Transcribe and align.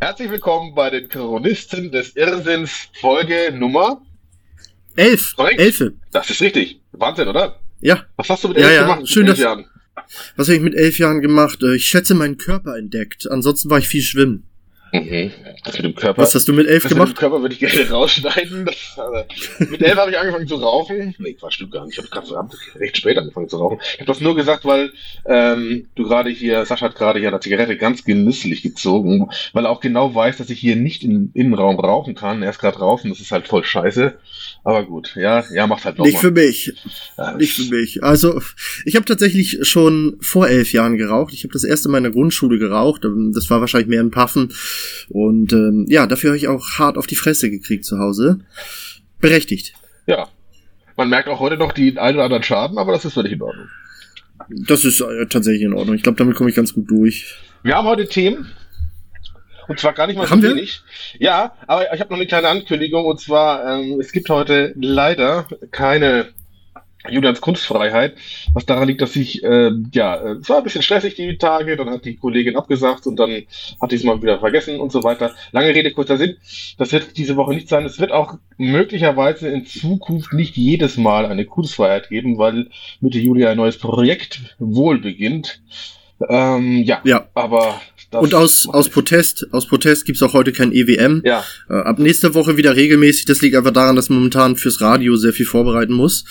Herzlich 0.00 0.30
willkommen 0.30 0.74
bei 0.74 0.88
den 0.90 1.08
Chronisten 1.08 1.90
des 1.92 2.16
Irrsinns, 2.16 2.88
Folge 3.00 3.52
Nummer 3.52 4.00
Elf. 4.96 5.34
Korrekt. 5.36 5.60
Elfe. 5.60 5.92
Das 6.10 6.30
ist 6.30 6.40
richtig. 6.40 6.80
Wahnsinn, 6.92 7.28
oder? 7.28 7.60
Ja. 7.80 8.04
Was 8.16 8.28
hast 8.30 8.44
du 8.44 8.48
mit 8.48 8.58
Ja, 8.58 8.64
elf 8.68 8.74
ja, 8.76 8.82
gemacht? 8.82 9.08
schön, 9.08 9.22
mit 9.24 9.30
elf 9.30 9.38
Jahren? 9.38 9.66
Was 10.36 10.48
habe 10.48 10.56
ich 10.56 10.62
mit 10.62 10.74
elf 10.74 10.98
Jahren 10.98 11.20
gemacht? 11.20 11.62
Äh, 11.62 11.76
Ich 11.76 11.84
schätze 11.84 12.14
meinen 12.14 12.38
Körper 12.38 12.76
entdeckt. 12.76 13.30
Ansonsten 13.30 13.70
war 13.70 13.78
ich 13.78 13.88
viel 13.88 14.02
schwimmen. 14.02 14.46
Mhm. 14.92 15.30
Das 15.64 15.74
mit 15.76 15.84
dem 15.84 15.94
Körper. 15.94 16.22
Was 16.22 16.34
hast 16.34 16.48
du 16.48 16.52
mit 16.52 16.66
elf 16.66 16.82
das 16.82 16.90
mit 16.90 16.98
dem 16.98 17.04
gemacht? 17.04 17.16
Körper 17.16 17.40
würde 17.42 17.54
ich 17.54 17.60
gerne 17.60 17.88
rausschneiden. 17.90 18.64
Das, 18.64 18.98
äh, 18.98 19.64
mit 19.66 19.82
elf 19.82 19.96
habe 19.96 20.10
ich 20.10 20.18
angefangen 20.18 20.48
zu 20.48 20.56
rauchen. 20.56 21.14
Nee, 21.18 21.34
Quatsch, 21.34 21.54
stimmt 21.54 21.72
gar 21.72 21.84
nicht. 21.84 21.98
Ich 21.98 21.98
habe 21.98 22.08
gerade 22.08 22.48
recht 22.76 22.96
spät 22.96 23.18
angefangen 23.18 23.48
zu 23.48 23.58
rauchen. 23.58 23.78
Ich 23.82 24.00
habe 24.00 24.06
das 24.06 24.20
nur 24.20 24.34
gesagt, 24.34 24.64
weil 24.64 24.92
ähm, 25.26 25.86
du 25.94 26.04
gerade 26.04 26.30
hier, 26.30 26.64
Sascha 26.66 26.86
hat 26.86 26.96
gerade 26.96 27.18
hier 27.20 27.28
eine 27.28 27.40
Zigarette 27.40 27.76
ganz 27.76 28.04
genüsslich 28.04 28.62
gezogen, 28.62 29.30
weil 29.52 29.66
er 29.66 29.70
auch 29.70 29.80
genau 29.80 30.14
weiß, 30.14 30.38
dass 30.38 30.50
ich 30.50 30.58
hier 30.58 30.76
nicht 30.76 31.04
im 31.04 31.30
Innenraum 31.34 31.78
rauchen 31.78 32.14
kann. 32.14 32.42
Er 32.42 32.50
ist 32.50 32.58
gerade 32.58 32.78
draußen, 32.78 33.10
das 33.10 33.20
ist 33.20 33.32
halt 33.32 33.46
voll 33.46 33.64
scheiße. 33.64 34.18
Aber 34.62 34.84
gut, 34.84 35.14
ja, 35.16 35.42
ja, 35.54 35.66
macht 35.66 35.84
halt 35.86 35.98
Nicht 35.98 36.18
für 36.18 36.26
nochmal. 36.28 36.44
mich. 36.46 36.74
Nicht 37.38 37.54
für 37.54 37.74
mich. 37.74 38.04
Also, 38.04 38.42
ich 38.84 38.94
habe 38.94 39.06
tatsächlich 39.06 39.58
schon 39.62 40.18
vor 40.20 40.48
elf 40.48 40.72
Jahren 40.72 40.98
geraucht. 40.98 41.32
Ich 41.32 41.44
habe 41.44 41.52
das 41.52 41.64
erste 41.64 41.88
Mal 41.88 41.98
in 41.98 42.04
der 42.04 42.12
Grundschule 42.12 42.58
geraucht. 42.58 43.04
Ähm, 43.06 43.32
Das 43.34 43.48
war 43.48 43.60
wahrscheinlich 43.60 43.88
mehr 43.88 44.02
ein 44.02 44.10
Puffen. 44.10 44.52
Und 45.08 45.52
ähm, 45.54 45.86
ja, 45.88 46.06
dafür 46.06 46.30
habe 46.30 46.36
ich 46.36 46.48
auch 46.48 46.78
hart 46.78 46.98
auf 46.98 47.06
die 47.06 47.16
Fresse 47.16 47.50
gekriegt 47.50 47.86
zu 47.86 47.98
Hause. 47.98 48.40
Berechtigt. 49.18 49.72
Ja. 50.06 50.28
Man 50.96 51.08
merkt 51.08 51.28
auch 51.28 51.40
heute 51.40 51.56
noch 51.56 51.72
den 51.72 51.96
einen 51.96 52.16
oder 52.16 52.24
anderen 52.24 52.42
Schaden, 52.42 52.76
aber 52.76 52.92
das 52.92 53.06
ist 53.06 53.14
völlig 53.14 53.32
in 53.32 53.40
Ordnung. 53.42 53.68
Das 54.50 54.84
ist 54.84 55.00
äh, 55.00 55.26
tatsächlich 55.26 55.62
in 55.62 55.72
Ordnung. 55.72 55.96
Ich 55.96 56.02
glaube, 56.02 56.18
damit 56.18 56.36
komme 56.36 56.50
ich 56.50 56.56
ganz 56.56 56.74
gut 56.74 56.90
durch. 56.90 57.34
Wir 57.62 57.76
haben 57.76 57.86
heute 57.86 58.06
Themen. 58.06 58.46
Und 59.70 59.78
zwar 59.78 59.92
gar 59.92 60.08
nicht 60.08 60.16
mal 60.16 60.28
Haben 60.28 60.42
so 60.42 60.48
wir? 60.48 60.56
wenig. 60.56 60.82
Ja, 61.20 61.52
aber 61.68 61.94
ich 61.94 62.00
habe 62.00 62.10
noch 62.10 62.18
eine 62.18 62.26
kleine 62.26 62.48
Ankündigung. 62.48 63.04
Und 63.04 63.20
zwar, 63.20 63.78
ähm, 63.78 64.00
es 64.00 64.10
gibt 64.10 64.28
heute 64.28 64.74
leider 64.76 65.46
keine 65.70 66.30
Julians 67.08 67.40
Kunstfreiheit, 67.40 68.16
was 68.52 68.66
daran 68.66 68.88
liegt, 68.88 69.00
dass 69.00 69.14
ich, 69.14 69.44
ähm, 69.44 69.88
ja, 69.94 70.16
äh, 70.16 70.32
es 70.40 70.48
war 70.48 70.58
ein 70.58 70.64
bisschen 70.64 70.82
stressig 70.82 71.14
die 71.14 71.38
Tage, 71.38 71.76
dann 71.76 71.88
hat 71.88 72.04
die 72.04 72.16
Kollegin 72.16 72.56
abgesagt 72.56 73.06
und 73.06 73.14
dann 73.14 73.30
hatte 73.80 73.94
ich 73.94 74.00
es 74.00 74.04
mal 74.04 74.20
wieder 74.20 74.40
vergessen 74.40 74.80
und 74.80 74.90
so 74.90 75.04
weiter. 75.04 75.36
Lange 75.52 75.68
Rede, 75.72 75.92
kurzer 75.92 76.16
Sinn. 76.16 76.36
Das 76.76 76.90
wird 76.90 77.16
diese 77.16 77.36
Woche 77.36 77.54
nicht 77.54 77.68
sein. 77.68 77.86
Es 77.86 78.00
wird 78.00 78.10
auch 78.10 78.38
möglicherweise 78.58 79.50
in 79.50 79.66
Zukunft 79.66 80.32
nicht 80.32 80.56
jedes 80.56 80.96
Mal 80.96 81.26
eine 81.26 81.44
Kunstfreiheit 81.44 82.08
geben, 82.08 82.38
weil 82.38 82.70
Mitte 83.00 83.20
Juli 83.20 83.46
ein 83.46 83.56
neues 83.56 83.78
Projekt 83.78 84.56
wohl 84.58 84.98
beginnt. 84.98 85.60
Ähm, 86.28 86.82
ja, 86.82 87.00
Ja. 87.04 87.28
aber 87.34 87.80
Und 88.12 88.34
aus, 88.34 88.66
aus 88.68 88.88
Protest, 88.88 89.46
aus 89.52 89.66
Protest 89.66 90.04
gibt's 90.04 90.22
auch 90.22 90.32
heute 90.34 90.52
kein 90.52 90.72
EWM. 90.72 91.22
ja, 91.24 91.44
Äh, 91.68 91.74
ab 91.74 91.98
nächster 91.98 92.34
Woche 92.34 92.56
wieder 92.56 92.76
regelmäßig. 92.76 93.24
Das 93.26 93.40
liegt 93.40 93.56
einfach 93.56 93.72
daran, 93.72 93.96
dass 93.96 94.08
man 94.10 94.18
momentan 94.18 94.56
fürs 94.56 94.80
Radio 94.80 95.16
sehr 95.16 95.32
viel 95.32 95.46
vorbereiten 95.46 95.92
muss. 95.94 96.24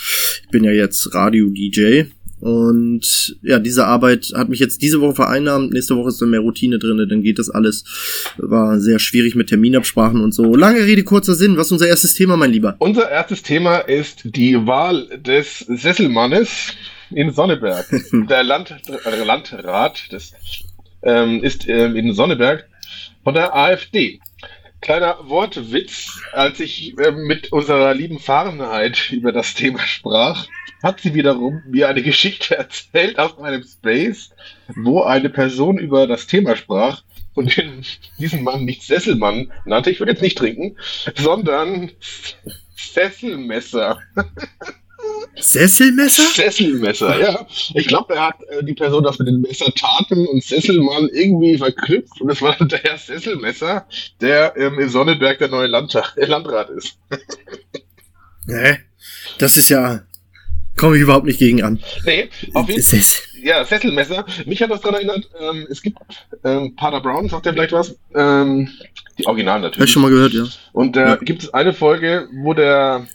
Ich 0.43 0.49
bin 0.49 0.63
ja 0.63 0.71
jetzt 0.71 1.13
Radio-DJ. 1.15 2.03
Und 2.41 3.35
ja, 3.41 3.59
diese 3.59 3.85
Arbeit 3.85 4.31
hat 4.33 4.47
mich 4.47 4.59
jetzt 4.59 4.81
diese 4.81 5.01
Woche 5.01 5.15
vereinnahmt. 5.15 5.73
Nächste 5.73 5.97
Woche 5.97 6.07
ist 6.07 6.21
dann 6.21 6.29
mehr 6.29 6.39
Routine 6.39 6.79
drinne. 6.79 7.05
Dann 7.05 7.21
geht 7.21 7.37
das 7.37 7.49
alles. 7.49 7.83
War 8.37 8.79
sehr 8.79 8.99
schwierig 8.99 9.35
mit 9.35 9.47
Terminabsprachen 9.49 10.21
und 10.21 10.33
so. 10.33 10.55
Lange 10.55 10.85
Rede, 10.85 11.03
kurzer 11.03 11.35
Sinn. 11.35 11.57
Was 11.57 11.67
ist 11.67 11.73
unser 11.73 11.87
erstes 11.87 12.13
Thema, 12.13 12.37
mein 12.37 12.51
Lieber? 12.51 12.75
unser 12.79 13.09
erstes 13.09 13.43
Thema 13.43 13.79
ist 13.79 14.21
die 14.23 14.55
Wahl 14.65 15.07
des 15.25 15.59
Sesselmannes 15.67 16.73
in 17.11 17.31
Sonneberg. 17.31 17.85
Der 18.11 18.43
Land, 18.43 18.75
äh, 19.05 19.23
Landrat 19.23 20.11
des, 20.11 20.33
ähm, 21.03 21.43
ist 21.43 21.67
ähm, 21.67 21.95
in 21.95 22.13
Sonneberg 22.13 22.67
von 23.23 23.33
der 23.33 23.55
AfD. 23.55 24.19
Kleiner 24.81 25.17
Wortwitz, 25.27 26.21
als 26.31 26.59
ich 26.59 26.97
ähm, 26.99 27.27
mit 27.27 27.51
unserer 27.51 27.93
lieben 27.93 28.19
Fahrenheit 28.19 29.09
über 29.11 29.31
das 29.31 29.53
Thema 29.53 29.79
sprach, 29.79 30.47
hat 30.81 31.01
sie 31.01 31.13
wiederum 31.13 31.61
mir 31.67 31.89
eine 31.89 32.01
Geschichte 32.01 32.57
erzählt 32.57 33.19
aus 33.19 33.37
einem 33.39 33.63
Space, 33.63 34.31
wo 34.75 35.03
eine 35.03 35.29
Person 35.29 35.77
über 35.77 36.07
das 36.07 36.27
Thema 36.27 36.55
sprach 36.55 37.03
und 37.35 37.55
den, 37.57 37.85
diesen 38.17 38.43
Mann 38.43 38.65
nicht 38.65 38.83
Sesselmann 38.83 39.51
nannte. 39.65 39.91
Ich 39.91 39.99
würde 39.99 40.13
jetzt 40.13 40.21
nicht 40.21 40.37
trinken, 40.37 40.77
sondern 41.15 41.91
Sesselmesser. 42.75 43.99
Sesselmesser? 45.41 46.23
Sesselmesser, 46.23 47.19
ja. 47.19 47.47
Ich 47.73 47.87
glaube, 47.87 48.15
er 48.15 48.27
hat 48.27 48.35
äh, 48.49 48.63
die 48.63 48.73
Person 48.73 49.03
das 49.03 49.19
mit 49.19 49.27
den 49.27 49.41
Messertaten 49.41 50.27
und 50.27 50.43
Sesselmann 50.43 51.09
irgendwie 51.13 51.57
verknüpft 51.57 52.19
und 52.21 52.29
es 52.29 52.41
war 52.41 52.55
dann 52.57 52.67
der 52.69 52.79
Herr 52.79 52.97
Sesselmesser, 52.97 53.85
der 54.21 54.55
ähm, 54.57 54.79
in 54.79 54.89
Sonneberg 54.89 55.37
der 55.39 55.47
neue 55.49 55.67
Landtag, 55.67 56.15
äh, 56.17 56.25
Landrat 56.25 56.69
ist. 56.69 56.97
Hä? 58.47 58.77
Das 59.37 59.57
ist 59.57 59.69
ja. 59.69 60.01
Komme 60.75 60.95
ich 60.95 61.01
überhaupt 61.01 61.25
nicht 61.25 61.39
gegen 61.39 61.61
an. 61.61 61.79
Nee, 62.05 62.29
auf 62.53 62.69
jeden 62.69 62.81
Sess 62.81 63.21
Ja, 63.43 63.65
Sesselmesser. 63.65 64.25
Mich 64.45 64.61
hat 64.61 64.71
das 64.71 64.79
daran 64.81 64.95
erinnert, 64.95 65.29
ähm, 65.39 65.67
es 65.69 65.81
gibt 65.81 65.97
ähm, 66.45 66.75
Pater 66.75 67.01
Brown, 67.01 67.27
sagt 67.27 67.45
er 67.45 67.53
vielleicht 67.53 67.73
was? 67.73 67.95
Ähm, 68.15 68.69
die 69.17 69.25
Originalen 69.27 69.63
Hab 69.63 69.71
ich 69.71 69.77
natürlich. 69.77 69.91
schon 69.91 70.01
mal 70.03 70.09
gehört, 70.11 70.31
ja. 70.33 70.45
Und 70.71 70.95
da 70.95 71.09
Ja. 71.09 71.15
gibt 71.17 71.43
es 71.43 71.53
eine 71.53 71.73
Folge, 71.73 72.29
wo 72.33 72.53
der, 72.53 73.05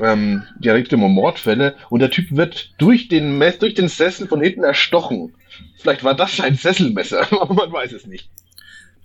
ähm, 0.00 0.42
immer 0.62 1.08
Mordfälle 1.08 1.76
und 1.90 2.00
der 2.00 2.10
Typ 2.10 2.26
wird 2.30 2.72
durch 2.78 3.08
den, 3.08 3.42
durch 3.60 3.74
den 3.74 3.88
Sessel 3.88 4.26
von 4.26 4.40
hinten 4.40 4.64
erstochen. 4.64 5.34
Vielleicht 5.78 6.04
war 6.04 6.14
das 6.14 6.40
ein 6.40 6.56
Sesselmesser, 6.56 7.26
aber 7.40 7.54
man 7.54 7.72
weiß 7.72 7.92
es 7.92 8.06
nicht. 8.06 8.28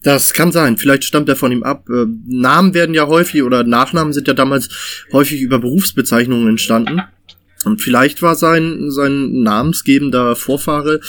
Das 0.01 0.33
kann 0.33 0.51
sein. 0.51 0.77
Vielleicht 0.77 1.03
stammt 1.03 1.27
er 1.27 1.35
von 1.35 1.51
ihm 1.51 1.63
ab. 1.63 1.89
Äh, 1.89 2.05
Namen 2.25 2.73
werden 2.73 2.95
ja 2.95 3.07
häufig 3.07 3.43
oder 3.43 3.63
Nachnamen 3.63 4.13
sind 4.13 4.27
ja 4.27 4.33
damals 4.33 4.69
häufig 5.11 5.41
über 5.41 5.59
Berufsbezeichnungen 5.59 6.47
entstanden. 6.47 7.01
Und 7.65 7.81
vielleicht 7.81 8.21
war 8.21 8.35
sein, 8.35 8.89
sein 8.89 9.41
namensgebender 9.41 10.37
Vorfahre 10.37 11.01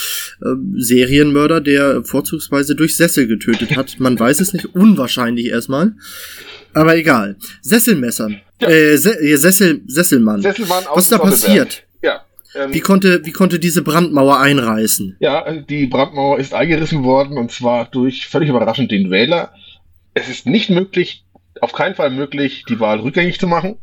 äh, 0.43 0.47
Serienmörder, 0.77 1.61
der 1.61 2.03
vorzugsweise 2.03 2.75
durch 2.75 2.97
Sessel 2.97 3.29
getötet 3.29 3.77
hat. 3.77 4.01
Man 4.01 4.19
weiß 4.19 4.41
es 4.41 4.53
nicht. 4.53 4.75
Unwahrscheinlich 4.75 5.47
erstmal. 5.47 5.95
Aber 6.75 6.97
egal. 6.97 7.37
Sesselmesser. 7.63 8.31
Ja. 8.61 8.69
Äh, 8.69 8.97
Se 8.97 9.37
Sessel, 9.39 9.83
Sesselmann. 9.87 10.43
Sesselmann 10.43 10.87
aus 10.87 10.97
Was 10.97 11.05
ist 11.05 11.13
da 11.13 11.19
passiert? 11.19 11.83
Ja. 12.03 12.25
Ähm, 12.55 12.75
Wie 12.75 12.81
konnte, 12.81 13.25
wie 13.25 13.33
konnte 13.33 13.59
diese 13.59 13.83
Brandmauer 13.83 14.41
einreißen? 14.41 15.17
Ja, 15.21 15.51
die 15.53 15.87
Brandmauer 15.87 16.39
ist 16.39 16.53
eingerissen 16.53 17.05
worden 17.05 17.39
und 17.39 17.53
zwar 17.53 17.85
durch 17.87 18.27
völlig 18.27 18.49
überraschend 18.49 18.91
den 18.91 19.11
Wähler. 19.11 19.53
Es 20.15 20.29
ist 20.29 20.47
nicht 20.47 20.69
möglich, 20.71 21.25
auf 21.61 21.73
keinen 21.73 21.95
Fall 21.95 22.11
möglich, 22.11 22.65
die 22.69 22.81
Wahl 22.81 23.01
rückgängig 23.01 23.39
zu 23.39 23.47
machen. 23.47 23.77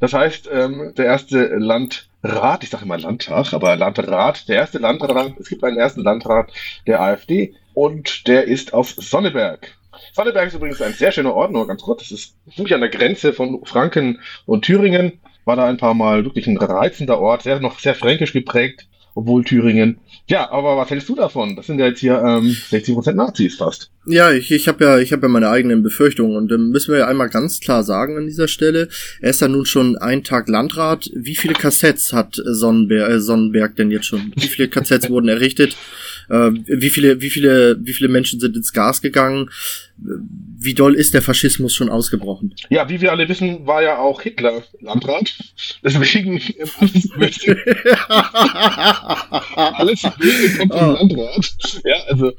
Das 0.00 0.12
heißt, 0.12 0.48
ähm, 0.52 0.92
der 0.96 1.06
erste 1.06 1.46
Landrat, 1.56 2.62
ich 2.62 2.70
sage 2.70 2.84
immer 2.84 2.98
Landtag, 2.98 3.52
aber 3.52 3.74
Landrat, 3.74 4.48
der 4.48 4.56
erste 4.56 4.78
Landrat, 4.78 5.32
es 5.40 5.48
gibt 5.48 5.64
einen 5.64 5.78
ersten 5.78 6.02
Landrat 6.02 6.52
der 6.86 7.00
AfD 7.00 7.54
und 7.74 8.28
der 8.28 8.44
ist 8.44 8.72
aus 8.72 8.94
Sonneberg. 8.96 9.72
Sonneberg 10.12 10.48
ist 10.48 10.54
übrigens 10.54 10.82
ein 10.82 10.92
sehr 10.92 11.12
schöner 11.12 11.34
Ort, 11.34 11.52
nur 11.52 11.66
ganz 11.66 11.82
kurz, 11.82 12.08
das 12.08 12.12
ist 12.12 12.36
ziemlich 12.54 12.74
an 12.74 12.80
der 12.80 12.90
Grenze 12.90 13.32
von 13.32 13.64
Franken 13.64 14.20
und 14.46 14.64
Thüringen. 14.64 15.20
War 15.44 15.56
da 15.56 15.66
ein 15.66 15.76
paar 15.76 15.94
Mal 15.94 16.24
wirklich 16.24 16.46
ein 16.46 16.56
reizender 16.56 17.18
Ort, 17.18 17.42
sehr 17.42 17.58
noch 17.60 17.80
sehr 17.80 17.94
fränkisch 17.94 18.32
geprägt, 18.32 18.86
obwohl 19.14 19.44
Thüringen. 19.44 19.98
Ja, 20.28 20.50
aber 20.50 20.76
was 20.76 20.88
hältst 20.88 21.08
du 21.08 21.16
davon? 21.16 21.56
Das 21.56 21.66
sind 21.66 21.80
ja 21.80 21.86
jetzt 21.86 21.98
hier 21.98 22.14
ähm, 22.18 22.56
60% 22.70 23.12
Nazis 23.12 23.56
fast. 23.56 23.90
Ja, 24.06 24.32
ich, 24.32 24.50
ich 24.52 24.68
habe 24.68 24.84
ja, 24.84 24.90
habe 24.92 25.22
ja 25.22 25.28
meine 25.28 25.48
eigenen 25.48 25.82
Befürchtungen 25.82 26.36
und 26.36 26.48
dann 26.48 26.70
müssen 26.70 26.92
wir 26.92 27.00
ja 27.00 27.08
einmal 27.08 27.28
ganz 27.28 27.60
klar 27.60 27.82
sagen 27.82 28.16
an 28.16 28.26
dieser 28.26 28.48
Stelle, 28.48 28.88
er 29.20 29.30
ist 29.30 29.40
ja 29.40 29.48
nun 29.48 29.66
schon 29.66 29.98
einen 29.98 30.22
Tag 30.22 30.48
Landrat. 30.48 31.10
Wie 31.14 31.36
viele 31.36 31.54
Kassetts 31.54 32.12
hat 32.12 32.40
Sonnenberg, 32.44 33.10
äh, 33.10 33.20
Sonnenberg 33.20 33.74
denn 33.76 33.90
jetzt 33.90 34.06
schon? 34.06 34.32
Wie 34.36 34.46
viele 34.46 34.68
Kassetts 34.68 35.10
wurden 35.10 35.28
errichtet? 35.28 35.76
Äh, 36.32 36.50
wie 36.66 36.88
viele, 36.88 37.20
wie 37.20 37.28
viele, 37.28 37.76
wie 37.82 37.92
viele 37.92 38.08
Menschen 38.08 38.40
sind 38.40 38.56
ins 38.56 38.72
Gas 38.72 39.02
gegangen? 39.02 39.50
Wie 39.98 40.72
doll 40.72 40.94
ist 40.94 41.12
der 41.12 41.20
Faschismus 41.20 41.74
schon 41.74 41.90
ausgebrochen? 41.90 42.54
Ja, 42.70 42.88
wie 42.88 43.02
wir 43.02 43.12
alle 43.12 43.28
wissen, 43.28 43.66
war 43.66 43.82
ja 43.82 43.98
auch 43.98 44.22
Hitler 44.22 44.62
Landrat. 44.80 45.34
Deswegen 45.84 46.38
ähm, 46.38 46.70
alles 49.56 50.02
Böse 50.18 50.58
kommt 50.58 50.72
vom 50.72 50.82
Oh. 50.82 50.92
Landrat. 50.98 51.54
Ja, 51.84 51.96
also, 52.08 52.32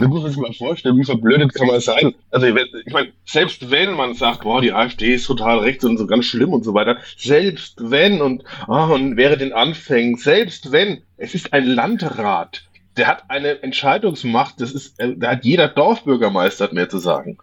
da 0.00 0.08
muss 0.08 0.22
man 0.22 0.32
sich 0.32 0.40
mal 0.40 0.52
vorstellen, 0.52 0.98
wie 0.98 1.04
verblödet 1.04 1.54
kann 1.54 1.68
man 1.68 1.80
sein. 1.80 2.14
Also, 2.30 2.46
ich 2.46 2.92
meine, 2.92 3.12
selbst 3.24 3.70
wenn 3.70 3.94
man 3.94 4.14
sagt, 4.14 4.42
boah, 4.42 4.60
die 4.60 4.72
AfD 4.72 5.14
ist 5.14 5.26
total 5.26 5.60
rechts 5.60 5.84
und 5.84 5.96
so 5.96 6.06
ganz 6.06 6.26
schlimm 6.26 6.52
und 6.52 6.64
so 6.64 6.74
weiter, 6.74 6.98
selbst 7.16 7.76
wenn 7.78 8.20
und, 8.20 8.42
ah, 8.66 8.86
und 8.86 9.16
wäre 9.16 9.38
den 9.38 9.52
Anfängen, 9.52 10.16
selbst 10.16 10.72
wenn, 10.72 11.02
es 11.16 11.34
ist 11.34 11.52
ein 11.52 11.66
Landrat. 11.66 12.62
Der 12.98 13.06
hat 13.06 13.24
eine 13.28 13.62
Entscheidungsmacht, 13.62 14.60
das 14.60 14.72
ist, 14.72 14.98
äh, 15.00 15.14
da 15.16 15.30
hat 15.30 15.44
jeder 15.44 15.68
Dorfbürgermeister 15.68 16.64
hat 16.64 16.72
mehr 16.72 16.88
zu 16.88 16.98
sagen. 16.98 17.38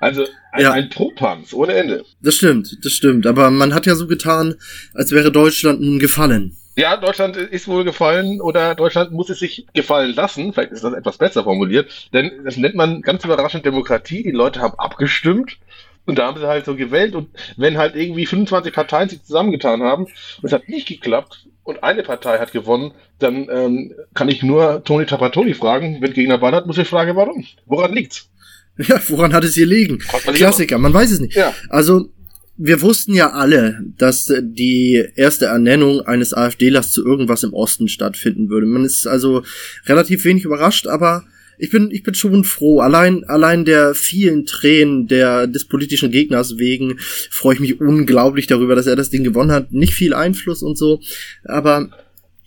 Also 0.00 0.24
ein, 0.52 0.62
Ja. 0.62 0.72
ein 0.72 0.90
Popanz 0.90 1.52
ohne 1.52 1.72
Ende. 1.72 2.04
Das 2.20 2.36
stimmt, 2.36 2.78
das 2.84 2.92
stimmt. 2.92 3.26
Aber 3.26 3.50
man 3.50 3.74
hat 3.74 3.86
ja 3.86 3.94
so 3.96 4.06
getan, 4.06 4.54
als 4.94 5.10
wäre 5.10 5.32
Deutschland 5.32 5.80
nun 5.80 5.98
gefallen. 5.98 6.56
Ja, 6.76 6.96
Deutschland 6.96 7.36
ist 7.36 7.66
wohl 7.66 7.82
gefallen 7.82 8.40
oder 8.40 8.76
Deutschland 8.76 9.10
muss 9.10 9.30
es 9.30 9.40
sich 9.40 9.66
gefallen 9.74 10.14
lassen. 10.14 10.52
Vielleicht 10.52 10.70
ist 10.70 10.84
das 10.84 10.92
etwas 10.94 11.18
besser 11.18 11.42
formuliert, 11.42 12.08
denn 12.12 12.30
das 12.44 12.56
nennt 12.56 12.76
man 12.76 13.02
ganz 13.02 13.24
überraschend 13.24 13.66
Demokratie. 13.66 14.22
Die 14.22 14.30
Leute 14.30 14.60
haben 14.60 14.78
abgestimmt 14.78 15.58
und 16.06 16.20
da 16.20 16.28
haben 16.28 16.38
sie 16.38 16.46
halt 16.46 16.66
so 16.66 16.76
gewählt 16.76 17.16
und 17.16 17.30
wenn 17.56 17.78
halt 17.78 17.96
irgendwie 17.96 18.26
25 18.26 18.72
Parteien 18.72 19.08
sich 19.08 19.24
zusammengetan 19.24 19.82
haben 19.82 20.04
und 20.04 20.44
es 20.44 20.52
hat 20.52 20.68
nicht 20.68 20.86
geklappt 20.86 21.47
und 21.68 21.82
eine 21.82 22.02
Partei 22.02 22.38
hat 22.38 22.52
gewonnen, 22.52 22.92
dann 23.18 23.46
ähm, 23.52 23.92
kann 24.14 24.30
ich 24.30 24.42
nur 24.42 24.82
Toni 24.84 25.04
Tapatoni 25.04 25.52
fragen. 25.52 25.98
Wenn 26.00 26.14
Gegner 26.14 26.38
ballert, 26.38 26.66
muss 26.66 26.78
ich 26.78 26.88
fragen, 26.88 27.14
warum? 27.14 27.44
Woran 27.66 27.92
liegt's? 27.92 28.30
Ja, 28.86 29.00
woran 29.08 29.32
hat 29.32 29.42
es 29.42 29.54
hier 29.54 29.66
liegen? 29.66 29.98
Klassiker, 29.98 30.78
man 30.78 30.94
weiß 30.94 31.10
es 31.10 31.18
nicht. 31.18 31.34
Ja. 31.34 31.52
Also 31.68 32.10
wir 32.56 32.80
wussten 32.80 33.12
ja 33.12 33.32
alle, 33.32 33.80
dass 33.98 34.32
die 34.40 35.04
erste 35.16 35.46
Ernennung 35.46 36.02
eines 36.02 36.32
AfDlers 36.32 36.92
zu 36.92 37.04
irgendwas 37.04 37.42
im 37.42 37.52
Osten 37.52 37.88
stattfinden 37.88 38.50
würde. 38.50 38.68
Man 38.68 38.84
ist 38.84 39.08
also 39.08 39.42
relativ 39.86 40.24
wenig 40.24 40.44
überrascht, 40.44 40.86
aber 40.86 41.24
ich 41.58 41.70
bin, 41.70 41.90
ich 41.90 42.02
bin 42.02 42.14
schon 42.14 42.44
froh. 42.44 42.80
Allein, 42.80 43.24
allein 43.24 43.64
der 43.64 43.94
vielen 43.94 44.46
Tränen 44.46 45.08
der, 45.08 45.46
des 45.46 45.64
politischen 45.64 46.10
Gegners 46.10 46.58
wegen 46.58 46.98
freue 47.30 47.54
ich 47.54 47.60
mich 47.60 47.80
unglaublich 47.80 48.46
darüber, 48.46 48.74
dass 48.74 48.86
er 48.86 48.96
das 48.96 49.10
Ding 49.10 49.24
gewonnen 49.24 49.52
hat. 49.52 49.72
Nicht 49.72 49.94
viel 49.94 50.14
Einfluss 50.14 50.62
und 50.62 50.78
so, 50.78 51.00
aber 51.44 51.90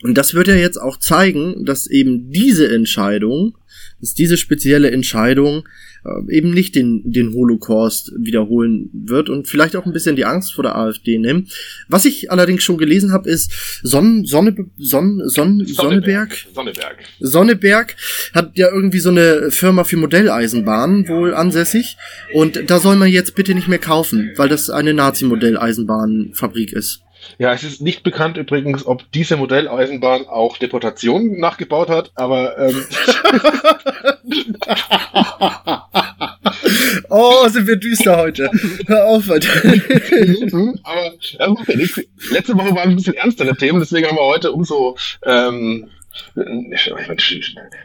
und 0.03 0.17
das 0.17 0.33
wird 0.33 0.47
ja 0.47 0.55
jetzt 0.55 0.81
auch 0.81 0.97
zeigen, 0.97 1.63
dass 1.65 1.85
eben 1.85 2.31
diese 2.31 2.73
Entscheidung, 2.73 3.55
dass 4.01 4.13
diese 4.13 4.37
spezielle 4.37 4.91
Entscheidung 4.91 5.63
äh, 6.03 6.35
eben 6.35 6.51
nicht 6.51 6.75
den, 6.75 7.03
den 7.11 7.33
Holocaust 7.33 8.11
wiederholen 8.17 8.89
wird 8.93 9.29
und 9.29 9.47
vielleicht 9.47 9.75
auch 9.75 9.85
ein 9.85 9.93
bisschen 9.93 10.15
die 10.15 10.25
Angst 10.25 10.53
vor 10.53 10.63
der 10.63 10.75
AfD 10.75 11.17
nimmt. 11.17 11.53
Was 11.87 12.05
ich 12.05 12.31
allerdings 12.31 12.63
schon 12.63 12.77
gelesen 12.77 13.11
habe, 13.11 13.29
ist 13.29 13.51
Sonn, 13.83 14.25
Sonne, 14.25 14.55
Sonn, 14.77 15.21
Sonn, 15.25 15.63
Sonneberg. 15.65 16.35
Sonneberg. 16.53 16.97
Sonneberg 17.19 17.95
hat 18.33 18.57
ja 18.57 18.67
irgendwie 18.73 18.99
so 18.99 19.09
eine 19.09 19.51
Firma 19.51 19.83
für 19.83 19.97
Modelleisenbahnen 19.97 21.07
wohl 21.07 21.33
ansässig 21.33 21.97
und 22.33 22.69
da 22.69 22.79
soll 22.79 22.95
man 22.95 23.09
jetzt 23.09 23.35
bitte 23.35 23.53
nicht 23.53 23.67
mehr 23.67 23.79
kaufen, 23.79 24.31
weil 24.35 24.49
das 24.49 24.69
eine 24.69 24.93
Nazi-Modelleisenbahnfabrik 24.93 26.73
ist. 26.73 27.01
Ja, 27.37 27.53
es 27.53 27.63
ist 27.63 27.81
nicht 27.81 28.03
bekannt 28.03 28.37
übrigens, 28.37 28.85
ob 28.85 29.11
diese 29.11 29.37
Modelleisenbahn 29.37 30.27
auch 30.27 30.57
Deportationen 30.57 31.39
nachgebaut 31.39 31.89
hat, 31.89 32.11
aber 32.15 32.57
ähm 32.57 32.85
Oh, 37.09 37.47
sind 37.49 37.67
wir 37.67 37.75
düster 37.75 38.17
heute. 38.17 38.49
Hör 38.87 39.05
auf, 39.05 39.29
Alter. 39.29 39.49
aber 40.83 41.11
ja, 41.37 41.55
letzte 42.31 42.57
Woche 42.57 42.75
waren 42.75 42.89
ein 42.89 42.95
bisschen 42.95 43.15
ernstere 43.15 43.55
Themen, 43.55 43.79
deswegen 43.79 44.07
haben 44.07 44.15
wir 44.17 44.23
heute 44.23 44.51
umso 44.51 44.97
ähm, 45.25 45.89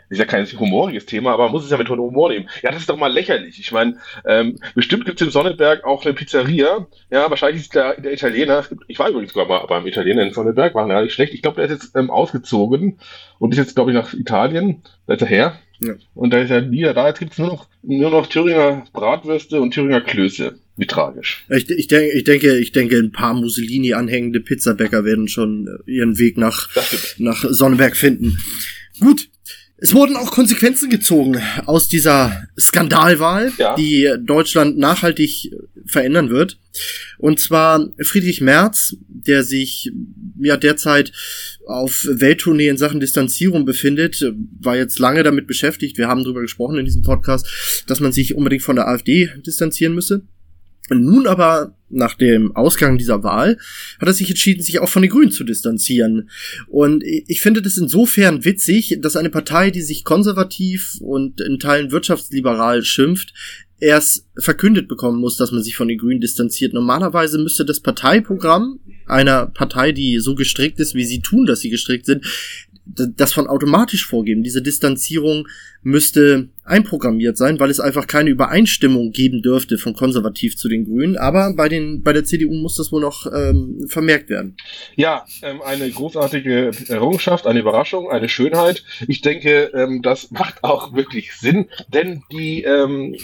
ist 0.08 0.18
ja 0.18 0.24
kein 0.24 0.46
humoriges 0.46 1.06
Thema, 1.06 1.32
aber 1.32 1.44
man 1.44 1.52
muss 1.52 1.64
es 1.64 1.70
ja 1.70 1.76
mit 1.76 1.88
Humor 1.88 2.30
nehmen. 2.30 2.48
Ja, 2.62 2.70
das 2.70 2.80
ist 2.80 2.88
doch 2.88 2.96
mal 2.96 3.12
lächerlich. 3.12 3.58
Ich 3.58 3.72
meine, 3.72 3.96
ähm, 4.24 4.58
bestimmt 4.74 5.04
gibt 5.04 5.20
es 5.20 5.26
im 5.26 5.32
Sonneberg 5.32 5.84
auch 5.84 6.04
eine 6.04 6.14
Pizzeria. 6.14 6.86
Ja, 7.10 7.30
wahrscheinlich 7.30 7.62
ist 7.62 7.74
der, 7.74 8.00
der 8.00 8.12
Italiener, 8.12 8.64
ich 8.88 8.98
war 8.98 9.08
übrigens 9.08 9.32
sogar 9.32 9.46
mal 9.46 9.66
beim 9.66 9.86
Italiener 9.86 10.22
in 10.22 10.32
Sonneberg, 10.32 10.74
war 10.74 10.86
gar 10.88 11.02
nicht 11.02 11.14
schlecht. 11.14 11.34
Ich 11.34 11.42
glaube, 11.42 11.56
der 11.56 11.66
ist 11.66 11.82
jetzt 11.82 11.96
ähm, 11.96 12.10
ausgezogen 12.10 12.98
und 13.38 13.52
ist 13.52 13.58
jetzt, 13.58 13.74
glaube 13.74 13.90
ich, 13.90 13.96
nach 13.96 14.12
Italien. 14.12 14.82
Da 15.06 15.14
ist 15.14 15.22
er 15.22 15.28
her. 15.28 15.58
Ja. 15.80 15.94
Und 16.14 16.32
da 16.32 16.38
ist 16.38 16.50
er 16.50 16.70
wieder 16.70 16.94
da. 16.94 17.06
Jetzt 17.08 17.18
gibt 17.18 17.32
es 17.32 17.38
nur 17.38 17.48
noch, 17.48 17.66
nur 17.82 18.10
noch 18.10 18.26
Thüringer 18.26 18.84
Bratwürste 18.92 19.60
und 19.60 19.72
Thüringer 19.72 20.00
Klöße. 20.00 20.58
Wie 20.76 20.86
tragisch. 20.86 21.44
Ich, 21.48 21.70
ich, 21.70 21.86
denke, 21.86 22.12
ich 22.12 22.24
denke, 22.24 22.58
ich 22.58 22.72
denke, 22.72 22.98
ein 22.98 23.12
paar 23.12 23.34
Mussolini 23.34 23.94
anhängende 23.94 24.40
Pizzabäcker 24.40 25.04
werden 25.04 25.26
schon 25.26 25.66
äh, 25.66 25.90
ihren 25.90 26.18
Weg 26.18 26.36
nach, 26.36 26.68
nach 27.18 27.44
Sonnenberg 27.48 27.96
finden. 27.96 28.38
Gut. 29.00 29.28
Es 29.78 29.92
wurden 29.92 30.16
auch 30.16 30.30
Konsequenzen 30.30 30.88
gezogen 30.88 31.38
aus 31.66 31.86
dieser 31.86 32.48
Skandalwahl, 32.58 33.52
ja. 33.58 33.74
die 33.74 34.10
Deutschland 34.24 34.78
nachhaltig 34.78 35.52
verändern 35.84 36.30
wird. 36.30 36.58
Und 37.18 37.40
zwar 37.40 37.86
Friedrich 38.02 38.40
Merz, 38.40 38.96
der 39.06 39.44
sich 39.44 39.92
ja 40.40 40.56
derzeit 40.56 41.12
auf 41.66 42.06
Welttournee 42.08 42.68
in 42.68 42.78
Sachen 42.78 43.00
Distanzierung 43.00 43.66
befindet, 43.66 44.24
war 44.60 44.76
jetzt 44.76 44.98
lange 44.98 45.22
damit 45.22 45.46
beschäftigt. 45.46 45.98
Wir 45.98 46.08
haben 46.08 46.24
darüber 46.24 46.40
gesprochen 46.40 46.78
in 46.78 46.86
diesem 46.86 47.02
Podcast, 47.02 47.84
dass 47.86 48.00
man 48.00 48.12
sich 48.12 48.34
unbedingt 48.34 48.62
von 48.62 48.76
der 48.76 48.88
AfD 48.88 49.30
distanzieren 49.44 49.94
müsse. 49.94 50.22
Nun 50.90 51.26
aber, 51.26 51.74
nach 51.88 52.14
dem 52.14 52.54
Ausgang 52.54 52.98
dieser 52.98 53.22
Wahl, 53.22 53.58
hat 54.00 54.08
er 54.08 54.12
sich 54.12 54.28
entschieden, 54.28 54.62
sich 54.62 54.80
auch 54.80 54.88
von 54.88 55.02
den 55.02 55.10
Grünen 55.10 55.30
zu 55.30 55.44
distanzieren. 55.44 56.30
Und 56.68 57.02
ich 57.04 57.40
finde 57.40 57.62
das 57.62 57.76
insofern 57.76 58.44
witzig, 58.44 58.98
dass 59.00 59.16
eine 59.16 59.30
Partei, 59.30 59.70
die 59.70 59.82
sich 59.82 60.04
konservativ 60.04 60.96
und 61.00 61.40
in 61.40 61.58
Teilen 61.58 61.90
wirtschaftsliberal 61.90 62.82
schimpft, 62.84 63.32
erst 63.78 64.26
verkündet 64.38 64.88
bekommen 64.88 65.20
muss, 65.20 65.36
dass 65.36 65.52
man 65.52 65.62
sich 65.62 65.76
von 65.76 65.88
den 65.88 65.98
Grünen 65.98 66.20
distanziert. 66.20 66.72
Normalerweise 66.72 67.38
müsste 67.38 67.64
das 67.64 67.80
Parteiprogramm 67.80 68.80
einer 69.06 69.46
Partei, 69.46 69.92
die 69.92 70.18
so 70.18 70.34
gestrickt 70.34 70.80
ist, 70.80 70.94
wie 70.94 71.04
sie 71.04 71.20
tun, 71.20 71.46
dass 71.46 71.60
sie 71.60 71.70
gestrickt 71.70 72.06
sind, 72.06 72.24
das 72.86 73.32
von 73.32 73.48
automatisch 73.48 74.06
vorgeben. 74.06 74.42
Diese 74.42 74.62
Distanzierung 74.62 75.48
müsste 75.82 76.48
einprogrammiert 76.64 77.36
sein, 77.36 77.60
weil 77.60 77.70
es 77.70 77.78
einfach 77.78 78.06
keine 78.06 78.30
Übereinstimmung 78.30 79.12
geben 79.12 79.40
dürfte 79.40 79.78
von 79.78 79.94
konservativ 79.94 80.56
zu 80.56 80.68
den 80.68 80.84
Grünen. 80.84 81.16
Aber 81.16 81.54
bei 81.54 81.68
den 81.68 82.02
bei 82.02 82.12
der 82.12 82.24
CDU 82.24 82.52
muss 82.54 82.76
das 82.76 82.90
wohl 82.90 83.00
noch 83.00 83.26
ähm, 83.32 83.86
vermerkt 83.88 84.28
werden. 84.28 84.56
Ja, 84.96 85.24
ähm, 85.42 85.62
eine 85.62 85.88
großartige 85.88 86.72
Errungenschaft, 86.88 87.46
eine 87.46 87.60
Überraschung, 87.60 88.10
eine 88.10 88.28
Schönheit. 88.28 88.82
Ich 89.06 89.20
denke, 89.20 89.70
ähm, 89.74 90.02
das 90.02 90.30
macht 90.30 90.64
auch 90.64 90.94
wirklich 90.94 91.34
Sinn, 91.34 91.66
denn 91.92 92.22
die 92.32 92.62
ähm, 92.62 93.16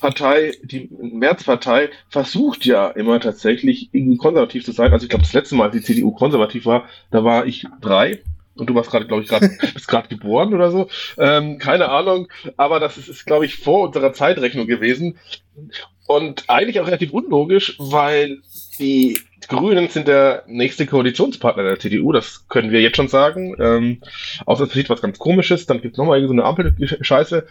Partei, 0.00 0.52
die 0.62 0.90
Märzpartei, 1.00 1.90
versucht 2.08 2.66
ja 2.66 2.88
immer 2.88 3.20
tatsächlich 3.20 3.90
konservativ 4.18 4.64
zu 4.64 4.72
sein. 4.72 4.92
Also 4.92 5.04
ich 5.04 5.10
glaube, 5.10 5.24
das 5.24 5.32
letzte 5.32 5.54
Mal, 5.54 5.70
als 5.70 5.76
die 5.76 5.82
CDU 5.82 6.12
konservativ 6.12 6.66
war, 6.66 6.88
da 7.10 7.24
war 7.24 7.46
ich 7.46 7.66
drei 7.80 8.20
und 8.56 8.68
du 8.68 8.74
warst 8.74 8.90
gerade, 8.90 9.06
glaube 9.06 9.22
ich, 9.22 9.28
gerade 9.28 9.50
bist 9.74 9.88
gerade 9.88 10.08
geboren 10.08 10.54
oder 10.54 10.70
so. 10.70 10.88
Ähm, 11.18 11.58
keine 11.58 11.88
Ahnung, 11.88 12.28
aber 12.56 12.80
das 12.80 12.98
ist, 12.98 13.08
ist 13.08 13.26
glaube 13.26 13.46
ich, 13.46 13.56
vor 13.56 13.82
unserer 13.86 14.12
Zeitrechnung 14.12 14.66
gewesen. 14.66 15.18
Und 16.06 16.48
eigentlich 16.48 16.80
auch 16.80 16.86
relativ 16.86 17.12
unlogisch, 17.12 17.76
weil 17.78 18.42
die 18.78 19.18
Grünen 19.48 19.88
sind 19.88 20.08
der 20.08 20.44
nächste 20.46 20.86
Koalitionspartner 20.86 21.62
der 21.64 21.78
CDU, 21.78 22.12
das 22.12 22.48
können 22.48 22.70
wir 22.70 22.80
jetzt 22.80 22.96
schon 22.96 23.08
sagen. 23.08 23.54
Ähm, 23.58 23.98
außer 24.46 24.64
es 24.64 24.68
passiert 24.70 24.90
was 24.90 25.02
ganz 25.02 25.18
komisches, 25.18 25.66
dann 25.66 25.80
gibt 25.80 25.94
es 25.94 25.98
nochmal 25.98 26.24
so 26.26 26.32
eine 26.32 26.44
Ampel-Scheiße. 26.44 27.46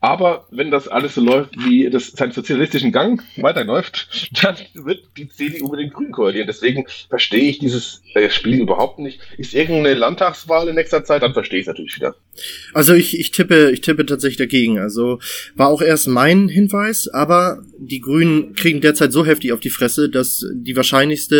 Aber 0.00 0.46
wenn 0.50 0.70
das 0.70 0.88
alles 0.88 1.14
so 1.14 1.20
läuft, 1.20 1.56
wie 1.64 1.88
das 1.90 2.08
seinen 2.08 2.32
sozialistischen 2.32 2.92
Gang 2.92 3.22
weiterläuft, 3.36 4.30
dann 4.42 4.56
wird 4.74 5.00
die 5.16 5.28
CDU 5.28 5.70
mit 5.70 5.80
den 5.80 5.90
Grünen 5.90 6.12
koalieren. 6.12 6.46
Deswegen 6.46 6.86
verstehe 7.08 7.50
ich 7.50 7.58
dieses 7.58 8.02
äh, 8.14 8.30
Spiel 8.30 8.60
überhaupt 8.60 8.98
nicht. 8.98 9.20
Ist 9.36 9.54
irgendeine 9.54 9.94
Landtagswahl 9.94 10.68
in 10.68 10.74
nächster 10.74 11.04
Zeit, 11.04 11.22
dann 11.22 11.34
verstehe 11.34 11.60
ich 11.60 11.64
es 11.64 11.68
natürlich 11.68 11.96
wieder. 11.96 12.14
Also 12.72 12.94
ich, 12.94 13.18
ich 13.18 13.30
tippe, 13.30 13.70
ich 13.72 13.80
tippe 13.80 14.06
tatsächlich 14.06 14.38
dagegen. 14.38 14.78
Also 14.78 15.18
war 15.54 15.68
auch 15.68 15.82
erst 15.82 16.08
mein 16.08 16.48
Hinweis, 16.48 17.08
aber 17.08 17.62
die 17.78 18.00
Grünen 18.00 18.54
kriegen 18.54 18.80
derzeit 18.80 19.12
so 19.12 19.26
heftig 19.26 19.52
auf 19.52 19.60
die 19.60 19.70
Fresse, 19.70 20.08
dass 20.08 20.46
die 20.52 20.76
wahrscheinlichste 20.76 21.31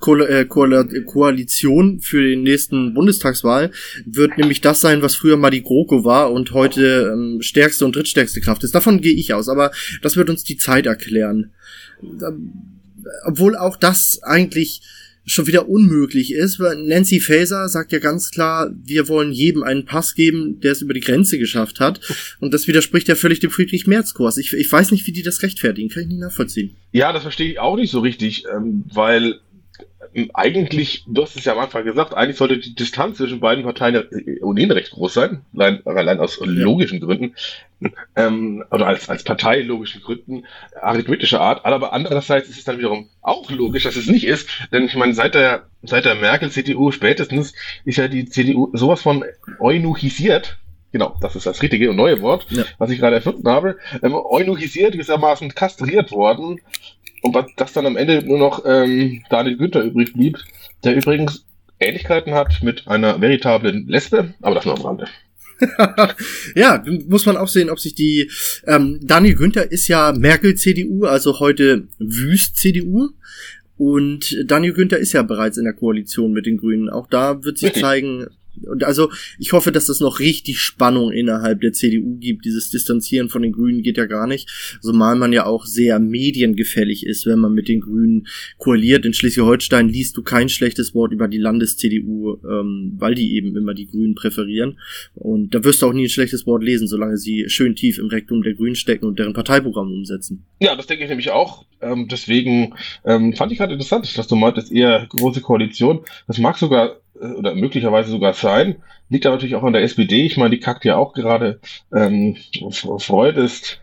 Ko 0.00 0.16
äh, 0.16 0.44
Ko 0.44 0.66
Koalition 1.06 2.00
für 2.00 2.22
die 2.22 2.36
nächsten 2.36 2.92
Bundestagswahl 2.92 3.70
wird 4.04 4.36
nämlich 4.36 4.60
das 4.60 4.80
sein, 4.80 5.00
was 5.00 5.16
früher 5.16 5.36
mal 5.36 5.50
die 5.50 5.62
GroKo 5.62 6.04
war 6.04 6.30
und 6.30 6.52
heute 6.52 7.12
ähm, 7.12 7.40
stärkste 7.40 7.86
und 7.86 7.96
drittstärkste 7.96 8.40
Kraft 8.40 8.64
ist. 8.64 8.74
Davon 8.74 9.00
gehe 9.00 9.14
ich 9.14 9.32
aus, 9.32 9.48
aber 9.48 9.70
das 10.02 10.16
wird 10.16 10.28
uns 10.28 10.44
die 10.44 10.56
Zeit 10.56 10.86
erklären. 10.86 11.52
Ähm, 12.02 12.52
obwohl 13.24 13.56
auch 13.56 13.76
das 13.76 14.20
eigentlich 14.22 14.82
schon 15.26 15.46
wieder 15.46 15.68
unmöglich 15.68 16.32
ist, 16.32 16.60
weil 16.60 16.76
Nancy 16.76 17.20
Faeser 17.20 17.68
sagt 17.68 17.92
ja 17.92 17.98
ganz 17.98 18.30
klar, 18.30 18.70
wir 18.84 19.08
wollen 19.08 19.32
jedem 19.32 19.62
einen 19.62 19.84
Pass 19.84 20.14
geben, 20.14 20.60
der 20.60 20.72
es 20.72 20.82
über 20.82 20.94
die 20.94 21.00
Grenze 21.00 21.38
geschafft 21.38 21.80
hat. 21.80 22.00
Und 22.40 22.52
das 22.52 22.66
widerspricht 22.66 23.08
ja 23.08 23.14
völlig 23.14 23.40
dem 23.40 23.50
Friedrich-Merz-Kurs. 23.50 24.36
Ich, 24.36 24.52
ich 24.52 24.70
weiß 24.70 24.90
nicht, 24.90 25.06
wie 25.06 25.12
die 25.12 25.22
das 25.22 25.42
rechtfertigen. 25.42 25.88
Kann 25.88 26.02
ich 26.02 26.08
nicht 26.08 26.20
nachvollziehen. 26.20 26.76
Ja, 26.92 27.12
das 27.12 27.22
verstehe 27.22 27.50
ich 27.50 27.58
auch 27.58 27.76
nicht 27.76 27.90
so 27.90 28.00
richtig, 28.00 28.44
ähm, 28.54 28.84
weil 28.92 29.40
eigentlich, 30.32 31.04
du 31.08 31.22
hast 31.22 31.36
es 31.36 31.44
ja 31.44 31.52
am 31.52 31.58
Anfang 31.58 31.84
gesagt, 31.84 32.14
eigentlich 32.14 32.36
sollte 32.36 32.58
die 32.58 32.74
Distanz 32.74 33.18
zwischen 33.18 33.40
beiden 33.40 33.64
Parteien 33.64 33.96
äh, 33.96 34.40
ohnehin 34.42 34.70
recht 34.70 34.92
groß 34.92 35.12
sein, 35.12 35.44
allein, 35.54 35.84
allein 35.84 36.20
aus 36.20 36.38
logischen 36.40 37.00
Gründen, 37.00 37.34
ähm, 38.14 38.64
oder 38.70 38.86
als, 38.86 39.08
als 39.08 39.24
Partei 39.24 39.62
logischen 39.62 40.02
Gründen, 40.02 40.44
arithmetischer 40.80 41.40
Art, 41.40 41.64
aber 41.64 41.92
andererseits 41.92 42.48
ist 42.48 42.58
es 42.58 42.64
dann 42.64 42.78
wiederum 42.78 43.08
auch 43.22 43.50
logisch, 43.50 43.84
dass 43.84 43.96
es 43.96 44.06
nicht 44.06 44.26
ist, 44.26 44.48
denn 44.72 44.84
ich 44.84 44.94
meine, 44.94 45.14
seit 45.14 45.34
der, 45.34 45.66
seit 45.82 46.04
der 46.04 46.14
Merkel-CDU 46.14 46.92
spätestens 46.92 47.52
ist 47.84 47.98
ja 47.98 48.06
die 48.06 48.26
CDU 48.26 48.70
sowas 48.72 49.02
von 49.02 49.24
eunuchisiert, 49.58 50.58
Genau, 50.92 51.16
das 51.20 51.34
ist 51.34 51.44
das 51.44 51.60
richtige 51.60 51.90
und 51.90 51.96
neue 51.96 52.22
Wort, 52.22 52.46
ja. 52.50 52.62
was 52.78 52.88
ich 52.88 53.00
gerade 53.00 53.16
erfunden 53.16 53.48
habe. 53.48 53.78
Ähm, 54.00 54.14
eunuchisiert, 54.14 54.92
gewissermaßen 54.92 55.52
kastriert 55.52 56.12
worden 56.12 56.60
und 57.24 57.36
das 57.56 57.72
dann 57.72 57.86
am 57.86 57.96
Ende 57.96 58.22
nur 58.22 58.38
noch 58.38 58.64
ähm, 58.66 59.22
Daniel 59.30 59.56
Günther 59.56 59.82
übrig 59.82 60.12
blieb, 60.12 60.38
der 60.84 60.94
übrigens 60.94 61.44
Ähnlichkeiten 61.80 62.34
hat 62.34 62.62
mit 62.62 62.86
einer 62.86 63.20
veritablen 63.20 63.88
Lesbe, 63.88 64.34
aber 64.42 64.54
das 64.54 64.66
nur 64.66 64.76
am 64.76 64.84
Rande. 64.84 65.06
ja, 66.54 66.84
muss 67.08 67.24
man 67.24 67.36
auch 67.36 67.48
sehen, 67.48 67.70
ob 67.70 67.80
sich 67.80 67.94
die 67.94 68.30
ähm, 68.66 69.00
Daniel 69.02 69.36
Günther 69.36 69.70
ist 69.72 69.88
ja 69.88 70.12
Merkel 70.12 70.54
CDU, 70.56 71.04
also 71.04 71.40
heute 71.40 71.88
Wüst 71.98 72.56
CDU. 72.56 73.10
Und 73.76 74.36
Daniel 74.44 74.74
Günther 74.74 74.98
ist 74.98 75.12
ja 75.14 75.22
bereits 75.22 75.56
in 75.56 75.64
der 75.64 75.72
Koalition 75.72 76.32
mit 76.32 76.46
den 76.46 76.58
Grünen. 76.58 76.90
Auch 76.90 77.08
da 77.08 77.42
wird 77.42 77.58
sich 77.58 77.72
zeigen, 77.72 78.26
und 78.62 78.84
also 78.84 79.10
ich 79.38 79.52
hoffe, 79.52 79.72
dass 79.72 79.86
das 79.86 80.00
noch 80.00 80.20
richtig 80.20 80.58
Spannung 80.58 81.12
innerhalb 81.12 81.60
der 81.60 81.72
CDU 81.72 82.16
gibt. 82.18 82.44
Dieses 82.44 82.70
Distanzieren 82.70 83.28
von 83.28 83.42
den 83.42 83.52
Grünen 83.52 83.82
geht 83.82 83.96
ja 83.96 84.06
gar 84.06 84.26
nicht, 84.26 84.48
zumal 84.80 85.16
man 85.16 85.32
ja 85.32 85.46
auch 85.46 85.66
sehr 85.66 85.98
mediengefällig 85.98 87.06
ist, 87.06 87.26
wenn 87.26 87.38
man 87.38 87.52
mit 87.52 87.68
den 87.68 87.80
Grünen 87.80 88.26
koaliert. 88.58 89.04
In 89.04 89.14
Schleswig-Holstein 89.14 89.88
liest 89.88 90.16
du 90.16 90.22
kein 90.22 90.48
schlechtes 90.48 90.94
Wort 90.94 91.12
über 91.12 91.28
die 91.28 91.38
Landes-CDU, 91.38 92.38
ähm, 92.48 92.94
weil 92.98 93.14
die 93.14 93.34
eben 93.34 93.56
immer 93.56 93.74
die 93.74 93.86
Grünen 93.86 94.14
präferieren. 94.14 94.78
Und 95.14 95.54
da 95.54 95.64
wirst 95.64 95.82
du 95.82 95.86
auch 95.86 95.92
nie 95.92 96.06
ein 96.06 96.10
schlechtes 96.10 96.46
Wort 96.46 96.62
lesen, 96.62 96.86
solange 96.86 97.16
sie 97.16 97.44
schön 97.48 97.76
tief 97.76 97.98
im 97.98 98.06
Rektum 98.06 98.42
der 98.42 98.54
Grünen 98.54 98.76
stecken 98.76 99.06
und 99.06 99.18
deren 99.18 99.34
Parteiprogramm 99.34 99.92
umsetzen. 99.92 100.44
Ja, 100.60 100.76
das 100.76 100.86
denke 100.86 101.04
ich 101.04 101.10
nämlich 101.10 101.30
auch. 101.30 101.64
Ähm, 101.80 102.08
deswegen 102.08 102.74
ähm, 103.04 103.34
fand 103.34 103.52
ich 103.52 103.58
gerade 103.58 103.72
interessant, 103.72 104.16
dass 104.16 104.26
du 104.26 104.36
meintest, 104.36 104.72
eher 104.72 105.06
große 105.08 105.40
Koalition. 105.40 106.04
Das 106.26 106.38
mag 106.38 106.56
sogar 106.56 107.00
oder 107.14 107.54
möglicherweise 107.54 108.10
sogar 108.10 108.34
sein. 108.34 108.76
Liegt 109.08 109.26
aber 109.26 109.36
natürlich 109.36 109.54
auch 109.54 109.62
an 109.62 109.72
der 109.72 109.82
SPD. 109.82 110.24
Ich 110.26 110.36
meine, 110.36 110.50
die 110.50 110.60
kackt 110.60 110.84
ja 110.84 110.96
auch 110.96 111.12
gerade 111.12 111.60
ähm, 111.92 112.36
Freud 112.98 113.40
ist 113.40 113.80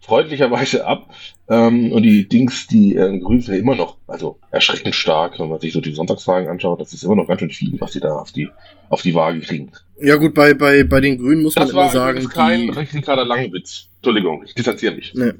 freundlicherweise 0.00 0.86
ab. 0.86 1.10
Ähm, 1.48 1.92
und 1.92 2.02
die 2.02 2.28
Dings, 2.28 2.66
die 2.66 2.94
äh, 2.94 3.18
Grünen 3.18 3.40
sind 3.40 3.54
ja 3.54 3.60
immer 3.60 3.74
noch, 3.74 3.98
also 4.06 4.38
erschreckend 4.50 4.94
stark, 4.94 5.38
wenn 5.38 5.48
man 5.48 5.60
sich 5.60 5.72
so 5.72 5.80
die 5.80 5.92
Sonntagsfragen 5.92 6.48
anschaut. 6.48 6.80
Das 6.80 6.92
ist 6.92 7.02
immer 7.02 7.16
noch 7.16 7.26
ganz 7.26 7.40
schön 7.40 7.50
viel, 7.50 7.80
was 7.80 7.92
sie 7.92 8.00
da 8.00 8.14
auf 8.14 8.32
die, 8.32 8.48
auf 8.88 9.02
die 9.02 9.14
Waage 9.14 9.40
kriegen. 9.40 9.72
Ja 10.00 10.16
gut, 10.16 10.34
bei, 10.34 10.54
bei, 10.54 10.84
bei 10.84 11.00
den 11.00 11.18
Grünen 11.18 11.42
muss 11.42 11.54
das 11.54 11.72
man 11.72 11.84
immer 11.84 11.92
sagen. 11.92 12.16
Das 12.16 12.36
war 12.36 12.48
kein 12.48 12.70
radikaler 12.70 13.24
Langwitz. 13.24 13.88
Entschuldigung, 13.96 14.42
ich 14.44 14.54
distanziere 14.54 14.94
mich. 14.94 15.12
Nee. 15.14 15.32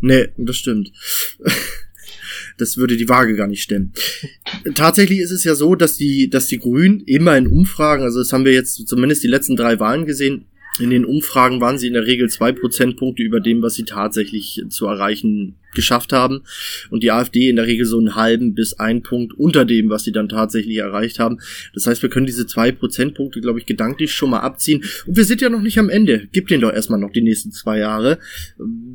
Nee, 0.00 0.28
das 0.36 0.56
stimmt. 0.56 0.92
das 2.60 2.76
würde 2.76 2.96
die 2.96 3.08
Waage 3.08 3.34
gar 3.34 3.46
nicht 3.46 3.62
stemmen. 3.62 3.92
Tatsächlich 4.74 5.20
ist 5.20 5.30
es 5.30 5.44
ja 5.44 5.54
so, 5.54 5.74
dass 5.74 5.96
die, 5.96 6.30
dass 6.30 6.46
die 6.46 6.58
Grünen 6.58 7.00
immer 7.00 7.36
in 7.36 7.46
Umfragen, 7.46 8.02
also 8.02 8.18
das 8.18 8.32
haben 8.32 8.44
wir 8.44 8.52
jetzt 8.52 8.86
zumindest 8.86 9.22
die 9.22 9.28
letzten 9.28 9.56
drei 9.56 9.78
Wahlen 9.80 10.06
gesehen, 10.06 10.44
in 10.80 10.90
den 10.90 11.04
Umfragen 11.04 11.60
waren 11.60 11.78
sie 11.78 11.86
in 11.86 11.94
der 11.94 12.06
Regel 12.06 12.28
zwei 12.28 12.52
Prozentpunkte 12.52 13.22
über 13.22 13.40
dem, 13.40 13.62
was 13.62 13.74
sie 13.74 13.84
tatsächlich 13.84 14.62
zu 14.68 14.86
erreichen 14.86 15.56
geschafft 15.74 16.12
haben. 16.12 16.42
Und 16.90 17.02
die 17.02 17.10
AfD 17.10 17.48
in 17.48 17.56
der 17.56 17.66
Regel 17.66 17.86
so 17.86 17.98
einen 17.98 18.14
halben 18.14 18.54
bis 18.54 18.74
einen 18.74 19.02
Punkt 19.02 19.34
unter 19.34 19.64
dem, 19.64 19.90
was 19.90 20.04
sie 20.04 20.12
dann 20.12 20.28
tatsächlich 20.28 20.76
erreicht 20.76 21.18
haben. 21.18 21.38
Das 21.74 21.86
heißt, 21.86 22.02
wir 22.02 22.10
können 22.10 22.26
diese 22.26 22.46
zwei 22.46 22.72
Prozentpunkte, 22.72 23.40
glaube 23.40 23.58
ich, 23.58 23.66
gedanklich 23.66 24.12
schon 24.12 24.30
mal 24.30 24.40
abziehen. 24.40 24.84
Und 25.06 25.16
wir 25.16 25.24
sind 25.24 25.40
ja 25.40 25.48
noch 25.48 25.62
nicht 25.62 25.78
am 25.78 25.88
Ende. 25.88 26.28
Gib 26.32 26.48
den 26.48 26.60
doch 26.60 26.72
erstmal 26.72 27.00
noch 27.00 27.12
die 27.12 27.22
nächsten 27.22 27.52
zwei 27.52 27.78
Jahre. 27.78 28.18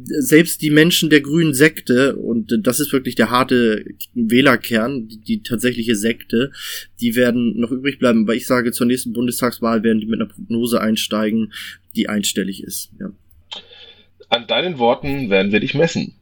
Selbst 0.03 0.61
die 0.61 0.69
Menschen 0.69 1.09
der 1.09 1.21
grünen 1.21 1.53
Sekte, 1.53 2.15
und 2.15 2.53
das 2.61 2.79
ist 2.79 2.93
wirklich 2.93 3.15
der 3.15 3.29
harte 3.29 3.85
Wählerkern, 4.13 5.07
die, 5.07 5.19
die 5.19 5.43
tatsächliche 5.43 5.95
Sekte, 5.95 6.51
die 6.99 7.15
werden 7.15 7.59
noch 7.59 7.71
übrig 7.71 7.99
bleiben. 7.99 8.27
Weil 8.27 8.37
ich 8.37 8.47
sage, 8.47 8.71
zur 8.71 8.87
nächsten 8.87 9.13
Bundestagswahl 9.13 9.83
werden 9.83 9.99
die 9.99 10.07
mit 10.07 10.19
einer 10.19 10.29
Prognose 10.29 10.81
einsteigen, 10.81 11.53
die 11.96 12.10
einstellig 12.10 12.63
ist. 12.63 12.91
Ja. 13.00 13.12
An 14.29 14.48
deinen 14.48 14.79
Worten 14.79 15.29
werden 15.29 15.51
wir 15.51 15.60
dich 15.60 15.74
messen. 15.74 16.15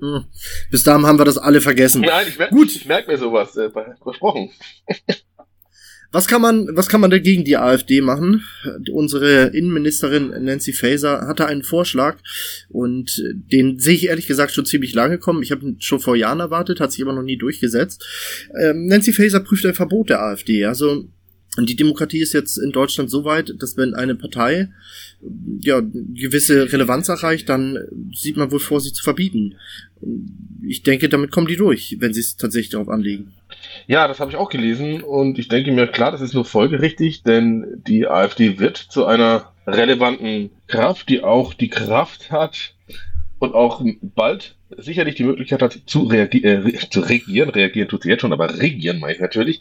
Hm. 0.00 0.24
Bis 0.70 0.84
dahin 0.84 1.06
haben 1.06 1.18
wir 1.18 1.24
das 1.24 1.38
alle 1.38 1.60
vergessen. 1.60 2.02
Nein, 2.02 2.26
ich, 2.28 2.38
mer 2.38 2.48
Gut. 2.48 2.74
ich 2.74 2.86
merke 2.86 3.10
mir 3.10 3.18
sowas, 3.18 3.56
äh, 3.56 3.70
versprochen. 3.70 4.50
Was 6.12 6.28
kann 6.28 6.40
man, 6.40 6.68
was 6.76 6.88
kann 6.88 7.00
man 7.00 7.10
dagegen 7.10 7.44
die 7.44 7.56
AfD 7.56 8.00
machen? 8.00 8.42
Unsere 8.90 9.48
Innenministerin 9.48 10.28
Nancy 10.44 10.72
Faeser 10.72 11.26
hatte 11.26 11.46
einen 11.46 11.62
Vorschlag 11.62 12.18
und 12.68 13.22
den 13.34 13.78
sehe 13.78 13.94
ich 13.94 14.06
ehrlich 14.06 14.26
gesagt 14.26 14.52
schon 14.52 14.64
ziemlich 14.64 14.94
lange 14.94 15.18
kommen. 15.18 15.42
Ich 15.42 15.50
habe 15.50 15.66
ihn 15.66 15.80
schon 15.80 16.00
vor 16.00 16.16
Jahren 16.16 16.40
erwartet, 16.40 16.80
hat 16.80 16.92
sich 16.92 17.02
aber 17.02 17.12
noch 17.12 17.22
nie 17.22 17.36
durchgesetzt. 17.36 18.06
Ähm, 18.58 18.86
Nancy 18.86 19.12
Faeser 19.12 19.40
prüft 19.40 19.66
ein 19.66 19.74
Verbot 19.74 20.08
der 20.08 20.22
AfD. 20.22 20.64
Also 20.64 21.06
und 21.56 21.68
die 21.68 21.76
Demokratie 21.76 22.20
ist 22.20 22.32
jetzt 22.32 22.58
in 22.58 22.72
Deutschland 22.72 23.10
so 23.10 23.24
weit, 23.24 23.54
dass 23.58 23.76
wenn 23.76 23.94
eine 23.94 24.14
Partei 24.14 24.68
ja 25.60 25.80
gewisse 25.80 26.72
Relevanz 26.72 27.08
erreicht, 27.08 27.48
dann 27.48 27.78
sieht 28.12 28.36
man 28.36 28.50
wohl 28.50 28.60
vor, 28.60 28.80
sie 28.80 28.92
zu 28.92 29.02
verbieten. 29.02 29.56
Ich 30.62 30.82
denke, 30.82 31.08
damit 31.08 31.30
kommen 31.30 31.46
die 31.46 31.56
durch, 31.56 31.96
wenn 32.00 32.12
sie 32.12 32.20
es 32.20 32.36
tatsächlich 32.36 32.70
darauf 32.70 32.88
anlegen. 32.88 33.32
Ja, 33.86 34.08
das 34.08 34.20
habe 34.20 34.30
ich 34.30 34.36
auch 34.36 34.50
gelesen 34.50 35.02
und 35.02 35.38
ich 35.38 35.48
denke 35.48 35.72
mir, 35.72 35.86
klar, 35.86 36.12
das 36.12 36.20
ist 36.20 36.34
nur 36.34 36.44
folgerichtig, 36.44 37.22
denn 37.22 37.82
die 37.86 38.06
AfD 38.06 38.58
wird 38.58 38.76
zu 38.76 39.06
einer 39.06 39.52
relevanten 39.66 40.50
Kraft, 40.66 41.08
die 41.08 41.22
auch 41.22 41.54
die 41.54 41.70
Kraft 41.70 42.30
hat 42.30 42.74
und 43.38 43.54
auch 43.54 43.82
bald 44.02 44.56
sicherlich 44.76 45.14
die 45.14 45.24
Möglichkeit 45.24 45.62
hat 45.62 45.78
zu, 45.86 46.04
reagi 46.04 46.42
äh, 46.42 46.72
zu 46.90 47.00
regieren. 47.00 47.50
Reagieren 47.50 47.88
tut 47.88 48.02
sie 48.02 48.08
jetzt 48.08 48.22
schon, 48.22 48.32
aber 48.32 48.58
regieren 48.58 48.98
meine 48.98 49.14
ich 49.14 49.20
natürlich. 49.20 49.60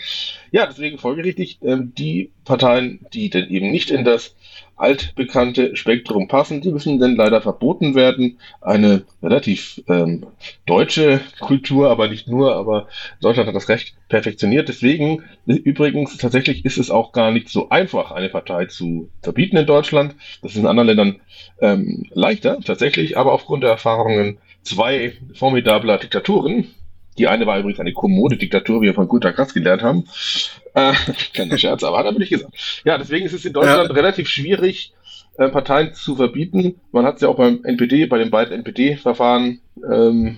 Ja, 0.52 0.66
deswegen 0.66 0.98
folgerichtig, 0.98 1.60
ähm, 1.62 1.94
die 1.96 2.32
Parteien, 2.44 3.06
die 3.14 3.30
denn 3.30 3.50
eben 3.50 3.72
nicht 3.72 3.92
in 3.92 4.04
das 4.04 4.36
altbekannte 4.78 5.76
Spektrum 5.76 6.28
passen, 6.28 6.62
die 6.62 6.72
müssen 6.72 7.00
denn 7.00 7.16
leider 7.16 7.42
verboten 7.42 7.96
werden. 7.96 8.40
Eine 8.62 9.04
relativ 9.24 9.82
ähm, 9.88 10.26
deutsche 10.66 11.22
Kultur, 11.40 11.90
aber 11.90 12.08
nicht 12.08 12.28
nur, 12.28 12.56
aber 12.56 12.88
Deutschland 13.22 13.48
hat 13.48 13.56
das 13.56 13.70
Recht 13.70 13.96
perfektioniert. 14.10 14.68
Deswegen, 14.68 15.24
übrigens, 15.46 16.18
tatsächlich 16.18 16.66
ist 16.66 16.78
es 16.78 16.92
auch 16.92 17.12
gar 17.14 17.32
nicht 17.32 17.50
so 17.50 17.70
einfach, 17.70 18.12
eine 18.12 18.30
Partei 18.30 18.66
zu 18.66 19.10
verbieten 19.22 19.58
in 19.58 19.66
Deutschland. 19.66 20.16
Das 20.42 20.52
ist 20.52 20.58
in 20.58 20.68
anderen 20.68 20.88
Ländern 20.88 21.16
ähm, 21.62 22.06
leichter, 22.14 22.60
tatsächlich, 22.60 23.18
aber 23.18 23.32
aufgrund 23.32 23.64
der 23.64 23.72
Erfahrungen 23.72 24.38
zwei 24.64 25.14
formidabler 25.34 25.98
Diktaturen. 25.98 26.68
Die 27.18 27.28
eine 27.28 27.46
war 27.46 27.60
übrigens 27.60 27.80
eine 27.80 27.94
kommode 27.94 28.38
Diktatur, 28.38 28.82
wie 28.82 28.88
wir 28.88 28.94
von 28.94 29.08
Gunter 29.08 29.34
Kratz 29.34 29.54
gelernt 29.54 29.84
haben. 29.84 30.06
Äh, 30.74 30.94
kein 31.34 31.58
Scherz, 31.58 31.84
aber 31.84 31.98
hat 31.98 32.06
er 32.06 32.12
nicht 32.14 32.30
gesagt. 32.30 32.54
Ja, 32.84 32.98
deswegen 32.98 33.26
ist 33.26 33.34
es 33.34 33.46
in 33.46 33.54
Deutschland 33.54 33.90
ja. 33.90 33.96
relativ 33.96 34.28
schwierig, 34.28 34.94
äh, 35.38 35.50
Parteien 35.50 35.94
zu 35.94 36.16
verbieten. 36.16 36.82
Man 36.92 37.06
hat 37.06 37.16
es 37.16 37.22
ja 37.22 37.30
auch 37.30 37.38
beim 37.38 37.64
NPD, 37.64 38.06
bei 38.08 38.18
den 38.18 38.32
beiden 38.32 38.54
NPD-Verfahren 38.54 39.60
ähm, 39.90 40.38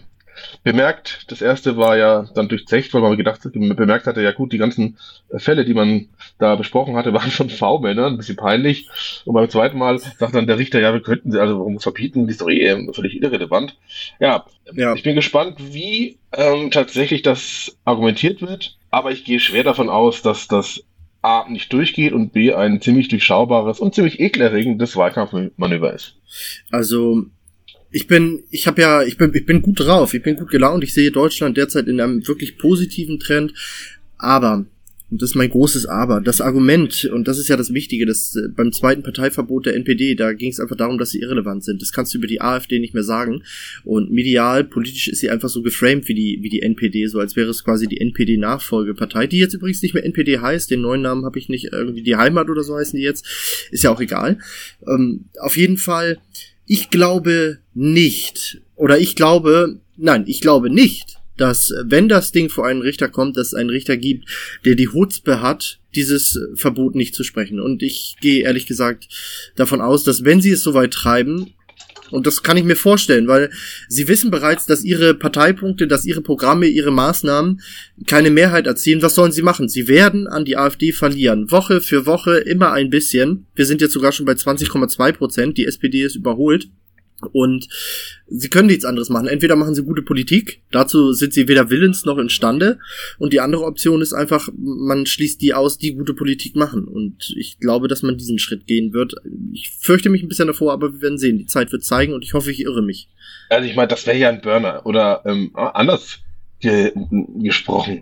bemerkt. 0.63 1.25
Das 1.27 1.41
erste 1.41 1.77
war 1.77 1.97
ja 1.97 2.27
dann 2.33 2.49
durchzecht, 2.49 2.93
weil 2.93 3.01
man 3.01 3.17
gedacht, 3.17 3.41
bemerkt 3.43 4.07
hatte, 4.07 4.21
ja 4.21 4.31
gut, 4.31 4.53
die 4.53 4.57
ganzen 4.57 4.97
Fälle, 5.35 5.65
die 5.65 5.73
man 5.73 6.09
da 6.37 6.55
besprochen 6.55 6.95
hatte, 6.95 7.13
waren 7.13 7.31
schon 7.31 7.49
V-Männer, 7.49 8.07
ein 8.07 8.17
bisschen 8.17 8.35
peinlich. 8.35 8.87
Und 9.25 9.33
beim 9.33 9.49
zweiten 9.49 9.77
Mal 9.77 9.99
sagt 9.99 10.35
dann 10.35 10.47
der 10.47 10.57
Richter, 10.57 10.79
ja, 10.79 10.93
wir 10.93 11.01
könnten 11.01 11.31
sie 11.31 11.39
also 11.39 11.59
warum 11.59 11.79
verbieten, 11.79 12.27
die 12.27 12.31
ist 12.31 12.41
doch 12.41 12.49
eh 12.49 12.91
völlig 12.93 13.21
irrelevant. 13.21 13.77
Ja, 14.19 14.45
ja. 14.73 14.93
ich 14.93 15.03
bin 15.03 15.15
gespannt, 15.15 15.57
wie 15.59 16.17
ähm, 16.33 16.71
tatsächlich 16.71 17.21
das 17.21 17.77
argumentiert 17.85 18.41
wird, 18.41 18.77
aber 18.91 19.11
ich 19.11 19.25
gehe 19.25 19.39
schwer 19.39 19.63
davon 19.63 19.89
aus, 19.89 20.21
dass 20.21 20.47
das 20.47 20.83
A 21.21 21.45
nicht 21.49 21.73
durchgeht 21.73 22.13
und 22.13 22.31
B 22.31 22.53
ein 22.53 22.79
ziemlich 22.79 23.07
durchschaubares 23.09 23.79
und 23.79 23.95
ziemlich 23.95 24.19
ekelerregendes 24.19 24.95
Wahlkampfmanöver 24.95 25.93
ist. 25.93 26.15
Also 26.71 27.25
ich 27.91 28.07
bin, 28.07 28.43
ich 28.49 28.67
habe 28.67 28.81
ja, 28.81 29.03
ich 29.03 29.17
bin, 29.17 29.31
ich 29.33 29.45
bin 29.45 29.61
gut 29.61 29.79
drauf, 29.79 30.13
ich 30.13 30.23
bin 30.23 30.35
gut 30.35 30.49
gelaunt, 30.49 30.83
ich 30.83 30.93
sehe 30.93 31.11
Deutschland 31.11 31.57
derzeit 31.57 31.87
in 31.87 32.01
einem 32.01 32.27
wirklich 32.27 32.57
positiven 32.57 33.19
Trend, 33.19 33.53
aber 34.17 34.65
und 35.09 35.21
das 35.21 35.31
ist 35.31 35.35
mein 35.35 35.49
großes 35.49 35.85
Aber. 35.85 36.19
Das 36.19 36.41
Argument, 36.41 37.05
und 37.05 37.29
das 37.29 37.39
ist 37.39 37.47
ja 37.47 37.55
das 37.55 37.73
Wichtige, 37.73 38.05
dass 38.05 38.35
äh, 38.35 38.49
beim 38.49 38.73
zweiten 38.73 39.03
Parteiverbot 39.03 39.65
der 39.65 39.75
NPD, 39.75 40.15
da 40.15 40.33
ging 40.33 40.51
es 40.51 40.59
einfach 40.59 40.75
darum, 40.75 40.97
dass 40.97 41.11
sie 41.11 41.21
irrelevant 41.21 41.63
sind. 41.63 41.81
Das 41.81 41.93
kannst 41.93 42.13
du 42.13 42.17
über 42.17 42.27
die 42.27 42.41
AfD 42.41 42.79
nicht 42.79 42.93
mehr 42.93 43.03
sagen. 43.03 43.43
Und 43.85 44.11
medial, 44.11 44.65
politisch 44.65 45.07
ist 45.07 45.19
sie 45.19 45.29
einfach 45.29 45.47
so 45.47 45.61
geframed 45.61 46.09
wie 46.09 46.13
die, 46.13 46.39
wie 46.41 46.49
die 46.49 46.61
NPD, 46.61 47.07
so 47.07 47.19
als 47.19 47.37
wäre 47.37 47.49
es 47.49 47.63
quasi 47.63 47.87
die 47.87 48.01
NPD-Nachfolgepartei, 48.01 49.27
die 49.27 49.39
jetzt 49.39 49.53
übrigens 49.53 49.81
nicht 49.81 49.93
mehr 49.93 50.03
NPD 50.03 50.39
heißt. 50.39 50.69
Den 50.69 50.81
neuen 50.81 51.03
Namen 51.03 51.23
habe 51.23 51.39
ich 51.39 51.47
nicht, 51.47 51.69
irgendwie 51.71 52.03
die 52.03 52.17
Heimat 52.17 52.49
oder 52.49 52.63
so 52.63 52.75
heißen 52.75 52.97
die 52.97 53.05
jetzt. 53.05 53.25
Ist 53.71 53.85
ja 53.85 53.91
auch 53.91 54.01
egal. 54.01 54.39
Ähm, 54.85 55.25
auf 55.39 55.55
jeden 55.55 55.77
Fall, 55.77 56.17
ich 56.67 56.89
glaube 56.89 57.59
nicht, 57.73 58.61
oder 58.75 58.99
ich 58.99 59.15
glaube, 59.15 59.79
nein, 59.95 60.25
ich 60.27 60.41
glaube 60.41 60.69
nicht, 60.69 61.17
dass 61.37 61.73
wenn 61.83 62.09
das 62.09 62.31
Ding 62.31 62.49
vor 62.49 62.67
einen 62.67 62.81
Richter 62.81 63.09
kommt, 63.09 63.37
dass 63.37 63.47
es 63.47 63.53
einen 63.53 63.69
Richter 63.69 63.95
gibt, 63.95 64.27
der 64.65 64.75
die 64.75 64.89
Hutzpe 64.89 65.41
hat, 65.41 65.79
dieses 65.95 66.39
Verbot 66.55 66.95
nicht 66.95 67.15
zu 67.15 67.23
sprechen. 67.23 67.59
Und 67.59 67.83
ich 67.83 68.15
gehe 68.21 68.43
ehrlich 68.43 68.65
gesagt 68.65 69.07
davon 69.55 69.81
aus, 69.81 70.03
dass 70.03 70.23
wenn 70.23 70.41
sie 70.41 70.51
es 70.51 70.63
so 70.63 70.73
weit 70.73 70.91
treiben, 70.91 71.53
und 72.11 72.27
das 72.27 72.43
kann 72.43 72.57
ich 72.57 72.63
mir 72.63 72.75
vorstellen, 72.75 73.27
weil 73.27 73.49
sie 73.87 74.07
wissen 74.07 74.31
bereits, 74.31 74.65
dass 74.65 74.83
ihre 74.83 75.13
Parteipunkte, 75.13 75.87
dass 75.87 76.05
ihre 76.05 76.21
Programme, 76.21 76.67
ihre 76.67 76.91
Maßnahmen 76.91 77.61
keine 78.05 78.31
Mehrheit 78.31 78.67
erzielen. 78.67 79.01
Was 79.01 79.15
sollen 79.15 79.31
sie 79.31 79.41
machen? 79.41 79.69
Sie 79.69 79.87
werden 79.87 80.27
an 80.27 80.45
die 80.45 80.57
AfD 80.57 80.91
verlieren. 80.91 81.51
Woche 81.51 81.81
für 81.81 82.05
Woche 82.05 82.37
immer 82.37 82.71
ein 82.71 82.89
bisschen. 82.89 83.45
Wir 83.55 83.65
sind 83.65 83.81
jetzt 83.81 83.93
sogar 83.93 84.11
schon 84.11 84.25
bei 84.25 84.33
20,2 84.33 85.11
Prozent. 85.13 85.57
Die 85.57 85.65
SPD 85.65 86.03
ist 86.03 86.15
überholt. 86.15 86.69
Und 87.31 87.67
sie 88.27 88.49
können 88.49 88.67
nichts 88.67 88.85
anderes 88.85 89.09
machen. 89.09 89.27
Entweder 89.27 89.55
machen 89.55 89.73
sie 89.73 89.83
gute 89.83 90.03
Politik, 90.03 90.61
dazu 90.71 91.13
sind 91.13 91.33
sie 91.33 91.47
weder 91.47 91.69
willens 91.69 92.05
noch 92.05 92.17
imstande. 92.17 92.77
Und 93.17 93.33
die 93.33 93.39
andere 93.39 93.63
Option 93.63 94.01
ist 94.01 94.13
einfach, 94.13 94.49
man 94.55 95.05
schließt 95.05 95.41
die 95.41 95.53
aus, 95.53 95.77
die 95.77 95.95
gute 95.95 96.13
Politik 96.13 96.55
machen. 96.55 96.85
Und 96.85 97.33
ich 97.35 97.59
glaube, 97.59 97.87
dass 97.87 98.03
man 98.03 98.17
diesen 98.17 98.37
Schritt 98.37 98.67
gehen 98.67 98.93
wird. 98.93 99.15
Ich 99.51 99.71
fürchte 99.79 100.09
mich 100.09 100.21
ein 100.21 100.27
bisschen 100.27 100.47
davor, 100.47 100.73
aber 100.73 100.93
wir 100.93 101.01
werden 101.01 101.17
sehen. 101.17 101.39
Die 101.39 101.47
Zeit 101.47 101.71
wird 101.71 101.83
zeigen 101.83 102.13
und 102.13 102.23
ich 102.23 102.33
hoffe, 102.33 102.51
ich 102.51 102.61
irre 102.61 102.83
mich. 102.83 103.09
Also 103.49 103.67
ich 103.67 103.75
meine, 103.75 103.87
das 103.87 104.05
wäre 104.05 104.17
ja 104.17 104.29
ein 104.29 104.41
Burner. 104.41 104.85
Oder 104.85 105.23
ähm, 105.25 105.51
anders 105.55 106.19
ge 106.59 106.91
gesprochen. 107.39 108.01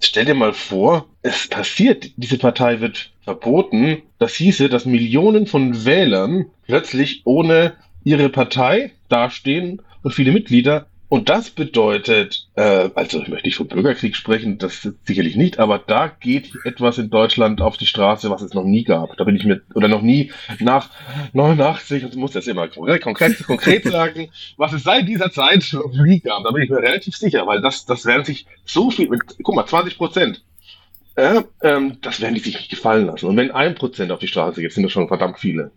Stell 0.00 0.26
dir 0.26 0.34
mal 0.34 0.52
vor, 0.52 1.08
es 1.22 1.48
passiert, 1.48 2.10
diese 2.16 2.38
Partei 2.38 2.80
wird 2.80 3.10
verboten. 3.22 4.02
Das 4.18 4.34
hieße, 4.34 4.68
dass 4.68 4.84
Millionen 4.84 5.46
von 5.46 5.84
Wählern 5.84 6.46
plötzlich 6.66 7.22
ohne 7.24 7.74
ihre 8.04 8.28
Partei 8.28 8.92
dastehen 9.08 9.82
und 10.02 10.14
viele 10.14 10.32
Mitglieder. 10.32 10.86
Und 11.10 11.30
das 11.30 11.48
bedeutet, 11.48 12.48
äh, 12.54 12.90
also 12.94 13.22
ich 13.22 13.28
möchte 13.28 13.48
nicht 13.48 13.56
vom 13.56 13.66
Bürgerkrieg 13.66 14.14
sprechen, 14.14 14.58
das 14.58 14.86
sicherlich 15.04 15.36
nicht, 15.36 15.58
aber 15.58 15.78
da 15.78 16.08
geht 16.08 16.52
etwas 16.64 16.98
in 16.98 17.08
Deutschland 17.08 17.62
auf 17.62 17.78
die 17.78 17.86
Straße, 17.86 18.28
was 18.30 18.42
es 18.42 18.52
noch 18.52 18.64
nie 18.64 18.84
gab. 18.84 19.16
Da 19.16 19.24
bin 19.24 19.34
ich 19.34 19.44
mir, 19.44 19.62
oder 19.74 19.88
noch 19.88 20.02
nie 20.02 20.32
nach 20.60 20.90
89, 21.32 22.04
und 22.04 22.16
muss 22.16 22.32
das 22.32 22.46
immer 22.46 22.68
konkret, 22.68 23.00
konkret, 23.00 23.42
konkret 23.46 23.84
sagen, 23.90 24.28
was 24.58 24.74
es 24.74 24.82
seit 24.82 25.08
dieser 25.08 25.30
Zeit 25.30 25.66
noch 25.72 26.04
nie 26.04 26.20
gab. 26.20 26.44
Da 26.44 26.50
bin 26.50 26.64
ich 26.64 26.70
mir 26.70 26.82
relativ 26.82 27.16
sicher, 27.16 27.46
weil 27.46 27.62
das, 27.62 27.86
das 27.86 28.04
werden 28.04 28.26
sich 28.26 28.44
so 28.66 28.90
viel, 28.90 29.08
mit, 29.08 29.22
guck 29.42 29.54
mal, 29.54 29.64
20 29.64 29.96
Prozent. 29.96 30.44
Äh, 31.14 31.42
ähm, 31.62 31.96
das 32.02 32.20
werden 32.20 32.34
die 32.34 32.40
sich 32.40 32.54
nicht 32.54 32.70
gefallen 32.70 33.06
lassen. 33.06 33.26
Und 33.26 33.36
wenn 33.38 33.50
ein 33.50 33.74
Prozent 33.74 34.12
auf 34.12 34.18
die 34.18 34.28
Straße 34.28 34.60
geht, 34.60 34.72
sind 34.72 34.82
das 34.82 34.92
schon 34.92 35.08
verdammt 35.08 35.38
viele. 35.38 35.72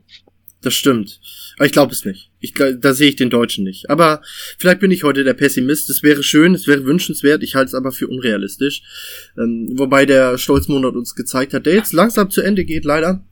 Das 0.62 0.76
stimmt. 0.76 1.20
Aber 1.58 1.66
ich 1.66 1.72
glaube 1.72 1.92
es 1.92 2.06
nicht. 2.06 2.30
Ich, 2.40 2.54
da 2.54 2.94
sehe 2.94 3.10
ich 3.10 3.16
den 3.16 3.30
Deutschen 3.32 3.64
nicht. 3.64 3.90
Aber 3.90 4.22
vielleicht 4.58 4.80
bin 4.80 4.92
ich 4.92 5.04
heute 5.04 5.24
der 5.24 5.34
Pessimist. 5.34 5.90
Es 5.90 6.04
wäre 6.04 6.24
schön, 6.24 6.54
es 6.54 6.68
wäre 6.68 6.86
wünschenswert. 6.86 7.42
Ich 7.44 7.56
halte 7.56 7.70
es 7.70 7.74
aber 7.74 7.92
für 7.92 8.08
unrealistisch. 8.08 8.84
Ähm, 9.38 9.70
wobei 9.74 10.06
der 10.06 10.38
Stolzmonat 10.38 10.96
uns 10.96 11.16
gezeigt 11.16 11.54
hat, 11.54 11.66
der 11.66 11.74
jetzt 11.74 11.94
langsam 11.94 12.30
zu 12.30 12.42
Ende 12.42 12.64
geht, 12.64 12.86
leider. 12.86 13.26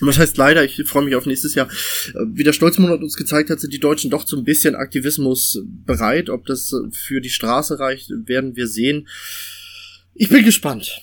Was 0.00 0.18
heißt 0.18 0.36
leider, 0.36 0.62
ich 0.62 0.82
freue 0.84 1.04
mich 1.04 1.14
auf 1.14 1.26
nächstes 1.26 1.54
Jahr. 1.54 1.68
Äh, 2.14 2.24
wie 2.34 2.44
der 2.44 2.52
Stolzmonat 2.52 3.00
uns 3.00 3.16
gezeigt 3.16 3.50
hat, 3.50 3.60
sind 3.60 3.72
die 3.72 3.80
Deutschen 3.80 4.10
doch 4.10 4.24
zu 4.24 4.36
ein 4.36 4.44
bisschen 4.44 4.76
Aktivismus 4.76 5.60
bereit. 5.64 6.30
Ob 6.30 6.46
das 6.46 6.72
für 6.92 7.20
die 7.20 7.30
Straße 7.30 7.80
reicht, 7.80 8.10
werden 8.10 8.54
wir 8.54 8.68
sehen. 8.68 9.08
Ich 10.14 10.28
bin 10.28 10.44
gespannt. 10.44 11.00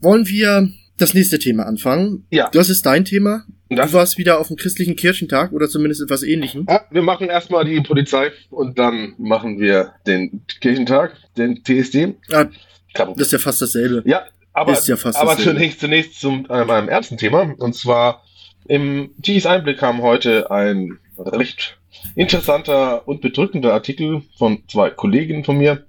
Wollen 0.00 0.26
wir 0.26 0.70
das 0.96 1.12
nächste 1.12 1.38
Thema 1.38 1.66
anfangen? 1.66 2.26
Ja. 2.30 2.48
Das 2.52 2.70
ist 2.70 2.86
dein 2.86 3.04
Thema. 3.04 3.46
Das 3.70 3.92
du 3.92 3.96
warst 3.98 4.18
wieder 4.18 4.40
auf 4.40 4.48
dem 4.48 4.56
christlichen 4.56 4.96
Kirchentag 4.96 5.52
oder 5.52 5.68
zumindest 5.68 6.02
etwas 6.02 6.22
ähnlichem. 6.22 6.66
Ja, 6.68 6.84
wir 6.90 7.02
machen 7.02 7.28
erstmal 7.28 7.64
die 7.64 7.80
Polizei 7.80 8.32
und 8.50 8.78
dann 8.78 9.14
machen 9.18 9.60
wir 9.60 9.92
den 10.06 10.42
Kirchentag, 10.60 11.16
den 11.36 11.62
TSD. 11.62 12.14
Ah, 12.32 12.46
das 12.94 13.18
ist 13.18 13.32
ja 13.32 13.38
fast 13.38 13.62
dasselbe. 13.62 14.02
Ja, 14.06 14.24
aber, 14.52 14.72
ist 14.72 14.88
ja 14.88 14.96
fast 14.96 15.18
aber 15.18 15.30
dasselbe. 15.30 15.52
zunächst, 15.52 15.80
zunächst 15.80 16.20
zum 16.20 16.46
äh, 16.50 16.64
meinem 16.64 16.88
ersten 16.88 17.16
Thema. 17.16 17.54
Und 17.58 17.74
zwar 17.76 18.24
im 18.66 19.10
Tichys 19.22 19.46
Einblick 19.46 19.78
kam 19.78 20.02
heute 20.02 20.50
ein 20.50 20.98
recht 21.16 21.78
interessanter 22.14 23.06
und 23.06 23.20
bedrückender 23.20 23.72
Artikel 23.72 24.22
von 24.36 24.62
zwei 24.68 24.90
Kolleginnen 24.90 25.44
von 25.44 25.58
mir. 25.58 25.86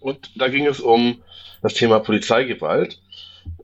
Und 0.00 0.30
da 0.36 0.48
ging 0.48 0.66
es 0.66 0.80
um 0.80 1.22
das 1.62 1.74
Thema 1.74 1.98
Polizeigewalt. 2.00 3.00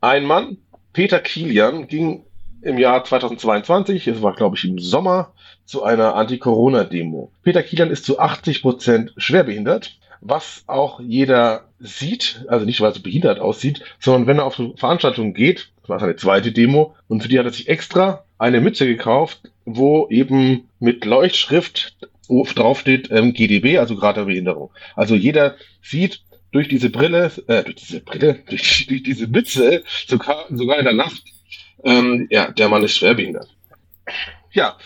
Ein 0.00 0.24
Mann, 0.24 0.58
Peter 0.92 1.20
Kilian, 1.20 1.86
ging 1.86 2.24
im 2.62 2.78
Jahr 2.78 3.04
2022, 3.04 4.06
es 4.08 4.22
war 4.22 4.34
glaube 4.34 4.56
ich 4.56 4.64
im 4.64 4.78
Sommer, 4.78 5.32
zu 5.64 5.82
einer 5.84 6.14
Anti-Corona-Demo. 6.16 7.30
Peter 7.42 7.62
Kilian 7.62 7.90
ist 7.90 8.04
zu 8.04 8.18
80 8.18 8.62
Prozent 8.62 9.12
schwerbehindert, 9.16 9.98
was 10.20 10.64
auch 10.66 11.00
jeder 11.00 11.64
sieht, 11.78 12.44
also 12.48 12.66
nicht 12.66 12.80
weil 12.80 12.90
er 12.90 12.94
so 12.94 13.02
behindert 13.02 13.38
aussieht, 13.38 13.82
sondern 13.98 14.26
wenn 14.26 14.38
er 14.38 14.44
auf 14.44 14.58
eine 14.58 14.76
Veranstaltung 14.76 15.32
geht, 15.32 15.70
das 15.80 15.88
war 15.88 16.00
seine 16.00 16.16
zweite 16.16 16.52
Demo, 16.52 16.94
und 17.08 17.22
für 17.22 17.28
die 17.28 17.38
hat 17.38 17.46
er 17.46 17.52
sich 17.52 17.68
extra 17.68 18.24
eine 18.38 18.60
Mütze 18.60 18.86
gekauft, 18.86 19.50
wo 19.64 20.08
eben 20.10 20.68
mit 20.78 21.04
Leuchtschrift 21.04 21.96
draufsteht 22.28 23.10
ähm, 23.10 23.32
GDB, 23.32 23.78
also 23.78 23.96
Grad 23.96 24.16
der 24.16 24.24
Behinderung. 24.24 24.70
Also 24.94 25.14
jeder 25.14 25.56
sieht 25.82 26.22
durch 26.52 26.68
diese 26.68 26.90
Brille, 26.90 27.30
äh, 27.46 27.64
durch 27.64 27.76
diese 27.76 28.00
Brille, 28.00 28.40
durch, 28.48 28.86
durch 28.86 29.02
diese 29.02 29.26
Mütze, 29.26 29.82
sogar, 30.06 30.46
sogar 30.50 30.78
in 30.78 30.84
der 30.84 30.94
Nacht, 30.94 31.22
ähm, 31.84 32.26
ja, 32.30 32.50
der 32.50 32.68
Mann 32.68 32.82
ist 32.82 32.96
schwerbehindert. 32.96 33.48
Ja, 34.52 34.76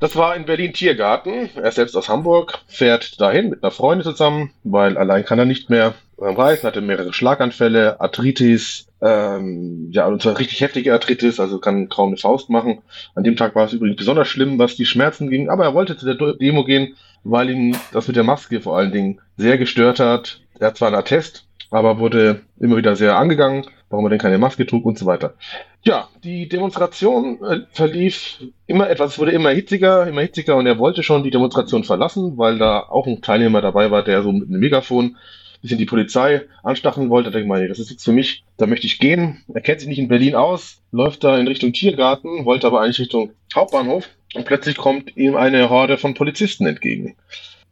das 0.00 0.14
war 0.16 0.36
in 0.36 0.44
Berlin 0.44 0.72
Tiergarten. 0.72 1.50
Er 1.56 1.68
ist 1.68 1.74
selbst 1.74 1.96
aus 1.96 2.08
Hamburg, 2.08 2.60
fährt 2.68 3.20
dahin 3.20 3.50
mit 3.50 3.62
einer 3.62 3.72
Freundin 3.72 4.04
zusammen, 4.04 4.52
weil 4.62 4.96
allein 4.96 5.24
kann 5.24 5.38
er 5.38 5.44
nicht 5.44 5.70
mehr 5.70 5.94
reisen, 6.18 6.66
hatte 6.66 6.80
mehrere 6.80 7.12
Schlaganfälle, 7.12 8.00
Arthritis, 8.00 8.86
ähm, 9.00 9.90
ja, 9.92 10.06
und 10.06 10.22
zwar 10.22 10.38
richtig 10.38 10.60
heftige 10.60 10.92
Arthritis, 10.92 11.38
also 11.38 11.58
kann 11.58 11.88
kaum 11.88 12.08
eine 12.08 12.16
Faust 12.16 12.50
machen. 12.50 12.82
An 13.14 13.24
dem 13.24 13.36
Tag 13.36 13.54
war 13.54 13.66
es 13.66 13.72
übrigens 13.72 13.96
besonders 13.96 14.28
schlimm, 14.28 14.58
was 14.58 14.76
die 14.76 14.86
Schmerzen 14.86 15.30
ging, 15.30 15.48
aber 15.48 15.64
er 15.64 15.74
wollte 15.74 15.96
zu 15.96 16.06
der 16.06 16.34
Demo 16.34 16.64
gehen, 16.64 16.96
weil 17.24 17.50
ihn 17.50 17.76
das 17.92 18.08
mit 18.08 18.16
der 18.16 18.24
Maske 18.24 18.60
vor 18.60 18.76
allen 18.76 18.92
Dingen 18.92 19.20
sehr 19.36 19.58
gestört 19.58 20.00
hat. 20.00 20.40
Er 20.58 20.68
hat 20.68 20.76
zwar 20.76 20.88
einen 20.88 20.96
Attest, 20.96 21.46
aber 21.70 21.98
wurde 21.98 22.40
immer 22.58 22.76
wieder 22.76 22.96
sehr 22.96 23.16
angegangen, 23.16 23.66
warum 23.90 24.06
er 24.06 24.10
denn 24.10 24.18
keine 24.18 24.38
Maske 24.38 24.66
trug 24.66 24.84
und 24.84 24.98
so 24.98 25.06
weiter. 25.06 25.34
Ja, 25.82 26.08
die 26.22 26.48
Demonstration 26.48 27.42
äh, 27.42 27.60
verlief 27.72 28.42
immer 28.66 28.90
etwas, 28.90 29.12
es 29.12 29.18
wurde 29.18 29.32
immer 29.32 29.50
hitziger, 29.50 30.06
immer 30.06 30.22
hitziger 30.22 30.56
und 30.56 30.66
er 30.66 30.78
wollte 30.78 31.02
schon 31.02 31.22
die 31.22 31.30
Demonstration 31.30 31.84
verlassen, 31.84 32.36
weil 32.36 32.58
da 32.58 32.80
auch 32.80 33.06
ein 33.06 33.22
Teilnehmer 33.22 33.60
dabei 33.60 33.90
war, 33.90 34.02
der 34.02 34.22
so 34.22 34.32
mit 34.32 34.48
einem 34.48 34.60
Megafon 34.60 35.04
ein 35.06 35.62
bisschen 35.62 35.78
die 35.78 35.86
Polizei 35.86 36.42
anstacheln 36.62 37.10
wollte. 37.10 37.30
Da 37.30 37.38
denke 37.38 37.62
ich 37.62 37.68
das 37.68 37.78
ist 37.78 37.90
nichts 37.90 38.04
für 38.04 38.12
mich, 38.12 38.44
da 38.56 38.66
möchte 38.66 38.86
ich 38.86 38.98
gehen. 38.98 39.44
Er 39.52 39.60
kennt 39.60 39.80
sich 39.80 39.88
nicht 39.88 39.98
in 39.98 40.08
Berlin 40.08 40.34
aus, 40.34 40.82
läuft 40.92 41.24
da 41.24 41.38
in 41.38 41.48
Richtung 41.48 41.72
Tiergarten, 41.72 42.44
wollte 42.44 42.66
aber 42.66 42.80
eigentlich 42.80 43.00
Richtung 43.00 43.30
Hauptbahnhof 43.54 44.08
und 44.34 44.44
plötzlich 44.44 44.76
kommt 44.76 45.16
ihm 45.16 45.36
eine 45.36 45.70
Horde 45.70 45.96
von 45.96 46.14
Polizisten 46.14 46.66
entgegen. 46.66 47.16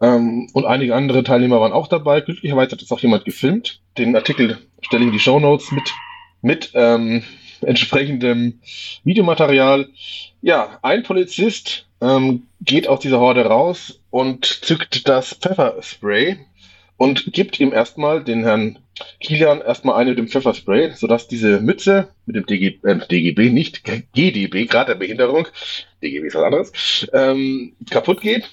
Ähm, 0.00 0.48
und 0.52 0.64
einige 0.64 0.94
andere 0.94 1.22
Teilnehmer 1.22 1.60
waren 1.60 1.72
auch 1.72 1.88
dabei. 1.88 2.20
Glücklicherweise 2.20 2.72
hat 2.72 2.82
das 2.82 2.92
auch 2.92 3.00
jemand 3.00 3.24
gefilmt. 3.24 3.80
Den 3.98 4.14
Artikel 4.14 4.58
stelle 4.82 5.02
ich 5.02 5.08
in 5.08 5.12
die 5.12 5.20
Show 5.20 5.40
Notes 5.40 5.72
mit, 5.72 5.92
mit 6.46 6.70
ähm, 6.74 7.24
entsprechendem 7.60 8.60
Videomaterial. 9.04 9.88
Ja, 10.42 10.78
ein 10.82 11.02
Polizist 11.02 11.86
ähm, 12.00 12.46
geht 12.60 12.86
aus 12.88 13.00
dieser 13.00 13.18
Horde 13.18 13.44
raus 13.46 14.00
und 14.10 14.44
zückt 14.44 15.08
das 15.08 15.34
Pfefferspray 15.34 16.38
und 16.96 17.32
gibt 17.32 17.60
ihm 17.60 17.72
erstmal 17.72 18.22
den 18.24 18.44
Herrn 18.44 18.78
Kilian 19.20 19.60
erstmal 19.60 19.96
eine 19.96 20.10
mit 20.10 20.18
dem 20.18 20.28
Pfefferspray, 20.28 20.92
sodass 20.94 21.28
diese 21.28 21.60
Mütze 21.60 22.08
mit 22.24 22.36
dem 22.36 22.46
DG, 22.46 22.78
äh, 22.82 22.98
DGB, 23.06 23.50
nicht 23.50 23.82
GDB, 24.14 24.66
Grad 24.66 24.88
der 24.88 24.94
Behinderung, 24.94 25.46
DGB 26.02 26.28
ist 26.28 26.34
was 26.34 26.44
anderes, 26.44 27.06
ähm, 27.12 27.74
kaputt 27.90 28.20
geht. 28.20 28.48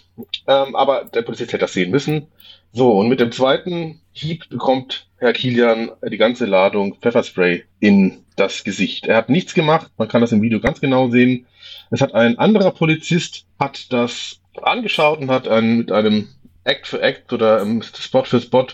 Ähm, 0.47 0.75
aber 0.75 1.05
der 1.05 1.21
Polizist 1.21 1.53
hätte 1.53 1.61
das 1.61 1.73
sehen 1.73 1.91
müssen. 1.91 2.27
So, 2.73 2.91
und 2.91 3.07
mit 3.07 3.19
dem 3.19 3.31
zweiten 3.31 4.01
Hieb 4.11 4.49
bekommt 4.49 5.07
Herr 5.17 5.33
Kilian 5.33 5.91
die 6.09 6.17
ganze 6.17 6.45
Ladung 6.45 6.95
Pfefferspray 6.95 7.63
in 7.79 8.23
das 8.35 8.63
Gesicht. 8.63 9.05
Er 9.05 9.15
hat 9.15 9.29
nichts 9.29 9.53
gemacht, 9.53 9.91
man 9.97 10.07
kann 10.07 10.21
das 10.21 10.31
im 10.31 10.41
Video 10.41 10.59
ganz 10.59 10.81
genau 10.81 11.09
sehen. 11.09 11.45
Es 11.91 12.01
hat 12.01 12.13
ein 12.13 12.37
anderer 12.37 12.71
Polizist, 12.71 13.45
hat 13.59 13.93
das 13.93 14.41
angeschaut 14.61 15.19
und 15.19 15.29
hat 15.29 15.47
einen, 15.47 15.77
mit 15.77 15.91
einem 15.91 16.29
Act 16.63 16.87
für 16.87 17.01
Act 17.01 17.33
oder 17.33 17.61
ähm, 17.61 17.81
Spot 17.81 18.23
für 18.23 18.39
Spot 18.39 18.67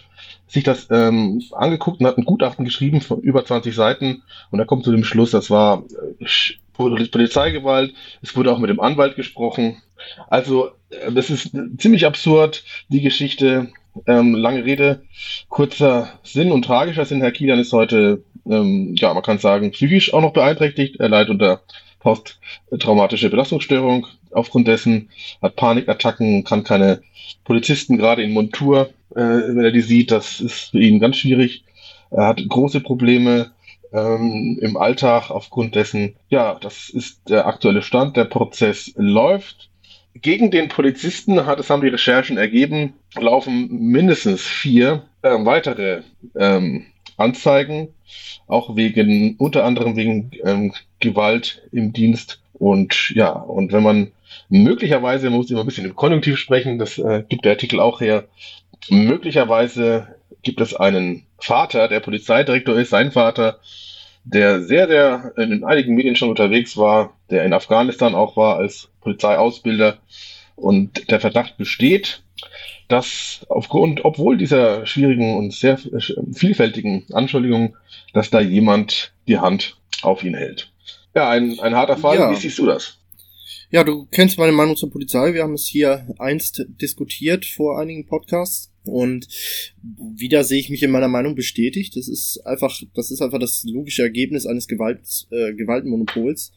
sich 0.47 0.63
das 0.63 0.87
ähm, 0.89 1.41
angeguckt 1.51 1.99
und 1.99 2.07
hat 2.07 2.17
ein 2.17 2.25
Gutachten 2.25 2.65
geschrieben 2.65 3.01
von 3.01 3.21
über 3.21 3.45
20 3.45 3.75
Seiten 3.75 4.23
und 4.51 4.59
er 4.59 4.65
kommt 4.65 4.83
zu 4.83 4.91
dem 4.91 5.03
Schluss, 5.03 5.31
das 5.31 5.49
war 5.49 5.83
äh, 6.19 6.25
Polizeigewalt, 6.73 7.93
es 8.21 8.35
wurde 8.35 8.51
auch 8.51 8.57
mit 8.57 8.69
dem 8.69 8.79
Anwalt 8.79 9.15
gesprochen. 9.15 9.81
Also 10.27 10.71
äh, 10.89 11.11
das 11.11 11.29
ist 11.29 11.51
ziemlich 11.77 12.05
absurd, 12.05 12.63
die 12.89 13.01
Geschichte. 13.01 13.71
Ähm, 14.05 14.35
lange 14.35 14.63
Rede, 14.63 15.01
kurzer 15.49 16.19
Sinn 16.23 16.51
und 16.51 16.63
tragischer 16.63 17.05
Sinn. 17.05 17.21
Herr 17.21 17.31
Kilian 17.31 17.59
ist 17.59 17.73
heute, 17.73 18.23
ähm, 18.45 18.95
ja, 18.95 19.13
man 19.13 19.23
kann 19.23 19.39
sagen, 19.39 19.71
psychisch 19.71 20.13
auch 20.13 20.21
noch 20.21 20.31
beeinträchtigt. 20.31 20.99
Er 20.99 21.09
leidet 21.09 21.31
unter 21.31 21.61
posttraumatische 21.99 23.29
Belastungsstörung. 23.29 24.07
Aufgrund 24.31 24.67
dessen 24.67 25.09
hat 25.41 25.55
Panikattacken, 25.55 26.43
kann 26.43 26.63
keine 26.63 27.01
Polizisten 27.43 27.97
gerade 27.97 28.23
in 28.23 28.31
Montur, 28.31 28.89
äh, 29.11 29.19
wenn 29.19 29.63
er 29.63 29.71
die 29.71 29.81
sieht, 29.81 30.11
das 30.11 30.39
ist 30.39 30.71
für 30.71 30.79
ihn 30.79 30.99
ganz 30.99 31.17
schwierig. 31.17 31.63
Er 32.11 32.27
hat 32.27 32.47
große 32.47 32.79
Probleme 32.79 33.51
ähm, 33.91 34.59
im 34.61 34.77
Alltag 34.77 35.29
aufgrund 35.29 35.75
dessen, 35.75 36.15
ja, 36.29 36.57
das 36.59 36.89
ist 36.89 37.29
der 37.29 37.47
aktuelle 37.47 37.81
Stand. 37.81 38.17
Der 38.17 38.25
Prozess 38.25 38.93
läuft. 38.95 39.69
Gegen 40.15 40.51
den 40.51 40.69
Polizisten 40.69 41.45
hat 41.45 41.59
es, 41.59 41.69
haben 41.69 41.81
die 41.81 41.87
Recherchen 41.87 42.37
ergeben, 42.37 42.93
laufen 43.15 43.67
mindestens 43.69 44.41
vier 44.41 45.03
äh, 45.21 45.29
weitere 45.45 46.01
ähm, 46.35 46.85
Anzeigen, 47.19 47.89
auch 48.47 48.75
wegen, 48.75 49.35
unter 49.37 49.65
anderem 49.65 49.95
wegen 49.95 50.31
ähm, 50.43 50.73
Gewalt 50.99 51.61
im 51.71 51.93
Dienst. 51.93 52.41
Und 52.53 53.11
ja, 53.11 53.31
und 53.31 53.71
wenn 53.71 53.83
man 53.83 54.11
Möglicherweise 54.49 55.29
muss 55.29 55.47
ich 55.47 55.53
mal 55.53 55.61
ein 55.61 55.65
bisschen 55.65 55.85
im 55.85 55.95
Konjunktiv 55.95 56.37
sprechen, 56.37 56.79
das 56.79 56.97
äh, 56.97 57.23
gibt 57.27 57.45
der 57.45 57.53
Artikel 57.53 57.79
auch 57.79 58.01
her. 58.01 58.27
Möglicherweise 58.89 60.15
gibt 60.41 60.61
es 60.61 60.73
einen 60.73 61.25
Vater, 61.37 61.87
der 61.87 61.99
Polizeidirektor 61.99 62.77
ist, 62.77 62.89
sein 62.89 63.11
Vater, 63.11 63.59
der 64.23 64.61
sehr, 64.61 64.87
sehr 64.87 65.33
in 65.37 65.63
einigen 65.63 65.95
Medien 65.95 66.15
schon 66.15 66.29
unterwegs 66.29 66.77
war, 66.77 67.13
der 67.29 67.43
in 67.45 67.53
Afghanistan 67.53 68.15
auch 68.15 68.37
war 68.37 68.57
als 68.57 68.89
Polizeiausbilder. 69.01 69.97
Und 70.55 71.09
der 71.09 71.19
Verdacht 71.19 71.57
besteht, 71.57 72.21
dass 72.89 73.45
aufgrund, 73.49 74.03
obwohl 74.03 74.37
dieser 74.37 74.85
schwierigen 74.85 75.37
und 75.37 75.53
sehr 75.53 75.79
vielfältigen 76.33 77.05
Anschuldigungen, 77.13 77.75
dass 78.13 78.29
da 78.29 78.41
jemand 78.41 79.13
die 79.27 79.37
Hand 79.37 79.77
auf 80.01 80.23
ihn 80.23 80.33
hält. 80.33 80.71
Ja, 81.15 81.29
ein, 81.29 81.59
ein 81.59 81.75
harter 81.75 81.97
Fall. 81.97 82.17
Ja. 82.17 82.31
Wie 82.31 82.35
siehst 82.35 82.57
du 82.57 82.65
das? 82.65 82.97
Ja, 83.71 83.83
du 83.83 84.07
kennst 84.09 84.39
meine 84.39 84.51
Meinung 84.51 84.75
zur 84.75 84.89
Polizei. 84.89 85.35
Wir 85.35 85.43
haben 85.43 85.53
es 85.53 85.67
hier 85.67 86.07
einst 86.17 86.65
diskutiert 86.81 87.45
vor 87.45 87.79
einigen 87.79 88.07
Podcasts. 88.07 88.71
Und 88.83 89.27
wieder 89.83 90.43
sehe 90.43 90.59
ich 90.59 90.71
mich 90.71 90.81
in 90.81 90.89
meiner 90.89 91.07
Meinung 91.07 91.35
bestätigt. 91.35 91.95
Das 91.95 92.07
ist 92.07 92.39
einfach, 92.45 92.81
das 92.95 93.11
ist 93.11 93.21
einfach 93.21 93.37
das 93.37 93.63
logische 93.65 94.01
Ergebnis 94.01 94.47
eines 94.47 94.67
Gewalt, 94.67 95.27
äh, 95.29 95.53
Gewaltmonopols. 95.53 96.51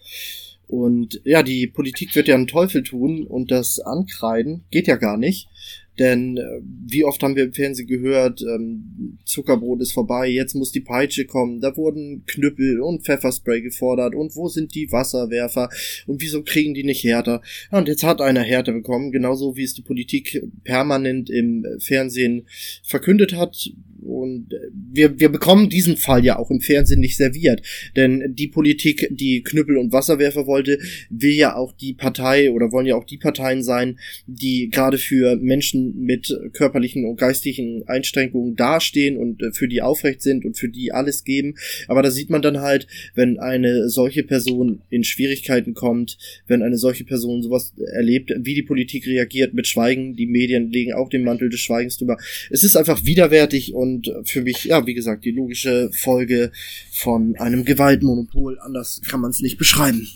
Und 0.68 1.20
ja, 1.24 1.42
die 1.42 1.66
Politik 1.66 2.14
wird 2.16 2.28
ja 2.28 2.34
einen 2.34 2.46
Teufel 2.46 2.82
tun 2.82 3.26
und 3.26 3.50
das 3.50 3.78
Ankreiden 3.78 4.64
geht 4.70 4.86
ja 4.86 4.96
gar 4.96 5.18
nicht. 5.18 5.48
Denn 5.98 6.38
äh, 6.38 6.60
wie 6.86 7.04
oft 7.04 7.22
haben 7.22 7.36
wir 7.36 7.44
im 7.44 7.52
Fernsehen 7.52 7.86
gehört, 7.86 8.40
ähm, 8.42 9.18
Zuckerbrot 9.24 9.82
ist 9.82 9.92
vorbei, 9.92 10.26
jetzt 10.28 10.54
muss 10.54 10.72
die 10.72 10.80
Peitsche 10.80 11.26
kommen. 11.26 11.60
Da 11.60 11.76
wurden 11.76 12.24
Knüppel 12.26 12.80
und 12.80 13.04
Pfefferspray 13.04 13.60
gefordert. 13.60 14.14
Und 14.14 14.34
wo 14.34 14.48
sind 14.48 14.74
die 14.74 14.90
Wasserwerfer? 14.90 15.68
Und 16.06 16.22
wieso 16.22 16.42
kriegen 16.42 16.72
die 16.72 16.84
nicht 16.84 17.04
härter? 17.04 17.42
Ja, 17.70 17.78
und 17.78 17.88
jetzt 17.88 18.04
hat 18.04 18.20
einer 18.20 18.42
Härte 18.42 18.72
bekommen, 18.72 19.12
genauso 19.12 19.56
wie 19.56 19.64
es 19.64 19.74
die 19.74 19.82
Politik 19.82 20.42
permanent 20.64 21.28
im 21.28 21.66
Fernsehen 21.78 22.46
verkündet 22.82 23.34
hat. 23.34 23.70
Und 24.02 24.52
äh, 24.52 24.58
wir, 24.72 25.18
wir 25.18 25.28
bekommen 25.28 25.68
diesen 25.68 25.96
Fall 25.96 26.24
ja 26.24 26.38
auch 26.38 26.50
im 26.50 26.60
Fernsehen 26.60 27.00
nicht 27.00 27.16
serviert. 27.16 27.62
Denn 27.96 28.34
die 28.34 28.48
Politik, 28.48 29.08
die 29.10 29.42
Knüppel 29.42 29.76
und 29.76 29.92
Wasserwerfer 29.92 30.46
wollte, 30.46 30.78
will 31.10 31.32
ja 31.32 31.56
auch 31.56 31.72
die 31.72 31.94
Partei 31.94 32.50
oder 32.50 32.72
wollen 32.72 32.86
ja 32.86 32.96
auch 32.96 33.04
die 33.04 33.18
Parteien 33.18 33.62
sein, 33.62 33.98
die 34.26 34.68
gerade 34.70 34.98
für 34.98 35.36
Menschen 35.36 35.98
mit 36.00 36.34
körperlichen 36.52 37.04
und 37.04 37.16
geistigen 37.16 37.84
Einschränkungen 37.86 38.56
dastehen 38.56 39.16
und 39.16 39.42
äh, 39.42 39.52
für 39.52 39.68
die 39.68 39.82
aufrecht 39.82 40.22
sind 40.22 40.44
und 40.44 40.58
für 40.58 40.68
die 40.68 40.92
alles 40.92 41.24
geben. 41.24 41.54
Aber 41.88 42.02
da 42.02 42.10
sieht 42.10 42.30
man 42.30 42.42
dann 42.42 42.60
halt, 42.60 42.86
wenn 43.14 43.38
eine 43.38 43.88
solche 43.88 44.22
Person 44.22 44.82
in 44.90 45.04
Schwierigkeiten 45.04 45.74
kommt, 45.74 46.18
wenn 46.46 46.62
eine 46.62 46.78
solche 46.78 47.04
Person 47.04 47.42
sowas 47.42 47.72
erlebt, 47.92 48.32
wie 48.38 48.54
die 48.54 48.62
Politik 48.62 49.06
reagiert 49.06 49.54
mit 49.54 49.66
Schweigen, 49.66 50.14
die 50.14 50.26
Medien 50.26 50.70
legen 50.70 50.92
auch 50.92 51.08
den 51.08 51.24
Mantel 51.24 51.48
des 51.50 51.60
Schweigens 51.60 51.98
drüber. 51.98 52.16
Es 52.50 52.64
ist 52.64 52.76
einfach 52.76 53.04
widerwärtig 53.04 53.74
und 53.74 53.91
und 53.94 54.28
für 54.28 54.42
mich, 54.42 54.64
ja, 54.64 54.86
wie 54.86 54.94
gesagt, 54.94 55.24
die 55.24 55.30
logische 55.30 55.90
Folge 55.92 56.52
von 56.92 57.36
einem 57.36 57.64
Gewaltmonopol. 57.64 58.58
Anders 58.60 59.02
kann 59.08 59.20
man 59.20 59.30
es 59.30 59.40
nicht 59.40 59.58
beschreiben. 59.58 60.08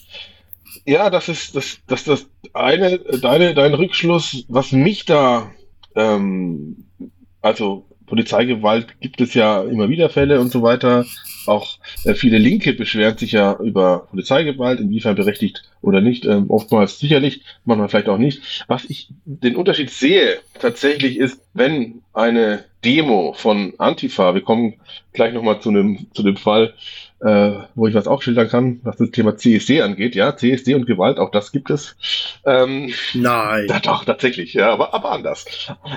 Ja, 0.85 1.11
das 1.11 1.29
ist 1.29 1.57
das, 1.57 1.79
das, 1.87 2.05
das 2.05 2.27
eine, 2.53 2.99
deine, 2.99 3.55
dein 3.55 3.75
Rückschluss, 3.75 4.45
was 4.49 4.73
mich 4.73 5.05
da, 5.05 5.51
ähm, 5.95 6.85
also 7.41 7.87
Polizeigewalt 8.07 9.01
gibt 9.01 9.21
es 9.21 9.35
ja 9.35 9.63
immer 9.63 9.89
wieder 9.89 10.11
Fälle 10.11 10.41
und 10.41 10.53
so 10.53 10.63
weiter. 10.63 11.05
Auch 11.49 11.79
äh, 12.05 12.15
viele 12.15 12.39
Linke 12.39 12.73
beschweren 12.73 13.17
sich 13.17 13.33
ja 13.33 13.57
über 13.59 14.07
Polizeigewalt, 14.11 14.81
inwiefern 14.81 15.17
berechtigt 15.17 15.63
oder 15.83 16.01
nicht. 16.01 16.25
Ähm, 16.25 16.51
oftmals 16.51 16.99
sicherlich, 16.99 17.43
manchmal 17.65 17.89
vielleicht 17.89 18.09
auch 18.09 18.19
nicht. 18.19 18.65
Was 18.69 18.85
ich 18.85 19.09
den 19.25 19.57
Unterschied 19.57 19.91
sehe 19.91 20.39
tatsächlich 20.59 21.19
ist, 21.19 21.41
wenn 21.55 22.03
eine 22.13 22.65
Demo 22.85 23.35
von 23.37 23.75
Antifa, 23.79 24.35
wir 24.35 24.43
kommen 24.43 24.75
gleich 25.13 25.35
nochmal 25.35 25.61
zu 25.61 25.71
einem 25.71 26.07
zu 26.15 26.23
dem 26.23 26.37
Fall, 26.37 26.75
äh, 27.21 27.53
wo 27.75 27.87
ich 27.87 27.95
was 27.95 28.07
auch 28.07 28.23
schildern 28.23 28.49
kann, 28.49 28.81
was 28.83 28.97
das 28.97 29.11
Thema 29.11 29.37
CSD 29.37 29.81
angeht. 29.81 30.15
Ja, 30.15 30.37
CSD 30.37 30.75
und 30.75 30.87
Gewalt, 30.87 31.19
auch 31.19 31.31
das 31.31 31.53
gibt 31.53 31.71
es. 31.71 31.97
Ähm, 32.45 32.93
Nein. 33.15 33.67
Ja, 33.69 33.81
doch, 33.83 34.05
tatsächlich, 34.05 34.55
ja, 34.55 34.71
aber, 34.73 34.93
aber 34.93 35.13
anders. 35.13 35.47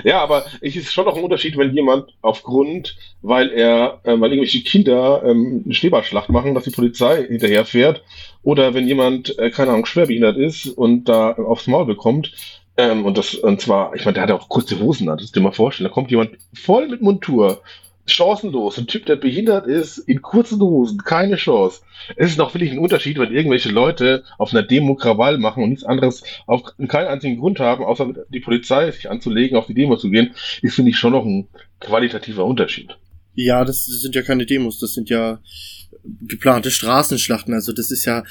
Ja, 0.04 0.20
aber 0.20 0.46
es 0.60 0.76
ist 0.76 0.92
schon 0.92 1.04
noch 1.04 1.16
ein 1.16 1.22
Unterschied, 1.22 1.56
wenn 1.58 1.74
jemand 1.74 2.14
aufgrund, 2.22 2.96
weil 3.22 3.50
er, 3.50 4.00
äh, 4.04 4.18
weil 4.18 4.32
irgendwelche 4.32 4.62
Kinder 4.62 5.22
ähm, 5.24 5.62
eine 5.64 5.74
Schneeballschlacht 5.74 6.30
machen, 6.30 6.54
dass 6.54 6.64
die 6.64 6.70
Polizei 6.70 7.26
hinterherfährt, 7.26 8.02
oder 8.42 8.72
wenn 8.72 8.88
jemand, 8.88 9.38
äh, 9.38 9.50
keine 9.50 9.72
Ahnung, 9.72 9.86
schwerbehindert 9.86 10.38
ist 10.38 10.66
und 10.66 11.04
da 11.04 11.32
aufs 11.32 11.66
Maul 11.66 11.84
bekommt, 11.84 12.32
ähm, 12.78 13.04
und 13.04 13.18
das, 13.18 13.34
und 13.34 13.60
zwar, 13.60 13.94
ich 13.94 14.04
meine, 14.06 14.14
der 14.14 14.22
hat 14.22 14.30
auch 14.30 14.48
kurze 14.48 14.80
Hosen 14.80 15.08
an, 15.10 15.18
das 15.18 15.32
dir 15.32 15.40
mal 15.40 15.52
vorstellen. 15.52 15.88
Da 15.88 15.92
kommt 15.92 16.10
jemand 16.10 16.38
voll 16.54 16.88
mit 16.88 17.02
Montur 17.02 17.60
chancenlos. 18.06 18.78
Ein 18.78 18.86
Typ, 18.86 19.06
der 19.06 19.16
behindert 19.16 19.66
ist, 19.66 19.98
in 19.98 20.22
kurzen 20.22 20.60
Hosen, 20.60 20.98
keine 20.98 21.36
Chance. 21.36 21.80
Es 22.16 22.30
ist 22.30 22.38
noch 22.38 22.54
wirklich 22.54 22.72
ein 22.72 22.78
Unterschied, 22.78 23.18
wenn 23.18 23.32
irgendwelche 23.32 23.70
Leute 23.70 24.24
auf 24.38 24.52
einer 24.52 24.62
Demo 24.62 24.94
Krawall 24.94 25.38
machen 25.38 25.62
und 25.62 25.70
nichts 25.70 25.84
anderes, 25.84 26.22
auf 26.46 26.62
keinen 26.88 27.08
einzigen 27.08 27.38
Grund 27.38 27.60
haben, 27.60 27.84
außer 27.84 28.12
die 28.28 28.40
Polizei 28.40 28.90
sich 28.90 29.10
anzulegen, 29.10 29.56
auf 29.56 29.66
die 29.66 29.74
Demo 29.74 29.96
zu 29.96 30.10
gehen, 30.10 30.34
ist, 30.62 30.74
finde 30.74 30.90
ich, 30.90 30.98
schon 30.98 31.12
noch 31.12 31.24
ein 31.24 31.48
qualitativer 31.80 32.44
Unterschied. 32.44 32.96
Ja, 33.34 33.64
das 33.64 33.86
sind 33.86 34.14
ja 34.14 34.22
keine 34.22 34.46
Demos, 34.46 34.78
das 34.80 34.94
sind 34.94 35.08
ja 35.08 35.40
geplante 36.26 36.70
Straßenschlachten. 36.70 37.54
Also 37.54 37.72
das 37.72 37.90
ist 37.90 38.04
ja, 38.04 38.24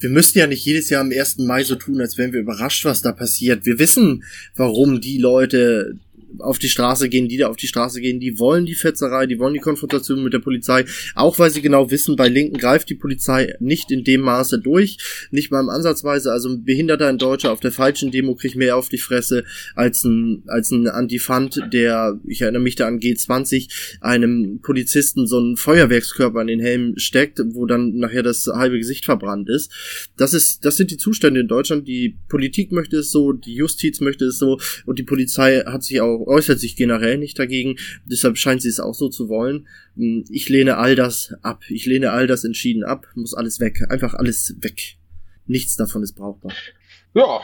wir 0.00 0.10
müssten 0.10 0.38
ja 0.38 0.46
nicht 0.46 0.64
jedes 0.64 0.90
Jahr 0.90 1.00
am 1.00 1.10
1. 1.10 1.38
Mai 1.38 1.62
so 1.64 1.74
tun, 1.74 2.00
als 2.00 2.18
wären 2.18 2.32
wir 2.32 2.40
überrascht, 2.40 2.84
was 2.84 3.02
da 3.02 3.12
passiert. 3.12 3.64
Wir 3.64 3.78
wissen, 3.78 4.24
warum 4.56 5.00
die 5.00 5.18
Leute 5.18 5.98
auf 6.38 6.58
die 6.58 6.68
Straße 6.68 7.08
gehen, 7.08 7.28
die 7.28 7.36
da 7.36 7.48
auf 7.48 7.56
die 7.56 7.66
Straße 7.66 8.00
gehen, 8.00 8.20
die 8.20 8.38
wollen 8.38 8.66
die 8.66 8.74
Fetzerei, 8.74 9.26
die 9.26 9.38
wollen 9.38 9.54
die 9.54 9.60
Konfrontation 9.60 10.22
mit 10.22 10.32
der 10.32 10.38
Polizei, 10.38 10.84
auch 11.14 11.38
weil 11.38 11.50
sie 11.50 11.62
genau 11.62 11.90
wissen, 11.90 12.16
bei 12.16 12.28
Linken 12.28 12.58
greift 12.58 12.88
die 12.90 12.94
Polizei 12.94 13.54
nicht 13.60 13.90
in 13.90 14.04
dem 14.04 14.22
Maße 14.22 14.58
durch, 14.58 14.98
nicht 15.30 15.50
mal 15.50 15.60
im 15.60 15.68
Ansatzweise, 15.68 16.32
also 16.32 16.48
ein 16.48 16.64
Behinderter 16.64 17.08
in 17.10 17.18
Deutscher 17.18 17.52
auf 17.52 17.60
der 17.60 17.72
falschen 17.72 18.10
Demo 18.10 18.34
kriegt 18.34 18.56
mehr 18.56 18.76
auf 18.76 18.88
die 18.88 18.98
Fresse 18.98 19.44
als 19.74 20.04
ein, 20.04 20.42
als 20.46 20.70
ein 20.70 20.88
Antifant, 20.88 21.60
der, 21.72 22.18
ich 22.26 22.42
erinnere 22.42 22.62
mich 22.62 22.76
da 22.76 22.86
an 22.86 22.98
G20, 22.98 23.98
einem 24.00 24.60
Polizisten 24.62 25.26
so 25.26 25.38
einen 25.38 25.56
Feuerwerkskörper 25.56 26.40
an 26.40 26.46
den 26.46 26.60
Helm 26.60 26.94
steckt, 26.96 27.40
wo 27.52 27.66
dann 27.66 27.96
nachher 27.96 28.22
das 28.22 28.46
halbe 28.46 28.78
Gesicht 28.78 29.04
verbrannt 29.04 29.48
ist. 29.48 29.72
Das 30.16 30.34
ist, 30.34 30.64
das 30.64 30.76
sind 30.76 30.90
die 30.90 30.96
Zustände 30.96 31.40
in 31.40 31.48
Deutschland, 31.48 31.88
die 31.88 32.18
Politik 32.28 32.72
möchte 32.72 32.98
es 32.98 33.10
so, 33.10 33.32
die 33.32 33.54
Justiz 33.54 34.00
möchte 34.00 34.26
es 34.26 34.38
so 34.38 34.58
und 34.86 34.98
die 34.98 35.04
Polizei 35.04 35.60
hat 35.60 35.82
sich 35.82 36.00
auch 36.00 36.21
äußert 36.26 36.60
sich 36.60 36.76
generell 36.76 37.18
nicht 37.18 37.38
dagegen. 37.38 37.76
Deshalb 38.04 38.38
scheint 38.38 38.62
sie 38.62 38.68
es 38.68 38.80
auch 38.80 38.94
so 38.94 39.08
zu 39.08 39.28
wollen. 39.28 39.66
Hm, 39.96 40.24
ich 40.30 40.48
lehne 40.48 40.76
all 40.76 40.96
das 40.96 41.34
ab. 41.42 41.62
Ich 41.68 41.86
lehne 41.86 42.12
all 42.12 42.26
das 42.26 42.44
entschieden 42.44 42.84
ab. 42.84 43.06
Muss 43.14 43.34
alles 43.34 43.60
weg. 43.60 43.86
Einfach 43.88 44.14
alles 44.14 44.56
weg. 44.60 44.96
Nichts 45.46 45.76
davon 45.76 46.02
ist 46.02 46.14
brauchbar. 46.14 46.52
Ja, 47.14 47.40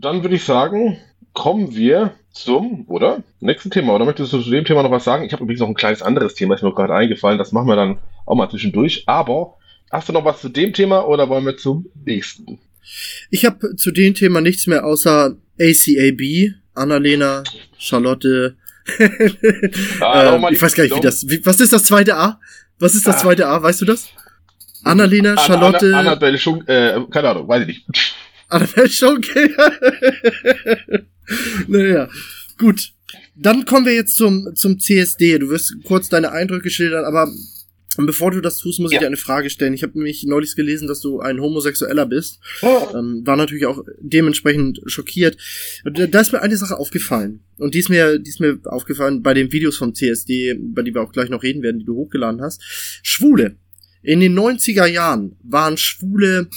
dann 0.00 0.22
würde 0.22 0.36
ich 0.36 0.44
sagen, 0.44 0.98
kommen 1.32 1.74
wir 1.74 2.14
zum, 2.32 2.84
oder? 2.88 3.22
Nächsten 3.40 3.70
Thema. 3.70 3.94
Oder 3.94 4.04
möchtest 4.04 4.32
du 4.32 4.40
zu 4.40 4.50
dem 4.50 4.64
Thema 4.64 4.82
noch 4.82 4.90
was 4.90 5.04
sagen? 5.04 5.24
Ich 5.24 5.32
habe 5.32 5.42
übrigens 5.42 5.60
noch 5.60 5.68
ein 5.68 5.74
kleines 5.74 6.02
anderes 6.02 6.34
Thema, 6.34 6.54
ist 6.54 6.62
mir 6.62 6.74
gerade 6.74 6.94
eingefallen. 6.94 7.38
Das 7.38 7.52
machen 7.52 7.68
wir 7.68 7.76
dann 7.76 7.98
auch 8.24 8.34
mal 8.34 8.50
zwischendurch. 8.50 9.04
Aber 9.06 9.56
hast 9.90 10.08
du 10.08 10.12
noch 10.12 10.24
was 10.24 10.40
zu 10.40 10.48
dem 10.48 10.72
Thema 10.72 11.06
oder 11.06 11.28
wollen 11.28 11.44
wir 11.44 11.56
zum 11.56 11.86
nächsten? 12.04 12.58
Ich 13.30 13.44
habe 13.44 13.76
zu 13.76 13.90
dem 13.90 14.14
Thema 14.14 14.40
nichts 14.40 14.66
mehr 14.66 14.84
außer 14.84 15.36
ACAB, 15.58 16.54
Annalena, 16.76 17.42
Charlotte. 17.78 18.56
ah, 20.00 20.36
ähm, 20.36 20.46
ich 20.50 20.62
weiß 20.62 20.74
gar 20.74 20.84
nicht, 20.84 20.96
wie 20.96 21.00
das. 21.00 21.28
Wie, 21.28 21.44
was 21.44 21.60
ist 21.60 21.72
das 21.72 21.84
zweite 21.84 22.16
A? 22.16 22.40
Was 22.78 22.94
ist 22.94 23.06
das 23.06 23.16
ah. 23.16 23.18
zweite 23.18 23.48
A? 23.48 23.62
Weißt 23.62 23.80
du 23.80 23.84
das? 23.84 24.08
Annalena, 24.84 25.36
Charlotte. 25.38 25.86
Anna, 25.86 25.98
Annabelle 25.98 26.38
Schunk, 26.38 26.68
äh, 26.68 27.00
keine 27.10 27.30
Ahnung, 27.30 27.48
weiß 27.48 27.62
ich 27.62 27.68
nicht. 27.68 27.84
Annabelle 28.48 28.88
Schunk. 28.88 29.26
naja, 31.66 32.08
gut. 32.58 32.92
Dann 33.34 33.66
kommen 33.66 33.84
wir 33.84 33.94
jetzt 33.94 34.16
zum, 34.16 34.54
zum 34.54 34.78
CSD. 34.78 35.38
Du 35.38 35.50
wirst 35.50 35.74
kurz 35.84 36.08
deine 36.08 36.32
Eindrücke 36.32 36.70
schildern, 36.70 37.04
aber 37.04 37.28
und 37.96 38.06
bevor 38.06 38.30
du 38.30 38.40
das 38.40 38.58
tust, 38.58 38.80
muss 38.80 38.92
ja. 38.92 38.96
ich 38.96 39.00
dir 39.00 39.06
eine 39.06 39.16
Frage 39.16 39.50
stellen. 39.50 39.74
Ich 39.74 39.82
habe 39.82 39.94
nämlich 39.94 40.24
neulich 40.24 40.56
gelesen, 40.56 40.88
dass 40.88 41.00
du 41.00 41.20
ein 41.20 41.40
Homosexueller 41.40 42.06
bist. 42.06 42.40
Oh. 42.62 42.88
Ähm, 42.94 43.22
war 43.24 43.36
natürlich 43.36 43.66
auch 43.66 43.82
dementsprechend 44.00 44.80
schockiert. 44.86 45.36
Da 45.84 46.20
ist 46.20 46.32
mir 46.32 46.42
eine 46.42 46.56
Sache 46.56 46.76
aufgefallen. 46.78 47.40
Und 47.58 47.74
die 47.74 47.78
ist 47.78 47.88
mir, 47.88 48.18
die 48.18 48.28
ist 48.28 48.40
mir 48.40 48.58
aufgefallen 48.64 49.22
bei 49.22 49.34
den 49.34 49.52
Videos 49.52 49.76
vom 49.76 49.94
CSD, 49.94 50.54
bei 50.58 50.82
die 50.82 50.94
wir 50.94 51.02
auch 51.02 51.12
gleich 51.12 51.30
noch 51.30 51.42
reden 51.42 51.62
werden, 51.62 51.78
die 51.78 51.86
du 51.86 51.94
hochgeladen 51.94 52.42
hast. 52.42 52.62
Schwule. 53.02 53.56
In 54.02 54.20
den 54.20 54.38
90er 54.38 54.86
Jahren 54.86 55.36
waren 55.42 55.76
Schwule 55.78 56.48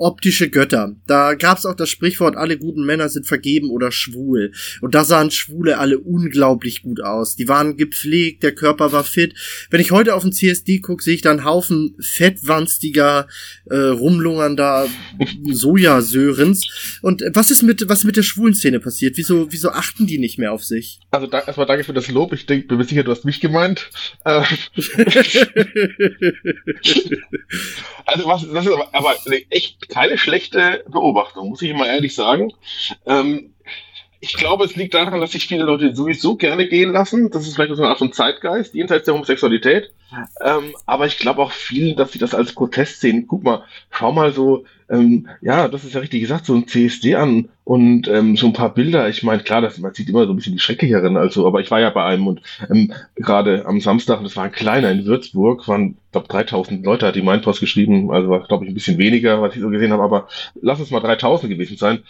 optische 0.00 0.48
Götter. 0.48 0.96
Da 1.06 1.34
gab's 1.34 1.66
auch 1.66 1.74
das 1.74 1.90
Sprichwort, 1.90 2.36
alle 2.36 2.58
guten 2.58 2.84
Männer 2.84 3.08
sind 3.08 3.26
vergeben 3.26 3.70
oder 3.70 3.92
schwul. 3.92 4.52
Und 4.80 4.94
da 4.94 5.04
sahen 5.04 5.30
Schwule 5.30 5.78
alle 5.78 5.98
unglaublich 5.98 6.82
gut 6.82 7.02
aus. 7.02 7.36
Die 7.36 7.48
waren 7.48 7.76
gepflegt, 7.76 8.42
der 8.42 8.54
Körper 8.54 8.92
war 8.92 9.04
fit. 9.04 9.34
Wenn 9.70 9.80
ich 9.80 9.90
heute 9.90 10.14
auf 10.14 10.22
den 10.22 10.32
CSD 10.32 10.80
gucke, 10.80 11.02
sehe 11.02 11.14
ich 11.14 11.22
da 11.22 11.30
einen 11.30 11.44
Haufen 11.44 11.96
fettwanstiger, 12.00 13.28
äh, 13.66 13.76
rumlungernder 13.76 14.88
Sojasörens. 15.50 16.98
Und 17.02 17.22
was 17.32 17.50
ist 17.50 17.62
mit, 17.62 17.88
was 17.88 18.04
mit 18.04 18.16
der 18.16 18.22
schwulen 18.22 18.54
Szene 18.54 18.80
passiert? 18.80 19.16
Wieso, 19.16 19.52
wieso 19.52 19.70
achten 19.70 20.06
die 20.06 20.18
nicht 20.18 20.38
mehr 20.38 20.52
auf 20.52 20.64
sich? 20.64 21.00
Also 21.10 21.26
da, 21.26 21.40
erstmal 21.40 21.66
danke 21.66 21.84
für 21.84 21.92
das 21.92 22.08
Lob. 22.08 22.32
Ich 22.32 22.46
denk, 22.46 22.68
bin 22.68 22.78
mir 22.78 22.84
sicher, 22.84 23.04
du 23.04 23.10
hast 23.10 23.24
mich 23.24 23.40
gemeint. 23.40 23.90
Äh, 24.24 24.40
also 28.06 28.26
was, 28.26 28.50
das 28.50 28.66
ist 28.66 28.72
aber, 28.72 28.88
aber 28.94 29.14
echt 29.50 29.89
keine 29.90 30.18
schlechte 30.18 30.84
Beobachtung, 30.88 31.50
muss 31.50 31.62
ich 31.62 31.74
mal 31.74 31.86
ehrlich 31.86 32.14
sagen. 32.14 32.52
Ähm, 33.06 33.52
ich 34.22 34.34
glaube, 34.34 34.64
es 34.64 34.76
liegt 34.76 34.92
daran, 34.92 35.20
dass 35.20 35.32
sich 35.32 35.46
viele 35.46 35.64
Leute 35.64 35.94
sowieso 35.94 36.36
gerne 36.36 36.68
gehen 36.68 36.92
lassen. 36.92 37.30
Das 37.30 37.46
ist 37.46 37.54
vielleicht 37.54 37.74
so 37.74 37.82
eine 37.82 37.90
Art 37.90 37.98
von 37.98 38.12
Zeitgeist, 38.12 38.74
jenseits 38.74 39.06
der 39.06 39.14
Homosexualität. 39.14 39.92
Ähm, 40.42 40.74
aber 40.84 41.06
ich 41.06 41.18
glaube 41.18 41.40
auch 41.42 41.52
vielen, 41.52 41.96
dass 41.96 42.12
sie 42.12 42.18
das 42.18 42.34
als 42.34 42.52
Protest 42.52 43.00
sehen. 43.00 43.26
Guck 43.26 43.44
mal, 43.44 43.64
schau 43.90 44.12
mal 44.12 44.32
so, 44.32 44.64
ähm, 44.90 45.28
ja, 45.40 45.68
das 45.68 45.84
ist 45.84 45.94
ja 45.94 46.00
richtig 46.00 46.20
gesagt, 46.20 46.46
so 46.46 46.54
ein 46.54 46.66
CSD 46.66 47.14
an 47.14 47.48
und 47.64 48.08
ähm, 48.08 48.36
so 48.36 48.46
ein 48.46 48.52
paar 48.52 48.74
Bilder. 48.74 49.08
Ich 49.08 49.22
meine, 49.22 49.42
klar, 49.42 49.60
das, 49.60 49.78
man 49.78 49.94
sieht 49.94 50.08
immer 50.08 50.26
so 50.26 50.32
ein 50.32 50.36
bisschen 50.36 50.52
die 50.52 50.58
schrecklicheren, 50.58 51.16
also, 51.16 51.46
aber 51.46 51.60
ich 51.60 51.70
war 51.70 51.80
ja 51.80 51.90
bei 51.90 52.04
einem 52.04 52.26
und 52.26 52.42
ähm, 52.68 52.92
gerade 53.14 53.64
am 53.66 53.80
Samstag, 53.80 54.22
das 54.22 54.36
war 54.36 54.44
ein 54.44 54.52
kleiner 54.52 54.90
in 54.90 55.04
Würzburg, 55.04 55.68
waren, 55.68 55.96
glaube 56.10 56.28
3000 56.28 56.84
Leute, 56.84 57.06
hat 57.06 57.14
die 57.14 57.22
Mainpost 57.22 57.60
geschrieben, 57.60 58.10
also 58.10 58.28
war, 58.28 58.46
glaube 58.46 58.64
ich, 58.64 58.70
ein 58.70 58.74
bisschen 58.74 58.98
weniger, 58.98 59.40
was 59.40 59.54
ich 59.54 59.62
so 59.62 59.70
gesehen 59.70 59.92
habe, 59.92 60.02
aber 60.02 60.28
lass 60.60 60.80
es 60.80 60.90
mal 60.90 61.00
3000 61.00 61.50
gewesen 61.52 61.76
sein. 61.76 62.00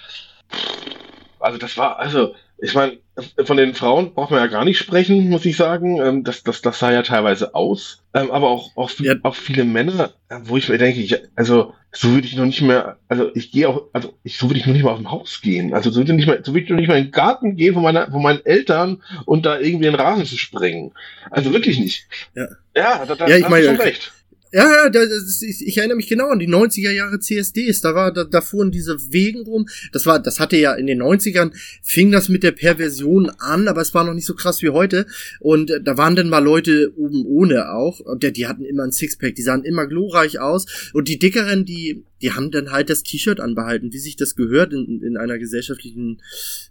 Also 1.38 1.58
das 1.58 1.76
war, 1.76 1.98
also 1.98 2.34
ich 2.62 2.74
meine, 2.74 2.98
von 3.44 3.56
den 3.56 3.74
Frauen 3.74 4.14
braucht 4.14 4.30
man 4.30 4.40
ja 4.40 4.46
gar 4.46 4.64
nicht 4.64 4.78
sprechen, 4.78 5.28
muss 5.30 5.44
ich 5.44 5.56
sagen. 5.56 6.00
Ähm, 6.00 6.24
das, 6.24 6.42
das, 6.42 6.62
das 6.62 6.78
sah 6.78 6.92
ja 6.92 7.02
teilweise 7.02 7.54
aus. 7.54 8.02
Ähm, 8.14 8.30
aber 8.30 8.48
auch, 8.48 8.76
auch, 8.76 8.90
ja. 8.98 9.14
auch 9.22 9.34
viele 9.34 9.64
Männer, 9.64 10.12
äh, 10.28 10.36
wo 10.44 10.56
ich 10.56 10.68
mir 10.68 10.78
denke, 10.78 11.00
ich, 11.00 11.16
also 11.36 11.74
so 11.92 12.12
würde 12.12 12.26
ich 12.26 12.36
noch 12.36 12.44
nicht 12.44 12.60
mehr, 12.62 12.98
also 13.08 13.30
ich 13.34 13.50
gehe 13.50 13.68
auch, 13.68 13.84
also 13.92 14.14
ich, 14.22 14.36
so 14.36 14.48
würde 14.48 14.60
ich 14.60 14.66
noch 14.66 14.74
nicht 14.74 14.82
mal 14.82 14.92
aus 14.92 14.98
dem 14.98 15.10
Haus 15.10 15.40
gehen. 15.42 15.74
Also 15.74 15.90
so 15.90 16.00
würde 16.00 16.12
ich 16.12 16.16
nicht 16.16 16.26
mal, 16.26 16.40
so 16.44 16.52
würde 16.52 16.64
ich 16.64 16.70
noch 16.70 16.76
nicht 16.76 16.88
mal 16.88 16.98
in 16.98 17.06
den 17.06 17.12
Garten 17.12 17.56
gehen 17.56 17.74
von 17.74 17.82
meiner, 17.82 18.10
von 18.10 18.22
meinen 18.22 18.44
Eltern 18.44 19.02
und 19.24 19.46
da 19.46 19.58
irgendwie 19.58 19.88
einen 19.88 19.96
Rasen 19.96 20.26
zu 20.26 20.36
sprengen. 20.36 20.92
Also 21.30 21.52
wirklich 21.52 21.78
nicht. 21.78 22.06
Ja, 22.34 22.46
ja 22.76 23.06
da, 23.06 23.14
da 23.14 23.26
ja, 23.26 23.36
ich 23.36 23.48
meine, 23.48 23.66
schon 23.66 23.76
recht. 23.76 24.12
Ja, 24.52 24.68
ja, 24.68 24.88
das, 24.88 25.42
ich, 25.42 25.78
erinnere 25.78 25.96
mich 25.96 26.08
genau 26.08 26.28
an 26.28 26.40
die 26.40 26.48
90er 26.48 26.90
Jahre 26.90 27.20
CSDs. 27.20 27.82
Da 27.82 27.94
war, 27.94 28.12
da, 28.12 28.24
da 28.24 28.40
fuhren 28.40 28.72
diese 28.72 29.12
Wegen 29.12 29.42
rum. 29.42 29.68
Das 29.92 30.06
war, 30.06 30.20
das 30.20 30.40
hatte 30.40 30.56
ja 30.56 30.74
in 30.74 30.88
den 30.88 31.00
90ern 31.00 31.52
fing 31.82 32.10
das 32.10 32.28
mit 32.28 32.42
der 32.42 32.50
Perversion 32.50 33.30
an, 33.38 33.68
aber 33.68 33.80
es 33.80 33.94
war 33.94 34.04
noch 34.04 34.14
nicht 34.14 34.26
so 34.26 34.34
krass 34.34 34.60
wie 34.62 34.70
heute. 34.70 35.06
Und 35.38 35.70
äh, 35.70 35.80
da 35.80 35.96
waren 35.96 36.16
dann 36.16 36.28
mal 36.28 36.42
Leute 36.42 36.92
oben 36.96 37.24
ohne 37.26 37.70
auch. 37.70 38.00
Und 38.00 38.24
die, 38.24 38.32
die 38.32 38.48
hatten 38.48 38.64
immer 38.64 38.82
ein 38.82 38.92
Sixpack, 38.92 39.36
die 39.36 39.42
sahen 39.42 39.64
immer 39.64 39.86
glorreich 39.86 40.40
aus. 40.40 40.66
Und 40.92 41.06
die 41.06 41.20
dickeren, 41.20 41.64
die, 41.64 42.04
die 42.22 42.32
haben 42.32 42.50
dann 42.50 42.70
halt 42.70 42.90
das 42.90 43.02
T-Shirt 43.02 43.40
anbehalten, 43.40 43.92
wie 43.92 43.98
sich 43.98 44.16
das 44.16 44.36
gehört 44.36 44.72
in, 44.72 45.02
in 45.02 45.16
einer 45.16 45.38
gesellschaftlichen, 45.38 46.20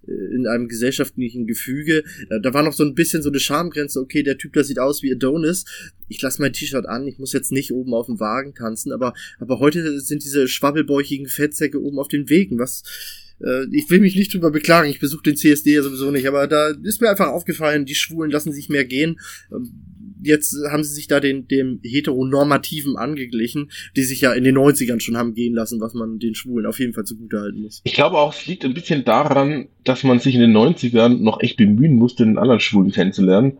äh, 0.07 0.35
in 0.35 0.47
einem 0.47 0.67
gesellschaftlichen 0.67 1.47
Gefüge. 1.47 2.03
Äh, 2.29 2.39
da 2.41 2.53
war 2.53 2.63
noch 2.63 2.73
so 2.73 2.83
ein 2.83 2.93
bisschen 2.93 3.23
so 3.23 3.29
eine 3.29 3.39
Schamgrenze, 3.39 3.99
okay, 3.99 4.23
der 4.23 4.37
Typ, 4.37 4.53
der 4.53 4.63
sieht 4.63 4.79
aus 4.79 5.01
wie 5.01 5.11
Adonis. 5.11 5.65
Ich 6.07 6.21
lasse 6.21 6.41
mein 6.41 6.53
T-Shirt 6.53 6.85
an, 6.85 7.07
ich 7.07 7.19
muss 7.19 7.33
jetzt 7.33 7.51
nicht 7.51 7.68
oben 7.71 7.93
auf 7.93 8.07
dem 8.07 8.19
Wagen 8.19 8.53
tanzen, 8.53 8.91
aber, 8.91 9.13
aber 9.39 9.59
heute 9.59 9.99
sind 9.99 10.23
diese 10.23 10.47
schwabbelbäuchigen 10.47 11.27
Fettsäcke 11.27 11.81
oben 11.81 11.99
auf 11.99 12.07
den 12.07 12.29
Wegen, 12.29 12.59
was, 12.59 12.83
äh, 13.43 13.65
ich 13.71 13.89
will 13.89 13.99
mich 13.99 14.15
nicht 14.15 14.33
drüber 14.33 14.51
beklagen, 14.51 14.89
ich 14.89 14.99
besuche 14.99 15.23
den 15.23 15.35
CSD 15.35 15.75
ja 15.75 15.81
sowieso 15.81 16.11
nicht, 16.11 16.27
aber 16.27 16.47
da 16.47 16.69
ist 16.83 17.01
mir 17.01 17.09
einfach 17.09 17.27
aufgefallen, 17.27 17.85
die 17.85 17.95
Schwulen 17.95 18.31
lassen 18.31 18.51
sich 18.51 18.69
mehr 18.69 18.85
gehen. 18.85 19.19
Ähm, 19.51 19.71
jetzt 20.21 20.55
haben 20.69 20.83
sie 20.83 20.93
sich 20.93 21.07
da 21.07 21.19
den, 21.19 21.47
dem 21.47 21.79
Heteronormativen 21.83 22.97
angeglichen, 22.97 23.71
die 23.95 24.03
sich 24.03 24.21
ja 24.21 24.33
in 24.33 24.43
den 24.43 24.57
90ern 24.57 24.99
schon 24.99 25.17
haben 25.17 25.33
gehen 25.33 25.53
lassen, 25.53 25.79
was 25.79 25.93
man 25.93 26.19
den 26.19 26.35
Schwulen 26.35 26.65
auf 26.65 26.79
jeden 26.79 26.93
Fall 26.93 27.05
zugutehalten 27.05 27.61
muss. 27.61 27.81
Ich 27.83 27.93
glaube 27.93 28.17
auch, 28.17 28.33
es 28.33 28.45
liegt 28.45 28.65
ein 28.65 28.73
bisschen 28.73 29.05
daran, 29.05 29.69
dass 29.83 30.03
man 30.03 30.19
sich 30.19 30.35
in 30.35 30.41
den 30.41 30.55
90ern 30.55 31.19
noch 31.19 31.41
echt 31.41 31.57
bemühen 31.57 31.95
musste, 31.95 32.25
den 32.25 32.37
anderen 32.37 32.59
Schwulen 32.59 32.91
kennenzulernen, 32.91 33.57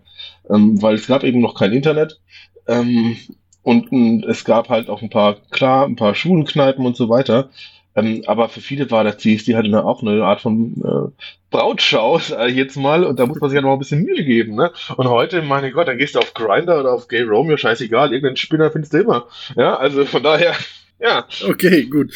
ähm, 0.49 0.81
weil 0.81 0.95
es 0.95 1.07
gab 1.07 1.23
eben 1.23 1.39
noch 1.39 1.55
kein 1.55 1.71
Internet. 1.71 2.19
Ähm, 2.67 3.15
und, 3.63 3.91
und 3.91 4.25
es 4.25 4.45
gab 4.45 4.69
halt 4.69 4.89
auch 4.89 5.01
ein 5.01 5.09
paar, 5.09 5.37
klar, 5.51 5.85
ein 5.85 5.95
paar 5.95 6.15
Schulenkneipen 6.15 6.85
und 6.85 6.95
so 6.95 7.09
weiter. 7.09 7.49
Ähm, 7.95 8.23
aber 8.27 8.49
für 8.49 8.61
viele 8.61 8.89
war 8.91 9.03
der 9.03 9.17
CSD 9.17 9.55
halt 9.55 9.65
eine, 9.65 9.83
auch 9.83 10.01
eine 10.01 10.23
Art 10.23 10.41
von 10.41 10.75
äh, 10.83 11.25
Brautschau, 11.49 12.19
sag 12.19 12.49
ich 12.49 12.55
jetzt 12.55 12.77
mal, 12.77 13.03
und 13.03 13.19
da 13.19 13.25
muss 13.25 13.39
man 13.39 13.49
sich 13.49 13.55
ja 13.55 13.61
noch 13.61 13.73
ein 13.73 13.79
bisschen 13.79 14.03
Mühe 14.03 14.23
geben, 14.23 14.55
ne? 14.55 14.71
Und 14.95 15.07
heute, 15.07 15.41
meine 15.41 15.71
Gott, 15.71 15.87
dann 15.87 15.97
gehst 15.97 16.15
du 16.15 16.19
auf 16.19 16.33
Grinder 16.33 16.79
oder 16.79 16.93
auf 16.93 17.07
Gay 17.07 17.23
Romeo, 17.23 17.57
scheißegal, 17.57 18.13
irgendeinen 18.13 18.37
Spinner 18.37 18.71
findest 18.71 18.93
du 18.93 18.99
immer. 18.99 19.27
Ja, 19.55 19.75
also 19.75 20.05
von 20.05 20.23
daher, 20.23 20.55
ja. 20.99 21.25
Okay, 21.47 21.85
gut. 21.85 22.13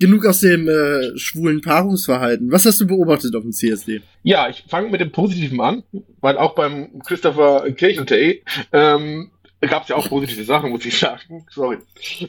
Genug 0.00 0.26
aus 0.26 0.40
dem 0.40 0.68
äh, 0.68 1.16
schwulen 1.16 1.60
Paarungsverhalten. 1.60 2.50
Was 2.50 2.66
hast 2.66 2.80
du 2.80 2.86
beobachtet 2.86 3.34
auf 3.36 3.42
dem 3.42 3.52
CSD? 3.52 4.02
Ja, 4.22 4.48
ich 4.48 4.64
fange 4.68 4.90
mit 4.90 5.00
dem 5.00 5.12
Positiven 5.12 5.60
an, 5.60 5.84
weil 6.20 6.36
auch 6.36 6.54
beim 6.54 6.98
Christopher 7.06 7.70
Kirchentay 7.70 8.42
ähm, 8.72 9.30
gab 9.66 9.82
es 9.82 9.88
ja 9.88 9.96
auch 9.96 10.08
positive 10.08 10.44
Sachen, 10.44 10.70
muss 10.70 10.84
ich 10.84 10.98
sagen. 10.98 11.46
Sorry. 11.50 11.78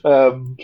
Ähm, 0.04 0.58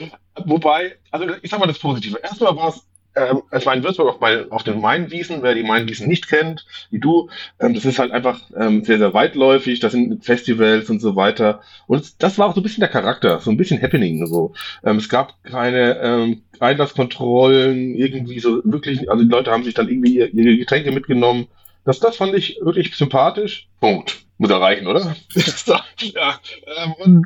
wobei, 0.46 0.96
also 1.12 1.28
ich 1.42 1.50
sag 1.50 1.60
mal 1.60 1.68
das 1.68 1.80
Positive. 1.80 2.20
Erstmal 2.22 2.56
war 2.56 2.70
es 2.70 2.86
ähm, 3.16 3.42
es 3.52 3.66
war 3.66 3.74
in 3.74 3.84
Würzburg 3.84 4.08
auf, 4.08 4.20
bei, 4.20 4.50
auf 4.52 4.64
den 4.64 4.80
Mainwiesen, 4.80 5.44
wer 5.44 5.54
die 5.54 5.64
Mainwiesen 5.64 6.08
nicht 6.08 6.30
kennt, 6.30 6.66
wie 6.92 7.00
du, 7.00 7.30
ähm, 7.60 7.74
das 7.74 7.86
ist 7.86 8.00
halt 8.00 8.12
einfach 8.12 8.40
ähm, 8.56 8.86
sehr, 8.86 9.00
sehr 9.00 9.14
weitläufig, 9.14 9.80
das 9.80 9.92
sind 9.92 10.24
Festivals 10.24 10.90
und 10.90 11.02
so 11.02 11.16
weiter. 11.16 11.62
Und 11.88 12.24
das 12.24 12.38
war 12.38 12.48
auch 12.48 12.56
so 12.56 12.62
ein 12.62 12.64
bisschen 12.64 12.82
der 12.82 12.90
Charakter, 12.90 13.40
so 13.40 13.52
ein 13.52 13.58
bisschen 13.58 13.82
Happening. 13.82 14.26
So. 14.28 14.54
Ähm, 14.84 14.98
es 14.98 15.10
gab 15.10 15.44
keine 15.44 16.00
ähm, 16.00 16.44
Einlasskontrollen, 16.60 17.96
irgendwie 17.96 18.40
so 18.40 18.62
wirklich, 18.64 19.10
also 19.10 19.24
die 19.24 19.30
Leute 19.30 19.52
haben 19.52 19.64
sich 19.64 19.74
dann 19.74 19.90
irgendwie 19.90 20.20
ihre 20.20 20.58
Getränke 20.58 20.92
mitgenommen. 20.92 21.48
Das, 21.84 22.00
das 22.00 22.16
fand 22.16 22.36
ich 22.36 22.60
wirklich 22.62 22.96
sympathisch. 22.96 23.68
Punkt. 23.80 24.24
Muss 24.42 24.50
erreichen, 24.50 24.88
oder? 24.88 25.16
ja. 26.00 26.40
Ähm, 26.84 26.94
und 26.98 27.26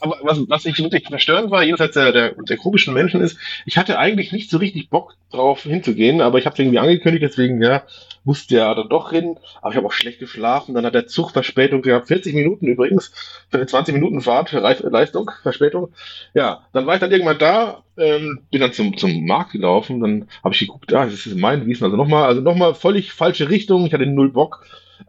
aber 0.00 0.18
was, 0.22 0.40
was 0.48 0.66
ich 0.66 0.76
wirklich 0.80 1.06
verstörend 1.06 1.52
war, 1.52 1.62
jenseits 1.62 1.94
der, 1.94 2.10
der, 2.10 2.32
der 2.32 2.56
komischen 2.56 2.94
Menschen 2.94 3.20
ist, 3.20 3.38
ich 3.64 3.78
hatte 3.78 3.96
eigentlich 3.96 4.32
nicht 4.32 4.50
so 4.50 4.58
richtig 4.58 4.90
Bock 4.90 5.14
drauf 5.30 5.62
hinzugehen, 5.62 6.20
aber 6.20 6.38
ich 6.38 6.46
habe 6.46 6.54
es 6.54 6.58
irgendwie 6.58 6.80
angekündigt, 6.80 7.22
deswegen 7.22 7.62
ja, 7.62 7.84
musste 8.24 8.56
ja 8.56 8.74
dann 8.74 8.88
doch 8.88 9.12
reden. 9.12 9.36
Aber 9.62 9.70
ich 9.70 9.76
habe 9.76 9.86
auch 9.86 9.92
schlecht 9.92 10.18
geschlafen. 10.18 10.74
Dann 10.74 10.84
hat 10.84 10.96
der 10.96 11.06
Zug 11.06 11.30
Verspätung 11.30 11.80
gehabt, 11.80 12.08
40 12.08 12.34
Minuten 12.34 12.66
übrigens 12.66 13.12
für 13.50 13.58
eine 13.58 13.66
20 13.66 13.94
Minuten 13.94 14.20
Fahrt 14.20 14.50
für 14.50 14.58
Leistung, 14.58 15.30
Verspätung. 15.44 15.92
Ja, 16.34 16.64
dann 16.72 16.86
war 16.86 16.94
ich 16.94 17.00
dann 17.00 17.12
irgendwann 17.12 17.38
da, 17.38 17.84
ähm, 17.96 18.40
bin 18.50 18.60
dann 18.60 18.72
zum, 18.72 18.96
zum 18.96 19.24
Markt 19.26 19.52
gelaufen, 19.52 20.00
dann 20.00 20.28
habe 20.42 20.54
ich 20.54 20.58
geguckt, 20.58 20.92
ah, 20.92 21.04
das 21.04 21.24
ist 21.24 21.36
mein 21.36 21.66
Wiesen, 21.66 21.84
also 21.84 21.96
nochmal, 21.96 22.24
also 22.24 22.40
nochmal 22.40 22.74
völlig 22.74 23.12
falsche 23.12 23.48
Richtung, 23.48 23.86
ich 23.86 23.92
hatte 23.92 24.06
null 24.06 24.32
Bock. 24.32 24.66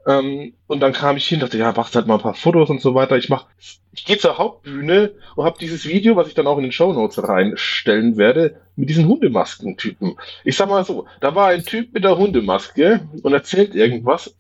Ähm, 0.08 0.54
und 0.68 0.80
dann 0.80 0.94
kam 0.94 1.18
ich 1.18 1.28
hin, 1.28 1.40
dachte, 1.40 1.58
ja, 1.58 1.72
machst 1.72 1.96
halt 1.96 2.08
mal 2.08 2.16
ein 2.16 2.22
paar 2.22 2.34
Fotos 2.34 2.70
und 2.70 2.82
so 2.82 2.96
weiter. 2.96 3.18
Ich 3.18 3.30
mach, 3.30 3.46
ich 3.94 4.06
gehe 4.06 4.18
zur 4.18 4.38
Hauptbühne 4.38 5.12
und 5.36 5.46
habe 5.46 5.60
dieses 5.60 5.86
Video, 5.86 6.16
was 6.16 6.28
ich 6.28 6.34
dann 6.34 6.48
auch 6.48 6.58
in 6.58 6.64
den 6.64 6.72
Show 6.72 6.94
Notes 6.94 7.22
reinstellen 7.22 8.18
werde, 8.18 8.60
mit 8.76 8.90
diesen 8.90 9.08
Hundemaskentypen. 9.08 10.16
Ich 10.44 10.56
sag 10.56 10.70
mal 10.70 10.86
so, 10.86 11.06
da 11.22 11.36
war 11.36 11.48
ein 11.48 11.64
Typ 11.64 11.94
mit 11.94 12.04
der 12.04 12.18
Hundemaske 12.18 13.08
und 13.24 13.34
erzählt 13.34 13.76
irgendwas. 13.76 14.36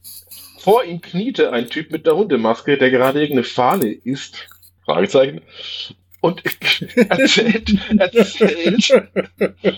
Vor 0.60 0.84
ihm 0.84 1.02
kniete 1.02 1.52
ein 1.52 1.70
Typ 1.70 1.92
mit 1.92 2.06
der 2.06 2.16
Hundemaske, 2.16 2.78
der 2.78 2.92
gerade 2.92 3.22
irgendeine 3.22 3.46
Fahne 3.46 3.92
isst. 3.92 4.48
Fragezeichen. 4.86 5.42
Und 6.22 6.44
erzählt, 6.96 7.78
erzählt, 7.98 8.92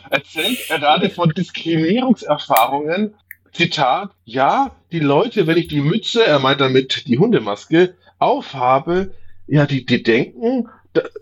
erzählt 0.09 0.59
er 0.69 0.79
gerade 0.79 1.09
von 1.09 1.29
Diskriminierungserfahrungen 1.29 3.13
Zitat, 3.51 4.11
ja, 4.23 4.75
die 4.91 4.99
Leute, 4.99 5.47
wenn 5.47 5.57
ich 5.57 5.67
die 5.67 5.81
Mütze, 5.81 6.25
er 6.25 6.39
meint 6.39 6.61
damit 6.61 7.07
die 7.07 7.19
Hundemaske, 7.19 7.95
aufhabe, 8.19 9.13
ja, 9.47 9.65
die, 9.65 9.85
die 9.85 10.03
denken, 10.03 10.69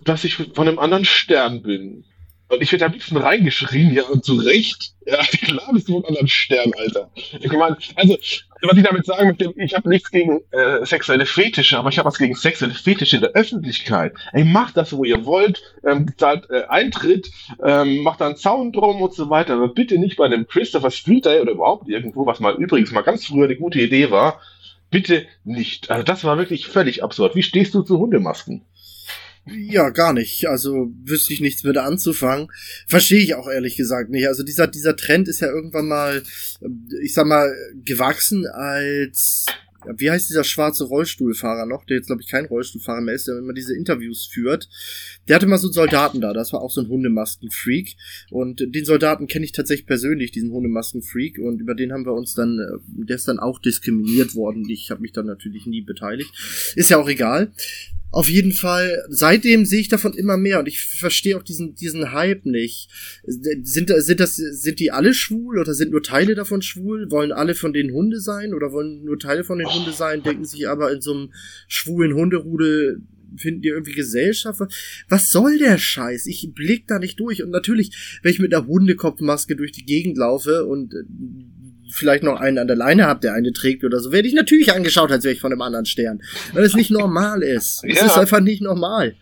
dass 0.04 0.24
ich 0.24 0.36
von 0.36 0.68
einem 0.68 0.80
anderen 0.80 1.06
Stern 1.06 1.62
bin. 1.62 2.06
Und 2.50 2.64
ich 2.64 2.72
werde 2.72 2.86
am 2.86 2.94
liebsten 2.94 3.18
reingeschrien, 3.18 3.94
ja, 3.94 4.04
und 4.06 4.26
zu 4.26 4.36
Recht. 4.36 4.94
Ja, 5.06 5.18
klar 5.44 5.70
bist 5.72 5.88
du 5.88 5.94
von 5.94 6.06
anderen 6.06 6.28
Stern, 6.28 6.72
Alter. 6.76 7.12
Ich 7.16 7.52
meine, 7.52 7.78
also, 7.96 8.18
was 8.62 8.78
ich 8.78 8.84
damit 8.84 9.06
sagen 9.06 9.28
möchte, 9.28 9.54
ich 9.56 9.76
habe 9.76 9.88
nichts 9.88 10.10
gegen 10.10 10.42
äh, 10.50 10.84
sexuelle 10.84 11.28
Fetische, 11.28 11.78
aber 11.78 11.90
ich 11.90 12.00
habe 12.00 12.08
was 12.08 12.18
gegen 12.18 12.34
sexuelle 12.34 12.74
Fetische 12.74 13.18
in 13.18 13.22
der 13.22 13.32
Öffentlichkeit. 13.32 14.14
Ey, 14.34 14.44
macht 14.44 14.78
das, 14.78 14.92
wo 14.94 15.04
ihr 15.04 15.26
wollt, 15.26 15.62
ähm, 15.86 16.08
zahlt 16.18 16.50
äh, 16.50 16.64
Eintritt, 16.68 17.30
ähm, 17.64 18.02
macht 18.02 18.20
da 18.20 18.26
einen 18.26 18.36
Zaun 18.36 18.72
drum 18.72 19.02
und 19.02 19.14
so 19.14 19.30
weiter, 19.30 19.54
aber 19.54 19.68
bitte 19.68 20.00
nicht 20.00 20.18
bei 20.18 20.26
einem 20.26 20.48
Christopher 20.48 20.92
Street 20.92 21.26
Day 21.26 21.42
oder 21.42 21.52
überhaupt 21.52 21.88
irgendwo, 21.88 22.26
was 22.26 22.40
mal 22.40 22.56
übrigens 22.56 22.92
mal 22.92 23.02
ganz 23.02 23.26
früher 23.26 23.46
eine 23.46 23.58
gute 23.58 23.80
Idee 23.80 24.10
war. 24.10 24.42
Bitte 24.90 25.28
nicht. 25.44 25.92
Also 25.92 26.04
das 26.04 26.24
war 26.24 26.40
wirklich 26.40 26.66
völlig 26.66 27.04
absurd. 27.04 27.36
Wie 27.36 27.44
stehst 27.44 27.76
du 27.76 27.84
zu 27.84 28.00
Hundemasken? 28.00 28.64
Ja, 29.56 29.90
gar 29.90 30.14
nicht. 30.14 30.48
Also 30.48 30.94
wüsste 31.04 31.34
ich 31.34 31.42
nichts 31.42 31.64
mit 31.64 31.78
anzufangen. 31.78 32.48
Verstehe 32.88 33.22
ich 33.22 33.36
auch 33.36 33.48
ehrlich 33.48 33.76
gesagt 33.76 34.10
nicht. 34.10 34.28
Also 34.28 34.44
dieser, 34.44 34.68
dieser 34.68 34.96
Trend 34.96 35.28
ist 35.28 35.40
ja 35.42 35.48
irgendwann 35.48 35.88
mal, 35.88 36.24
ich 37.02 37.14
sag 37.14 37.26
mal, 37.26 37.54
gewachsen 37.84 38.46
als 38.48 39.46
wie 39.98 40.12
heißt 40.12 40.30
dieser 40.30 40.44
schwarze 40.44 40.84
Rollstuhlfahrer 40.84 41.66
noch, 41.66 41.86
der 41.86 41.98
jetzt 41.98 42.08
glaube 42.08 42.22
ich 42.22 42.28
kein 42.28 42.46
Rollstuhlfahrer 42.46 43.02
mehr 43.02 43.16
ist, 43.16 43.28
der 43.28 43.38
immer 43.38 43.54
diese 43.54 43.76
Interviews 43.76 44.26
führt. 44.26 44.70
Der 45.28 45.36
hatte 45.36 45.48
mal 45.48 45.58
so 45.58 45.68
einen 45.68 45.74
Soldaten 45.74 46.22
da, 46.22 46.34
das 46.34 46.52
war 46.54 46.62
auch 46.62 46.72
so 46.72 46.82
ein 46.82 46.90
Hundemaskenfreak 46.90 47.96
und 48.30 48.60
den 48.60 48.86
Soldaten 48.86 49.28
kenne 49.28 49.46
ich 49.46 49.52
tatsächlich 49.52 49.88
persönlich, 49.88 50.32
diesen 50.32 50.52
Hundemaskenfreak 50.52 51.40
und 51.40 51.62
über 51.62 51.76
den 51.76 51.94
haben 51.94 52.06
wir 52.06 52.14
uns 52.14 52.34
dann, 52.34 52.60
äh, 52.60 53.06
der 53.06 53.16
ist 53.16 53.28
dann 53.28 53.40
auch 53.40 53.60
diskriminiert 53.60 54.36
worden. 54.36 54.70
Ich 54.70 54.92
habe 54.92 55.02
mich 55.02 55.14
dann 55.14 55.26
natürlich 55.26 55.66
nie 55.66 55.82
beteiligt. 55.82 56.32
Ist 56.76 56.90
ja 56.90 56.98
auch 56.98 57.08
egal. 57.08 57.52
Auf 58.12 58.28
jeden 58.28 58.54
Fall, 58.54 59.04
seitdem 59.10 59.66
sehe 59.66 59.82
ich 59.82 59.88
davon 59.88 60.14
immer 60.14 60.36
mehr 60.36 60.60
und 60.60 60.68
ich 60.68 60.82
verstehe 60.82 61.38
auch 61.38 61.44
diesen, 61.44 61.76
diesen 61.76 62.12
Hype 62.12 62.46
nicht. 62.46 62.90
Sind, 63.24 63.92
sind, 63.96 64.20
das, 64.20 64.36
sind 64.36 64.80
die 64.80 64.92
alle 64.92 65.14
schwul 65.14 65.60
oder 65.60 65.76
sind 65.76 65.92
nur 65.92 66.02
Teile 66.02 66.34
davon 66.34 66.64
schwul? 66.64 67.12
Wollen 67.12 67.32
alle 67.32 67.54
von 67.54 67.72
denen 67.72 67.94
Hunde 67.94 68.20
sein 68.20 68.54
oder 68.56 68.72
wollen 68.72 69.04
nur 69.04 69.20
Teile 69.20 69.44
von 69.44 69.60
den 69.60 69.68
oh. 69.68 69.76
Hunde 69.76 69.92
sein, 69.92 70.24
denken 70.24 70.46
sich 70.46 70.68
aber 70.68 70.92
in 70.92 71.02
so 71.02 71.14
einem 71.14 71.34
schwulen 71.68 72.16
Hunderudel 72.16 73.02
finden 73.38 73.62
die 73.62 73.70
irgendwie 73.70 73.94
Gesellschaft? 73.94 74.60
Was 75.08 75.30
soll 75.30 75.60
der 75.60 75.78
Scheiß? 75.78 76.26
Ich 76.26 76.50
blick 76.54 76.88
da 76.88 76.98
nicht 76.98 77.20
durch. 77.20 77.44
Und 77.44 77.52
natürlich, 77.52 78.20
wenn 78.24 78.32
ich 78.32 78.40
mit 78.40 78.54
einer 78.54 78.66
Hundekopfmaske 78.66 79.56
durch 79.56 79.72
die 79.72 79.86
Gegend 79.86 80.18
laufe 80.18 80.66
und 80.66 80.94
vielleicht 81.90 82.24
noch 82.24 82.40
einen 82.40 82.58
an 82.58 82.68
der 82.68 82.76
Leine 82.76 83.08
habt, 83.08 83.24
der 83.24 83.34
eine 83.34 83.52
trägt 83.52 83.84
oder 83.84 84.00
so, 84.00 84.12
werde 84.12 84.28
ich 84.28 84.34
natürlich 84.34 84.74
angeschaut, 84.74 85.12
als 85.12 85.24
wäre 85.24 85.34
ich 85.34 85.42
von 85.42 85.52
einem 85.52 85.62
anderen 85.62 85.86
Stern. 85.86 86.22
Weil 86.54 86.64
es 86.64 86.76
nicht 86.76 86.92
normal 86.92 87.42
ist. 87.42 87.84
Es 87.84 88.00
ja. 88.00 88.06
ist 88.06 88.18
einfach 88.18 88.40
nicht 88.40 88.62
normal. 88.62 89.16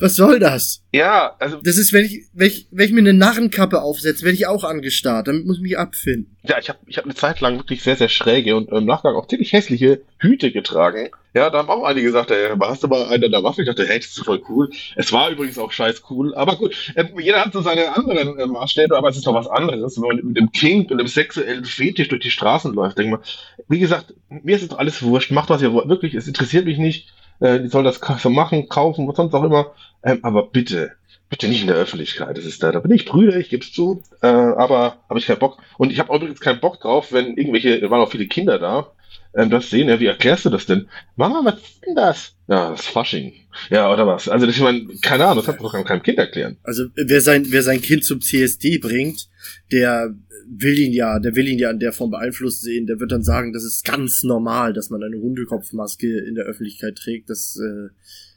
Was 0.00 0.16
soll 0.16 0.38
das? 0.38 0.82
Ja, 0.92 1.36
also. 1.38 1.58
Das 1.62 1.76
ist, 1.76 1.92
wenn 1.92 2.06
ich, 2.06 2.24
wenn 2.32 2.46
ich, 2.46 2.66
wenn 2.70 2.86
ich 2.86 2.92
mir 2.92 3.00
eine 3.00 3.12
Narrenkappe 3.12 3.82
aufsetze, 3.82 4.24
werde 4.24 4.34
ich 4.34 4.46
auch 4.46 4.64
angestarrt. 4.64 5.28
Damit 5.28 5.46
muss 5.46 5.58
ich 5.58 5.62
mich 5.62 5.78
abfinden. 5.78 6.36
Ja, 6.42 6.58
ich 6.58 6.70
habe 6.70 6.78
ich 6.86 6.96
hab 6.96 7.04
eine 7.04 7.14
Zeit 7.14 7.40
lang 7.40 7.58
wirklich 7.58 7.82
sehr, 7.82 7.96
sehr 7.96 8.08
schräge 8.08 8.56
und 8.56 8.70
im 8.70 8.86
Nachgang 8.86 9.14
auch 9.14 9.26
ziemlich 9.26 9.52
hässliche 9.52 10.00
Hüte 10.18 10.52
getragen. 10.52 11.10
Ja, 11.34 11.48
da 11.50 11.58
haben 11.58 11.68
auch 11.68 11.84
einige 11.84 12.06
gesagt, 12.06 12.30
ey, 12.30 12.48
hast 12.60 12.82
du 12.82 12.88
mal 12.88 13.04
einen 13.04 13.24
an 13.24 13.30
der 13.30 13.44
Waffe? 13.44 13.62
Ich 13.62 13.68
dachte, 13.68 13.86
hey, 13.86 13.98
das 13.98 14.08
ist 14.08 14.24
voll 14.24 14.42
cool. 14.48 14.70
Es 14.96 15.12
war 15.12 15.30
übrigens 15.30 15.58
auch 15.58 15.70
scheiß 15.70 16.02
cool. 16.10 16.34
Aber 16.34 16.56
gut, 16.56 16.92
äh, 16.96 17.04
jeder 17.20 17.44
hat 17.44 17.52
so 17.52 17.60
seine 17.60 17.94
anderen 17.94 18.38
äh, 18.38 18.46
Maßstäbe, 18.46 18.96
aber 18.96 19.10
es 19.10 19.16
ist 19.16 19.26
doch 19.26 19.34
was 19.34 19.46
anderes. 19.46 20.00
Wenn 20.00 20.08
man 20.08 20.26
mit 20.26 20.36
dem 20.36 20.50
King 20.50 20.86
und 20.90 20.98
dem 20.98 21.06
sexuellen 21.06 21.64
Fetisch 21.64 22.08
durch 22.08 22.22
die 22.22 22.30
Straßen 22.30 22.72
läuft, 22.72 22.98
denke 22.98 23.12
mal, 23.12 23.22
wie 23.68 23.78
gesagt, 23.78 24.14
mir 24.28 24.56
ist 24.56 24.62
es 24.62 24.68
doch 24.68 24.78
alles 24.78 25.02
wurscht. 25.02 25.30
Macht 25.30 25.50
was 25.50 25.62
ihr 25.62 25.72
wollt. 25.72 25.88
Wirklich, 25.88 26.14
es 26.14 26.26
interessiert 26.26 26.64
mich 26.64 26.78
nicht 26.78 27.12
äh, 27.40 27.60
die 27.60 27.68
soll 27.68 27.84
das 27.84 28.00
so 28.18 28.30
machen, 28.30 28.68
kaufen, 28.68 29.08
was 29.08 29.16
sonst 29.16 29.34
auch 29.34 29.44
immer. 29.44 29.72
Ähm, 30.02 30.20
aber 30.22 30.46
bitte, 30.46 30.92
bitte 31.28 31.48
nicht 31.48 31.62
in 31.62 31.68
der 31.68 31.76
Öffentlichkeit. 31.76 32.36
Das 32.36 32.44
ist 32.44 32.62
da, 32.62 32.72
da 32.72 32.80
bin 32.80 32.92
ich 32.92 33.04
Brüder, 33.04 33.36
ich 33.36 33.50
geb's 33.50 33.72
zu, 33.72 34.02
äh, 34.22 34.26
aber 34.26 34.98
habe 35.08 35.18
ich 35.18 35.26
keinen 35.26 35.38
Bock. 35.38 35.58
Und 35.78 35.92
ich 35.92 35.98
habe 35.98 36.14
übrigens 36.14 36.40
keinen 36.40 36.60
Bock 36.60 36.80
drauf, 36.80 37.12
wenn 37.12 37.36
irgendwelche, 37.36 37.80
da 37.80 37.90
waren 37.90 38.00
auch 38.00 38.10
viele 38.10 38.26
Kinder 38.26 38.58
da, 38.58 38.92
ähm, 39.34 39.50
das 39.50 39.70
sehen. 39.70 39.88
Ja, 39.88 40.00
wie 40.00 40.06
erklärst 40.06 40.44
du 40.44 40.50
das 40.50 40.66
denn? 40.66 40.88
Mama, 41.16 41.40
was 41.44 41.60
ist 41.60 41.86
denn 41.86 41.94
das? 41.94 42.36
Ja, 42.50 42.70
das 42.70 42.80
ist 42.80 42.88
Fasching. 42.88 43.32
Ja, 43.70 43.92
oder 43.92 44.08
was? 44.08 44.28
Also, 44.28 44.44
das, 44.44 44.56
ich 44.56 44.62
meine, 44.62 44.88
keine 45.02 45.24
Ahnung, 45.24 45.44
das 45.44 45.46
hat 45.46 45.62
man 45.62 45.70
doch 45.70 45.84
keinem 45.84 46.02
Kind 46.02 46.18
erklären. 46.18 46.56
Also, 46.64 46.86
wer 46.96 47.20
sein, 47.20 47.46
wer 47.50 47.62
sein 47.62 47.80
Kind 47.80 48.04
zum 48.04 48.20
CSD 48.20 48.78
bringt, 48.78 49.28
der 49.70 50.16
will 50.48 50.76
ihn 50.76 50.92
ja, 50.92 51.20
der 51.20 51.36
will 51.36 51.46
ihn 51.46 51.60
ja 51.60 51.70
in 51.70 51.78
der 51.78 51.92
Form 51.92 52.10
beeinflusst 52.10 52.62
sehen, 52.62 52.88
der 52.88 52.98
wird 52.98 53.12
dann 53.12 53.22
sagen, 53.22 53.52
das 53.52 53.62
ist 53.62 53.84
ganz 53.84 54.24
normal, 54.24 54.72
dass 54.72 54.90
man 54.90 55.00
eine 55.00 55.18
Hundekopfmaske 55.18 56.18
in 56.18 56.34
der 56.34 56.44
Öffentlichkeit 56.44 56.96
trägt. 56.96 57.30
Das, 57.30 57.56
äh, 57.56 57.90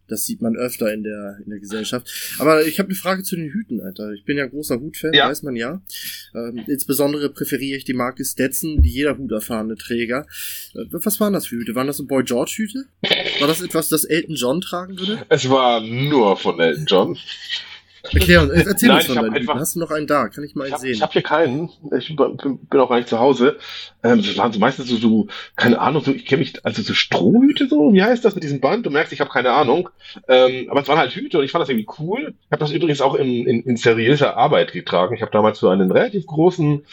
das 0.08 0.26
sieht 0.26 0.42
man 0.42 0.56
öfter 0.56 0.94
in 0.94 1.04
der, 1.04 1.40
in 1.44 1.50
der 1.50 1.60
Gesellschaft. 1.60 2.36
Aber 2.38 2.66
ich 2.66 2.78
habe 2.78 2.90
eine 2.90 2.96
Frage 2.96 3.24
zu 3.24 3.36
den 3.36 3.50
Hüten, 3.50 3.82
Alter. 3.82 4.12
Ich 4.12 4.26
bin 4.26 4.38
ja 4.38 4.46
großer 4.46 4.80
Hutfan, 4.80 5.14
ja. 5.14 5.28
weiß 5.28 5.44
man 5.44 5.56
ja. 5.56 5.82
Ähm, 6.36 6.64
insbesondere 6.68 7.30
präferiere 7.30 7.78
ich 7.78 7.86
die 7.86 7.94
Marke 7.94 8.24
Stetson, 8.26 8.84
wie 8.84 8.90
jeder 8.90 9.18
huterfahrene 9.18 9.76
Träger. 9.76 10.28
Äh, 10.76 10.86
was 10.92 11.20
waren 11.20 11.34
das 11.34 11.48
für 11.48 11.56
Hüte? 11.56 11.74
Waren 11.76 11.88
das 11.88 11.98
so 11.98 12.06
Boy 12.06 12.24
George 12.24 12.54
Hüte? 12.58 12.86
War 13.44 13.50
das 13.50 13.60
etwas, 13.60 13.90
das 13.90 14.06
Elton 14.06 14.36
John 14.36 14.62
tragen 14.62 14.98
würde? 14.98 15.26
Es 15.28 15.50
war 15.50 15.82
nur 15.82 16.38
von 16.38 16.62
Elton 16.62 16.86
John. 16.86 17.20
Erklär 18.12 18.42
uns, 18.42 18.52
erzähl 18.52 18.90
Nein, 18.90 18.98
uns 18.98 19.06
von 19.06 19.16
deinen 19.16 19.34
einfach, 19.34 19.56
Hast 19.56 19.76
du 19.76 19.80
noch 19.80 19.92
einen 19.92 20.08
da? 20.08 20.28
Kann 20.28 20.44
ich 20.44 20.56
mal 20.56 20.68
ich 20.68 20.74
hab, 20.74 20.80
sehen? 20.82 20.94
Ich 20.94 21.02
habe 21.02 21.14
hier 21.14 21.22
keinen. 21.22 21.70
Ich 21.98 22.14
bin, 22.14 22.20
auch 22.20 22.90
gar 22.90 22.98
nicht 22.98 23.08
zu 23.08 23.20
Hause. 23.20 23.58
Ähm, 24.04 24.18
das 24.18 24.38
waren 24.38 24.52
so 24.52 24.60
meistens 24.60 24.90
so, 24.90 24.98
so 24.98 25.28
keine 25.56 25.80
Ahnung, 25.80 26.04
so, 26.04 26.12
ich 26.12 26.26
kenne 26.26 26.40
mich, 26.42 26.66
also 26.66 26.82
so 26.82 26.94
Strohhüte 26.94 27.68
so, 27.68 27.94
wie 27.94 28.04
heißt 28.04 28.26
das 28.26 28.36
mit 28.36 28.44
diesem 28.44 28.60
Band? 28.60 28.86
Du 28.86 28.90
merkst, 28.90 29.14
ich 29.14 29.22
habe 29.22 29.30
keine 29.30 29.52
Ahnung. 29.52 29.90
Ähm, 30.28 30.68
aber 30.70 30.82
es 30.82 30.88
waren 30.90 30.98
halt 30.98 31.16
Hüte 31.16 31.40
und 31.40 31.46
ich 31.46 31.52
fand 31.52 31.62
das 31.62 31.70
irgendwie 31.70 31.88
cool. 31.98 32.34
Ich 32.46 32.52
habe 32.52 32.60
das 32.60 32.72
übrigens 32.72 33.00
auch 33.00 33.16
in, 33.16 33.48
in, 33.48 33.64
in 33.64 33.78
seriöser 33.78 34.36
Arbeit 34.36 34.74
getragen. 34.74 35.16
Ich 35.16 35.22
habe 35.22 35.32
damals 35.32 35.60
für 35.60 35.72
einen 35.72 35.92
relativ 35.92 36.26
großen 36.26 36.84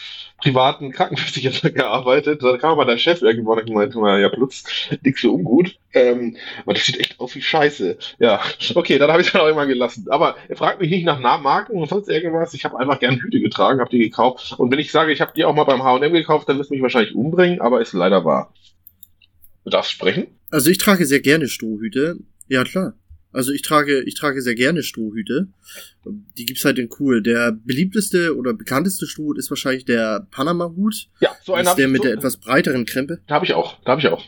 privaten 0.41 0.91
Krankenversicherer 0.91 1.69
gearbeitet. 1.73 2.43
Da 2.43 2.57
kam 2.57 2.77
mal 2.77 2.85
der 2.85 2.97
Chef 2.97 3.21
irgendwann 3.21 3.59
und 3.59 3.73
meinte 3.73 3.99
mal, 3.99 4.19
ja, 4.19 4.29
Plutz, 4.29 4.63
nix 5.03 5.21
für 5.21 5.31
ungut. 5.31 5.77
Ähm, 5.93 6.37
aber 6.63 6.73
das 6.73 6.85
sieht 6.85 6.99
echt 6.99 7.19
aus 7.19 7.35
wie 7.35 7.41
Scheiße. 7.41 7.97
Ja, 8.19 8.41
okay, 8.75 8.97
dann 8.97 9.11
habe 9.11 9.21
ich 9.21 9.31
dann 9.31 9.41
auch 9.41 9.47
immer 9.47 9.65
gelassen. 9.65 10.05
Aber 10.09 10.35
er 10.47 10.55
fragt 10.55 10.79
mich 10.79 10.89
nicht 10.89 11.00
nach 11.03 11.19
Marken 11.19 11.73
und 11.73 11.89
sonst 11.89 12.09
irgendwas. 12.09 12.53
Ich 12.53 12.65
habe 12.65 12.79
einfach 12.79 12.99
gern 12.99 13.19
Hüte 13.19 13.39
getragen, 13.39 13.79
habe 13.79 13.89
die 13.89 13.99
gekauft. 13.99 14.55
Und 14.57 14.71
wenn 14.71 14.79
ich 14.79 14.91
sage, 14.91 15.11
ich 15.11 15.21
habe 15.21 15.33
die 15.35 15.45
auch 15.45 15.55
mal 15.55 15.63
beim 15.63 15.83
H&M 15.83 16.13
gekauft, 16.13 16.49
dann 16.49 16.57
wirst 16.57 16.69
du 16.69 16.75
mich 16.75 16.83
wahrscheinlich 16.83 17.15
umbringen, 17.15 17.61
aber 17.61 17.81
ist 17.81 17.93
leider 17.93 18.25
wahr. 18.25 18.53
Du 19.63 19.69
darfst 19.69 19.91
sprechen? 19.91 20.27
Also 20.49 20.69
ich 20.69 20.77
trage 20.77 21.05
sehr 21.05 21.21
gerne 21.21 21.47
Strohhüte. 21.47 22.17
Ja, 22.47 22.63
klar. 22.63 22.93
Also 23.33 23.53
ich 23.53 23.61
trage, 23.61 24.01
ich 24.03 24.15
trage 24.15 24.41
sehr 24.41 24.55
gerne 24.55 24.83
Strohhüte. 24.83 25.47
Die 26.37 26.45
gibt's 26.45 26.65
halt 26.65 26.79
in 26.79 26.89
cool. 26.99 27.21
Der 27.23 27.53
beliebteste 27.53 28.35
oder 28.35 28.53
bekannteste 28.53 29.07
Strohhut 29.07 29.37
ist 29.37 29.49
wahrscheinlich 29.49 29.85
der 29.85 30.27
Panama-Hut. 30.31 31.07
Ja, 31.21 31.29
so 31.41 31.53
einer. 31.53 31.69
Ist 31.69 31.77
der 31.77 31.87
mit 31.87 32.01
so 32.01 32.07
der 32.07 32.17
etwas 32.17 32.37
breiteren 32.37 32.85
Krempe. 32.85 33.21
Da 33.27 33.35
habe 33.35 33.45
ich 33.45 33.53
auch. 33.53 33.81
Da 33.85 33.91
habe 33.91 34.01
ich 34.01 34.07
auch. 34.07 34.23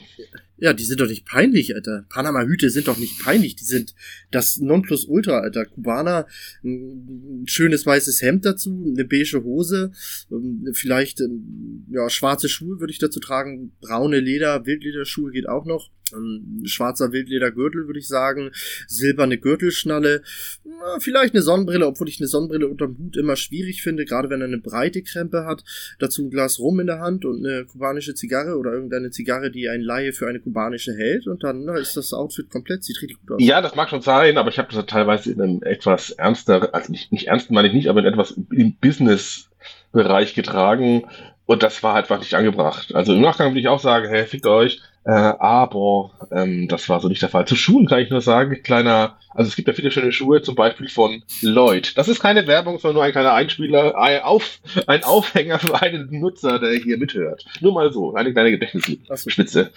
Ja, 0.64 0.72
die 0.72 0.86
sind 0.86 1.02
doch 1.02 1.10
nicht 1.10 1.26
peinlich, 1.26 1.76
Alter. 1.76 2.06
Panama-Hüte 2.08 2.70
sind 2.70 2.88
doch 2.88 2.98
nicht 2.98 3.20
peinlich. 3.20 3.58
Die 3.58 3.66
sind 3.66 3.94
das 4.32 4.60
Nonplusultra, 4.60 5.40
Alter. 5.40 5.66
Kubaner, 5.66 6.26
ein 6.64 7.44
schönes 7.48 7.86
weißes 7.86 8.22
Hemd 8.22 8.46
dazu, 8.46 8.82
eine 8.88 9.04
beige 9.04 9.44
Hose, 9.44 9.92
ähm, 10.32 10.70
vielleicht 10.72 11.20
ähm, 11.20 11.86
ja, 11.90 12.10
schwarze 12.10 12.48
Schuhe 12.48 12.80
würde 12.80 12.94
ich 12.94 13.00
dazu 13.00 13.20
tragen, 13.20 13.74
braune 13.82 14.22
Leder, 14.22 14.66
Wildlederschuhe 14.66 15.32
geht 15.32 15.50
auch 15.50 15.66
noch. 15.66 15.90
Ein 16.12 16.64
schwarzer 16.66 17.12
Wildledergürtel, 17.12 17.88
würde 17.88 18.00
ich 18.00 18.08
sagen. 18.08 18.52
Silberne 18.88 19.38
Gürtelschnalle. 19.38 20.22
Na, 20.66 21.00
vielleicht 21.00 21.34
eine 21.34 21.42
Sonnenbrille, 21.42 21.88
obwohl 21.88 22.10
ich 22.10 22.20
eine 22.20 22.28
Sonnenbrille 22.28 22.68
unterm 22.68 22.98
Hut 22.98 23.18
immer 23.18 23.36
schwierig 23.36 23.82
finde, 23.82 24.06
gerade 24.06 24.30
wenn 24.30 24.42
er 24.42 24.48
eine 24.48 24.58
breite 24.58 25.02
Krempe 25.02 25.46
hat. 25.46 25.64
Dazu 26.00 26.24
ein 26.24 26.30
Glas 26.30 26.60
Rum 26.60 26.80
in 26.80 26.88
der 26.88 27.00
Hand 27.00 27.26
und 27.26 27.46
eine 27.46 27.66
kubanische 27.66 28.16
Zigarre 28.16 28.58
oder 28.58 28.74
irgendeine 28.74 29.12
Zigarre, 29.12 29.50
die 29.50 29.70
ein 29.70 29.82
Laie 29.82 30.14
für 30.14 30.28
eine 30.28 30.40
kubanische 30.40 30.94
hält. 30.94 31.28
Und 31.28 31.44
dann 31.44 31.64
na, 31.66 31.78
ist 31.78 31.96
das 31.96 32.14
Outfit 32.14 32.50
komplett, 32.50 32.84
sieht 32.84 33.02
richtig 33.02 33.20
gut 33.22 33.32
aus. 33.32 33.38
Ja, 33.42 33.62
das 33.62 33.76
mag 33.76 33.90
schon 33.90 34.02
sein, 34.02 34.38
aber 34.38 34.50
ich 34.50 34.60
habe 34.60 34.74
das 34.74 34.86
teilweise 34.86 35.32
in 35.32 35.42
einem 35.42 35.64
etwas 35.64 36.12
ernster, 36.12 36.74
also 36.76 36.92
nicht, 36.92 37.12
nicht 37.12 37.28
ernst 37.28 37.50
meine 37.50 37.68
ich 37.68 37.74
nicht, 37.74 37.88
aber 37.88 38.02
in 38.02 38.06
etwas 38.06 38.32
im 38.52 38.76
Business-Bereich 38.76 40.34
getragen. 40.34 41.06
Und 41.46 41.64
das 41.64 41.84
war 41.84 41.94
halt 41.94 42.06
einfach 42.06 42.20
nicht 42.20 42.34
angebracht. 42.36 42.96
Also 42.96 43.14
im 43.14 43.22
Nachgang 43.22 43.52
würde 43.52 43.60
ich 43.60 43.68
auch 43.68 43.80
sagen, 43.80 44.10
hey, 44.10 44.26
fickt 44.26 44.46
euch. 44.46 44.82
Äh, 45.06 45.12
aber 45.12 46.12
ähm, 46.32 46.68
das 46.68 46.88
war 46.88 47.02
so 47.02 47.10
nicht 47.10 47.22
der 47.22 47.30
Fall. 47.30 47.46
Zu 47.46 47.56
Schuhen 47.56 47.88
kann 47.88 48.00
ich 48.00 48.10
nur 48.10 48.22
sagen, 48.22 48.62
kleiner, 48.64 49.18
also 49.32 49.50
es 49.50 49.56
gibt 49.56 49.68
ja 49.68 49.74
viele 49.74 49.92
schöne 49.92 50.14
Schuhe, 50.14 50.42
zum 50.42 50.56
Beispiel 50.56 50.88
von 50.88 51.24
Lloyd. 51.42 51.98
Das 51.98 52.08
ist 52.08 52.22
keine 52.22 52.48
Werbung, 52.48 52.80
sondern 52.80 52.96
nur 52.96 53.04
ein 53.04 53.12
kleiner 53.12 53.34
Einspieler, 53.34 53.98
ein, 53.98 54.22
Auf, 54.22 54.60
ein 54.88 55.04
Aufhänger 55.04 55.60
für 55.60 55.82
einen 55.82 56.20
Nutzer, 56.20 56.60
der 56.60 56.72
hier 56.74 56.98
mithört. 56.98 57.46
Nur 57.60 57.74
mal 57.74 57.92
so, 57.92 58.14
eine 58.14 58.32
kleine 58.32 58.52
Gedächtnisspitze. 58.52 59.72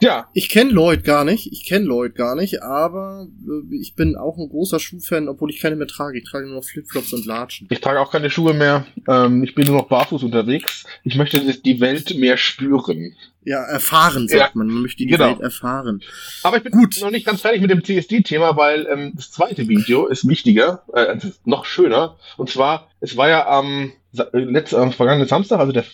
Ja. 0.00 0.28
Ich 0.34 0.48
kenne 0.48 0.70
Lloyd 0.70 1.04
gar 1.04 1.24
nicht. 1.24 1.50
Ich 1.52 1.64
kenne 1.66 1.86
Lloyd 1.86 2.14
gar 2.14 2.34
nicht, 2.34 2.62
aber 2.62 3.26
äh, 3.46 3.76
ich 3.76 3.94
bin 3.94 4.16
auch 4.16 4.36
ein 4.36 4.48
großer 4.48 4.78
Schuhfan, 4.78 5.28
obwohl 5.28 5.50
ich 5.50 5.60
keine 5.60 5.76
mehr 5.76 5.86
trage. 5.86 6.18
Ich 6.18 6.24
trage 6.24 6.46
nur 6.46 6.56
noch 6.56 6.64
Flipflops 6.64 7.12
und 7.12 7.24
Latschen. 7.24 7.68
Ich 7.70 7.80
trage 7.80 8.00
auch 8.00 8.10
keine 8.10 8.30
Schuhe 8.30 8.52
mehr. 8.52 8.86
Ähm, 9.08 9.42
ich 9.42 9.54
bin 9.54 9.66
nur 9.66 9.76
noch 9.76 9.88
barfuß 9.88 10.22
unterwegs. 10.22 10.84
Ich 11.02 11.16
möchte 11.16 11.40
die 11.40 11.80
Welt 11.80 12.16
mehr 12.16 12.36
spüren. 12.36 13.16
Ja, 13.44 13.62
erfahren, 13.62 14.26
sagt 14.26 14.40
ja, 14.40 14.50
man. 14.54 14.66
Man 14.66 14.82
möchte 14.82 14.98
die 14.98 15.06
genau. 15.06 15.28
Welt 15.28 15.40
erfahren. 15.40 16.02
Aber 16.42 16.56
ich 16.56 16.64
bin 16.64 16.72
Gut. 16.72 16.98
noch 17.00 17.12
nicht 17.12 17.24
ganz 17.24 17.42
fertig 17.42 17.60
mit 17.60 17.70
dem 17.70 17.84
CSD-Thema, 17.84 18.56
weil 18.56 18.86
ähm, 18.90 19.12
das 19.14 19.30
zweite 19.30 19.68
Video 19.68 20.08
ist 20.08 20.26
wichtiger, 20.26 20.82
äh, 20.92 21.16
noch 21.44 21.64
schöner. 21.64 22.18
Und 22.36 22.50
zwar, 22.50 22.90
es 23.00 23.16
war 23.16 23.28
ja 23.28 23.46
am 23.46 23.92
äh, 24.18 24.24
letzten, 24.32 24.76
am 24.76 24.92
vergangenen 24.92 25.28
Samstag, 25.28 25.60
also 25.60 25.70
der 25.70 25.84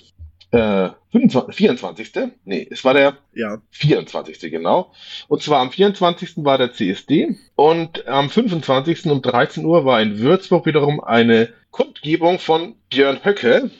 äh, 0.53 0.91
25, 1.13 1.55
24. 1.55 2.13
Nee, 2.45 2.69
es 2.71 2.85
war 2.85 2.95
der 2.95 3.19
ja. 3.35 3.61
24. 3.71 4.39
genau. 4.51 4.93
Und 5.29 5.43
zwar 5.43 5.61
am 5.61 5.71
24. 5.71 6.45
war 6.45 6.59
der 6.59 6.73
CSD 6.73 7.37
und 7.57 8.07
am 8.07 8.31
25. 8.31 9.07
um 9.07 9.23
13 9.23 9.65
Uhr 9.65 9.85
war 9.85 10.01
in 10.01 10.19
Würzburg 10.19 10.67
wiederum 10.67 11.03
eine 11.03 11.49
Kundgebung 11.71 12.39
von 12.39 12.77
Björn 12.91 13.25
Höcke 13.25 13.71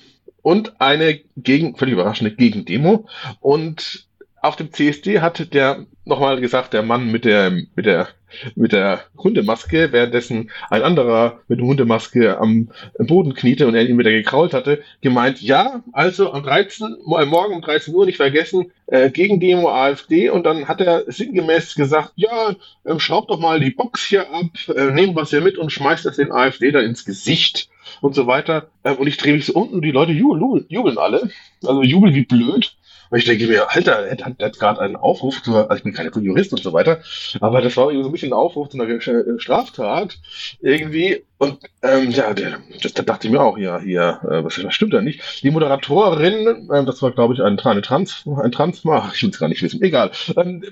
und 0.43 0.81
eine 0.81 1.21
gegen, 1.37 1.77
völlig 1.77 1.93
überraschende 1.93 2.35
Gegendemo. 2.35 3.07
Und 3.41 4.07
auf 4.43 4.57
dem 4.57 4.73
CSD 4.73 5.21
hat 5.21 5.55
der 5.55 5.87
nochmal 6.05 6.41
gesagt, 6.41 6.73
der 6.73 6.83
Mann 6.83 7.11
mit 7.11 7.25
der, 7.25 7.51
mit 7.51 7.87
der 7.87 8.09
mit 8.55 8.73
der 8.73 9.05
Hundemaske, 9.17 9.93
währenddessen 9.93 10.51
ein 10.71 10.83
anderer 10.83 11.41
mit 11.49 11.59
der 11.59 11.67
Hundemaske 11.67 12.39
am 12.39 12.71
Boden 12.99 13.35
kniete 13.35 13.67
und 13.67 13.75
er 13.75 13.87
ihn 13.87 13.99
wieder 13.99 14.11
gekrault 14.11 14.55
hatte, 14.55 14.83
gemeint, 15.01 15.41
ja, 15.41 15.83
also 15.93 16.33
am 16.33 16.43
13, 16.43 16.97
äh, 17.19 17.25
morgen 17.27 17.55
um 17.55 17.63
13 17.63 17.95
Uhr, 17.95 18.07
nicht 18.07 18.17
vergessen, 18.17 18.73
äh, 18.87 19.11
gegen 19.11 19.41
Demo 19.41 19.71
AfD 19.71 20.31
und 20.31 20.45
dann 20.45 20.69
hat 20.69 20.81
er 20.81 21.05
sinngemäß 21.07 21.75
gesagt, 21.75 22.13
ja, 22.17 22.55
äh, 22.85 22.99
schraubt 22.99 23.31
doch 23.31 23.39
mal 23.39 23.61
die 23.61 23.71
Box 23.71 24.05
hier 24.07 24.33
ab, 24.33 24.47
äh, 24.75 24.91
nehmt 24.93 25.15
was 25.15 25.31
hier 25.31 25.41
mit 25.41 25.59
und 25.59 25.71
schmeißt 25.71 26.05
das 26.05 26.17
den 26.17 26.33
AfD 26.33 26.71
da 26.71 26.81
ins 26.81 27.05
Gesicht 27.05 27.69
und 28.01 28.15
so 28.15 28.27
weiter. 28.27 28.69
Ähm, 28.85 28.97
und 28.97 29.07
ich 29.07 29.17
drehe 29.17 29.35
mich 29.35 29.47
so 29.47 29.55
unten, 29.55 29.83
die 29.83 29.91
Leute 29.91 30.13
jubeln, 30.13 30.65
jubeln 30.69 30.99
alle, 30.99 31.31
also 31.65 31.83
jubeln 31.83 32.15
wie 32.15 32.25
blöd. 32.25 32.77
Und 33.13 33.19
ich 33.19 33.27
denke 33.27 33.47
mir, 33.47 33.71
Alter, 33.71 34.07
er 34.07 34.25
hat, 34.25 34.43
hat 34.43 34.59
gerade 34.59 34.81
einen 34.81 34.97
Aufruf 34.97 35.43
zu, 35.43 35.55
also 35.55 35.75
ich 35.75 35.83
bin 35.83 35.93
kein 35.93 36.11
Jurist 36.23 36.51
und 36.55 36.63
so 36.63 36.73
weiter, 36.73 37.03
aber 37.41 37.61
das 37.61 37.77
war 37.77 37.91
irgendwie 37.91 38.05
so 38.05 38.09
ein 38.09 38.13
bisschen 38.13 38.31
ein 38.31 38.39
Aufruf 38.39 38.71
zu 38.71 38.81
einer 38.81 39.39
Straftat 39.39 40.19
irgendwie. 40.63 41.23
Und 41.43 41.59
ähm, 41.83 42.13
ja, 42.13 42.33
das, 42.35 42.93
da 42.95 43.03
dachte 43.03 43.27
ich 43.27 43.33
mir 43.33 43.41
auch, 43.41 43.59
ja, 43.59 43.81
hier, 43.81 44.21
äh, 44.23 44.45
was, 44.45 44.63
was 44.63 44.73
stimmt 44.73 44.95
da 44.95 45.03
nicht? 45.03 45.43
Die 45.43 45.51
Moderatorin, 45.51 46.71
äh, 46.71 46.85
das 46.85 47.03
war, 47.03 47.11
glaube 47.11 47.35
ich, 47.35 47.43
ein, 47.43 47.59
ein 47.59 47.83
Trans, 47.83 48.23
ein 48.41 48.53
Transma, 48.53 49.11
ich 49.15 49.25
will 49.25 49.31
es 49.31 49.41
gar 49.41 49.49
nicht 49.49 49.61
wissen, 49.61 49.83
egal. 49.83 50.13
Ähm, 50.37 50.63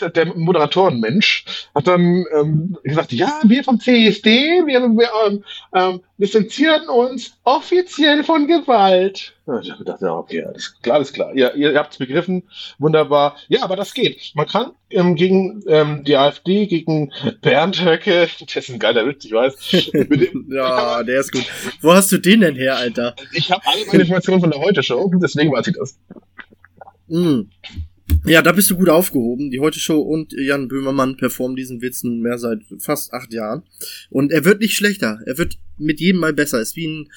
der 0.00 0.34
Moderatorenmensch 0.34 1.44
hat 1.74 1.86
dann 1.86 2.24
ähm, 2.34 2.78
gesagt, 2.84 3.12
ja, 3.12 3.38
wir 3.44 3.64
vom 3.64 3.78
CSD, 3.78 4.64
wir, 4.64 4.80
wir 4.80 5.10
ähm, 5.26 5.44
ähm, 5.74 6.00
distanzieren 6.16 6.88
uns 6.88 7.36
offiziell 7.44 8.24
von 8.24 8.46
Gewalt. 8.46 9.34
Ja, 9.46 9.60
ich 9.60 9.76
gedacht, 9.76 10.00
ja, 10.00 10.14
okay, 10.14 10.42
alles 10.42 10.80
klar, 10.80 10.96
alles 10.96 11.12
klar. 11.12 11.36
Ja, 11.36 11.50
ihr, 11.50 11.72
ihr 11.72 11.78
habt 11.78 11.92
es 11.92 11.98
begriffen, 11.98 12.44
wunderbar. 12.78 13.36
Ja, 13.48 13.62
aber 13.62 13.76
das 13.76 13.92
geht. 13.92 14.32
Man 14.34 14.46
kann 14.46 14.70
ähm, 14.94 15.14
gegen 15.14 15.62
ähm, 15.66 16.04
die 16.04 16.16
AfD, 16.16 16.66
gegen 16.66 17.12
Bernd 17.42 17.84
Höcke, 17.84 18.28
das 18.40 18.56
ist 18.56 18.70
ein 18.70 18.78
geiler 18.78 19.06
Witz, 19.06 19.24
ich 19.24 19.32
weiß, 19.32 19.54
ja, 20.50 21.02
der 21.02 21.20
ist 21.20 21.32
gut. 21.32 21.44
Wo 21.80 21.92
hast 21.92 22.12
du 22.12 22.18
den 22.18 22.40
denn 22.40 22.56
her, 22.56 22.76
Alter? 22.76 23.14
Ich 23.32 23.50
habe 23.50 23.62
alle 23.66 23.84
meine 23.86 24.02
Informationen 24.02 24.40
von 24.40 24.50
der 24.50 24.60
Heute-Show, 24.60 25.12
deswegen 25.22 25.52
weiß 25.52 25.66
ich 25.68 25.74
das. 25.74 25.98
Mm. 27.08 27.42
Ja, 28.26 28.42
da 28.42 28.52
bist 28.52 28.70
du 28.70 28.76
gut 28.76 28.88
aufgehoben. 28.88 29.50
Die 29.50 29.60
Heute 29.60 29.78
Show 29.78 30.00
und 30.00 30.32
Jan 30.32 30.68
Böhmermann 30.68 31.16
performen 31.16 31.56
diesen 31.56 31.82
Witz 31.82 32.04
nunmehr 32.04 32.38
seit 32.38 32.60
fast 32.78 33.12
acht 33.12 33.32
Jahren. 33.32 33.62
Und 34.10 34.30
er 34.30 34.44
wird 34.44 34.60
nicht 34.60 34.74
schlechter. 34.74 35.20
Er 35.26 35.38
wird 35.38 35.58
mit 35.78 36.00
jedem 36.00 36.20
Mal 36.20 36.32
besser. 36.32 36.60
Ist 36.60 36.76
wie 36.76 36.86
ein, 36.86 37.08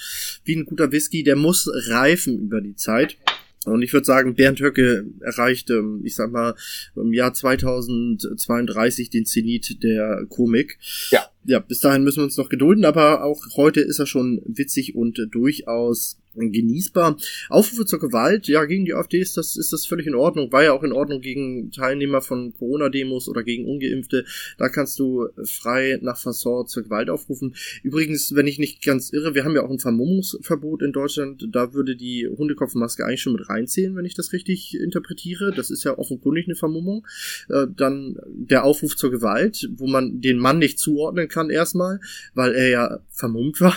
wie 0.44 0.56
ein 0.56 0.66
guter 0.66 0.92
Whisky. 0.92 1.24
Der 1.24 1.36
muss 1.36 1.70
reifen 1.88 2.40
über 2.40 2.62
die 2.62 2.76
Zeit. 2.76 3.18
Und 3.66 3.82
ich 3.82 3.92
würde 3.92 4.06
sagen, 4.06 4.36
Bernd 4.36 4.60
Höcke 4.60 5.06
erreicht, 5.20 5.70
ähm, 5.70 6.02
ich 6.04 6.16
sag 6.16 6.32
mal, 6.32 6.56
im 6.96 7.14
Jahr 7.14 7.34
2032 7.34 9.10
den 9.10 9.26
Zenit 9.26 9.84
der 9.84 10.26
Komik. 10.30 10.78
Ja. 11.12 11.26
Ja, 11.44 11.60
bis 11.60 11.80
dahin 11.80 12.04
müssen 12.04 12.18
wir 12.18 12.26
uns 12.26 12.38
noch 12.38 12.50
gedulden, 12.50 12.84
aber 12.84 13.24
auch 13.24 13.42
heute 13.56 13.80
ist 13.80 14.00
er 14.00 14.06
schon 14.06 14.42
witzig 14.46 14.96
und 14.96 15.20
durchaus 15.32 16.18
genießbar. 16.38 17.18
Aufrufe 17.50 17.86
zur 17.86 18.00
Gewalt, 18.00 18.48
ja, 18.48 18.66
gegen 18.66 18.86
die 18.86 18.94
AfD 18.94 19.20
ist 19.20 19.38
das, 19.38 19.56
ist 19.56 19.74
das 19.74 19.86
völlig 19.86 20.08
in 20.08 20.16
Ordnung. 20.16 20.52
War 20.52 20.64
ja 20.64 20.74
auch 20.74 20.84
in 20.84 20.92
Ordnung 20.92 21.22
gegen 21.22 21.72
Teilnehmer 21.72 22.22
von 22.22 22.54
Corona-Demos 22.54 23.28
oder 23.28 23.44
gegen 23.44 23.66
Ungeimpfte. 23.66 24.26
Da 24.58 24.70
kannst 24.70 25.00
du 25.00 25.28
frei 25.44 26.00
nach 26.02 26.18
Fasson 26.18 26.68
zur 26.68 26.84
Gewalt 26.84 27.10
aufrufen. 27.10 27.56
Übrigens, 27.84 28.36
wenn 28.36 28.48
ich 28.48 28.60
nicht 28.60 28.84
ganz 28.84 29.12
irre, 29.12 29.36
wir 29.36 29.44
haben 29.44 29.56
ja 29.56 29.64
auch 29.64 29.70
ein 29.70 29.80
Vermummungsverbot 29.80 30.82
in 30.82 30.92
Deutschland. 30.92 31.48
Da 31.52 31.74
würde 31.74 31.96
die 31.96 32.28
Hundekopfmaske 32.28 33.06
eigentlich 33.06 33.22
schon 33.22 33.34
mit 33.34 33.50
reinzählen, 33.50 33.96
wenn 33.96 34.06
ich 34.06 34.16
das 34.16 34.34
richtig 34.34 34.80
interpretiere. 34.80 35.52
Das 35.56 35.70
ist 35.70 35.84
ja 35.84 35.98
offenkundig 35.98 36.46
eine 36.46 36.56
Vermummung. 36.56 37.06
Äh, 37.50 37.68
dann 37.76 38.18
der 38.28 38.64
Aufruf 38.64 38.96
zur 38.96 39.12
Gewalt, 39.12 39.70
wo 39.76 39.88
man 39.88 40.22
den 40.22 40.38
Mann 40.38 40.60
nicht 40.60 40.80
zuordnen 40.80 41.28
kann 41.28 41.50
erstmal, 41.50 42.00
weil 42.34 42.54
er 42.54 42.70
ja 42.70 43.00
vermummt 43.10 43.62
war. 43.62 43.76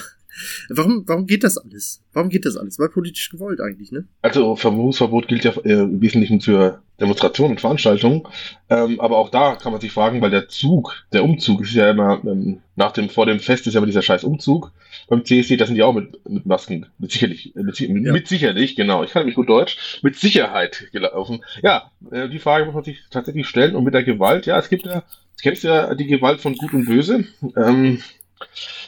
Warum, 0.69 1.05
warum 1.07 1.27
geht 1.27 1.45
das 1.45 1.59
alles? 1.59 2.03
Warum 2.13 2.29
geht 2.29 2.47
das 2.47 2.57
alles? 2.57 2.79
Weil 2.79 2.89
politisch 2.89 3.31
gewollt 3.31 3.61
eigentlich, 3.61 3.93
ne? 3.93 4.07
Also 4.23 4.57
Vermummungsverbot 4.57 5.29
gilt 5.29 5.45
ja 5.45 5.53
äh, 5.65 5.73
im 5.73 6.01
Wesentlichen 6.01 6.41
für 6.41 6.83
Demonstrationen 7.01 7.53
und 7.53 7.61
Veranstaltungen. 7.61 8.23
Ähm, 8.69 9.01
aber 9.01 9.17
auch 9.17 9.31
da 9.31 9.57
kann 9.57 9.73
man 9.73 9.81
sich 9.81 9.91
fragen, 9.91 10.21
weil 10.21 10.31
der 10.31 10.49
Zug, 10.49 10.95
der 11.13 11.25
Umzug 11.25 11.63
ist 11.63 11.75
ja 11.75 11.91
immer, 11.91 12.21
ähm, 12.25 12.61
nach 12.77 12.93
dem, 12.93 13.09
vor 13.09 13.27
dem 13.27 13.41
Fest 13.41 13.67
ist 13.67 13.75
ja 13.75 13.79
immer 13.79 13.87
dieser 13.87 14.03
scheiß 14.03 14.23
Umzug. 14.25 14.73
Beim 15.09 15.25
CSD, 15.25 15.57
da 15.57 15.67
sind 15.67 15.77
die 15.77 15.83
auch 15.83 15.95
mit, 15.95 16.29
mit 16.29 16.47
Masken, 16.47 16.87
mit 16.99 17.11
sicherlich, 17.11 17.57
äh, 17.57 17.63
mit, 17.63 17.81
mit, 17.81 18.05
ja. 18.05 18.13
mit 18.13 18.29
sicherlich, 18.29 18.77
genau, 18.77 19.03
ich 19.03 19.13
kann 19.13 19.23
nämlich 19.23 19.37
gut 19.37 19.49
Deutsch, 19.49 20.01
mit 20.03 20.17
Sicherheit 20.17 20.89
gelaufen. 20.93 21.43
Ja, 21.63 21.91
äh, 22.11 22.29
die 22.29 22.39
Frage 22.39 22.67
muss 22.67 22.75
man 22.75 22.85
sich 22.85 23.01
tatsächlich 23.11 23.49
stellen 23.49 23.75
und 23.75 23.85
mit 23.85 23.95
der 23.95 24.05
Gewalt, 24.05 24.47
ja, 24.47 24.59
es 24.59 24.69
gibt 24.69 24.85
ja, 24.85 25.01
du 25.01 25.43
kennst 25.43 25.65
ja 25.65 25.95
die 25.95 26.07
Gewalt 26.07 26.41
von 26.41 26.55
Gut 26.55 26.75
und 26.75 26.85
Böse. 26.85 27.25
Ähm, 27.57 28.03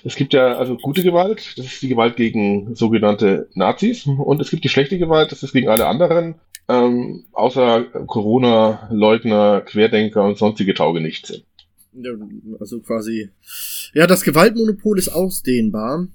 es 0.05 0.17
gibt 0.17 0.33
ja 0.33 0.57
also 0.57 0.77
gute 0.77 1.03
Gewalt, 1.03 1.55
das 1.57 1.67
ist 1.67 1.83
die 1.83 1.89
Gewalt 1.89 2.17
gegen 2.17 2.75
sogenannte 2.75 3.49
Nazis 3.55 4.07
und 4.07 4.41
es 4.41 4.51
gibt 4.51 4.65
die 4.65 4.69
schlechte 4.69 4.99
Gewalt, 4.99 5.33
das 5.33 5.43
ist 5.43 5.53
gegen 5.53 5.69
alle 5.69 5.87
anderen, 5.87 6.37
ähm, 6.69 7.25
außer 7.33 7.85
Corona-Leugner, 8.07 9.63
Querdenker 9.63 10.25
und 10.25 10.39
sonstige 10.39 10.75
Taugenichtse. 10.75 11.43
Also 12.59 12.81
quasi, 12.81 13.31
ja, 13.93 14.07
das 14.07 14.23
Gewaltmonopol 14.23 14.99
ist 14.99 15.11
ausdehnbar. 15.11 16.09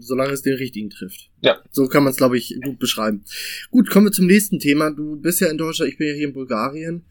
Solange 0.00 0.32
es 0.32 0.42
den 0.42 0.54
richtigen 0.54 0.90
trifft. 0.90 1.30
Ja. 1.40 1.58
So 1.70 1.86
kann 1.86 2.04
man 2.04 2.10
es, 2.10 2.16
glaube 2.16 2.38
ich, 2.38 2.58
gut 2.64 2.78
beschreiben. 2.78 3.24
Gut, 3.70 3.90
kommen 3.90 4.06
wir 4.06 4.12
zum 4.12 4.26
nächsten 4.26 4.58
Thema. 4.58 4.90
Du 4.90 5.16
bist 5.16 5.40
ja 5.40 5.48
in 5.48 5.58
Deutschland, 5.58 5.90
ich 5.90 5.98
bin 5.98 6.08
ja 6.08 6.14
hier 6.14 6.28
in 6.28 6.32
Bulgarien. 6.32 7.04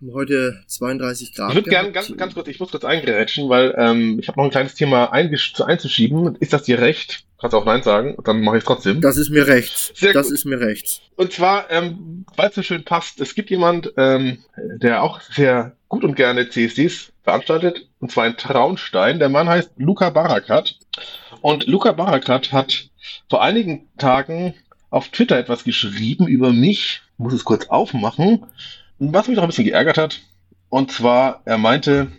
Haben 0.00 0.12
heute 0.12 0.62
32 0.66 1.34
Grad. 1.34 1.50
Ich 1.50 1.56
würde 1.56 1.70
gerne 1.70 1.92
ganz, 1.92 2.16
ganz 2.16 2.34
kurz, 2.34 2.48
ich 2.48 2.60
muss 2.60 2.70
kurz 2.70 2.84
eingrätschen, 2.84 3.48
weil 3.48 3.74
ähm, 3.76 4.18
ich 4.20 4.28
habe 4.28 4.38
noch 4.38 4.44
ein 4.44 4.50
kleines 4.50 4.74
Thema 4.74 5.12
einzuschieben. 5.12 6.36
Ist 6.40 6.52
das 6.52 6.62
dir 6.62 6.80
recht? 6.80 7.24
Kannst 7.40 7.54
auch 7.54 7.66
Nein 7.66 7.82
sagen, 7.82 8.16
dann 8.24 8.40
mache 8.40 8.58
ich 8.58 8.64
trotzdem. 8.64 9.00
Das 9.00 9.16
ist 9.16 9.30
mir 9.30 9.46
recht. 9.46 9.92
Sehr 9.94 10.12
das 10.12 10.28
gut. 10.28 10.34
ist 10.34 10.44
mir 10.46 10.60
recht. 10.60 11.02
Und 11.16 11.32
zwar, 11.32 11.70
ähm, 11.70 12.24
weil 12.36 12.48
es 12.48 12.54
so 12.54 12.62
schön 12.62 12.84
passt, 12.84 13.20
es 13.20 13.34
gibt 13.34 13.50
jemand, 13.50 13.92
ähm, 13.96 14.38
der 14.56 15.02
auch 15.02 15.20
sehr 15.20 15.76
gut 15.88 16.04
und 16.04 16.14
gerne 16.14 16.48
CSDs 16.48 17.12
veranstaltet, 17.24 17.88
und 17.98 18.12
zwar 18.12 18.26
in 18.26 18.36
Traunstein. 18.36 19.18
Der 19.18 19.28
Mann 19.28 19.48
heißt 19.48 19.72
Luca 19.76 20.10
Barakat. 20.10 20.76
Und 21.40 21.66
Luca 21.66 21.92
Barakat 21.92 22.52
hat 22.52 22.90
vor 23.28 23.42
einigen 23.42 23.88
Tagen 23.98 24.54
auf 24.90 25.08
Twitter 25.08 25.36
etwas 25.38 25.64
geschrieben 25.64 26.28
über 26.28 26.52
mich. 26.52 27.02
Ich 27.14 27.18
muss 27.18 27.32
es 27.32 27.44
kurz 27.44 27.66
aufmachen. 27.66 28.46
Was 28.98 29.26
mich 29.26 29.36
noch 29.36 29.42
ein 29.42 29.48
bisschen 29.48 29.64
geärgert 29.64 29.98
hat. 29.98 30.20
Und 30.68 30.92
zwar, 30.92 31.42
er 31.44 31.58
meinte, 31.58 32.12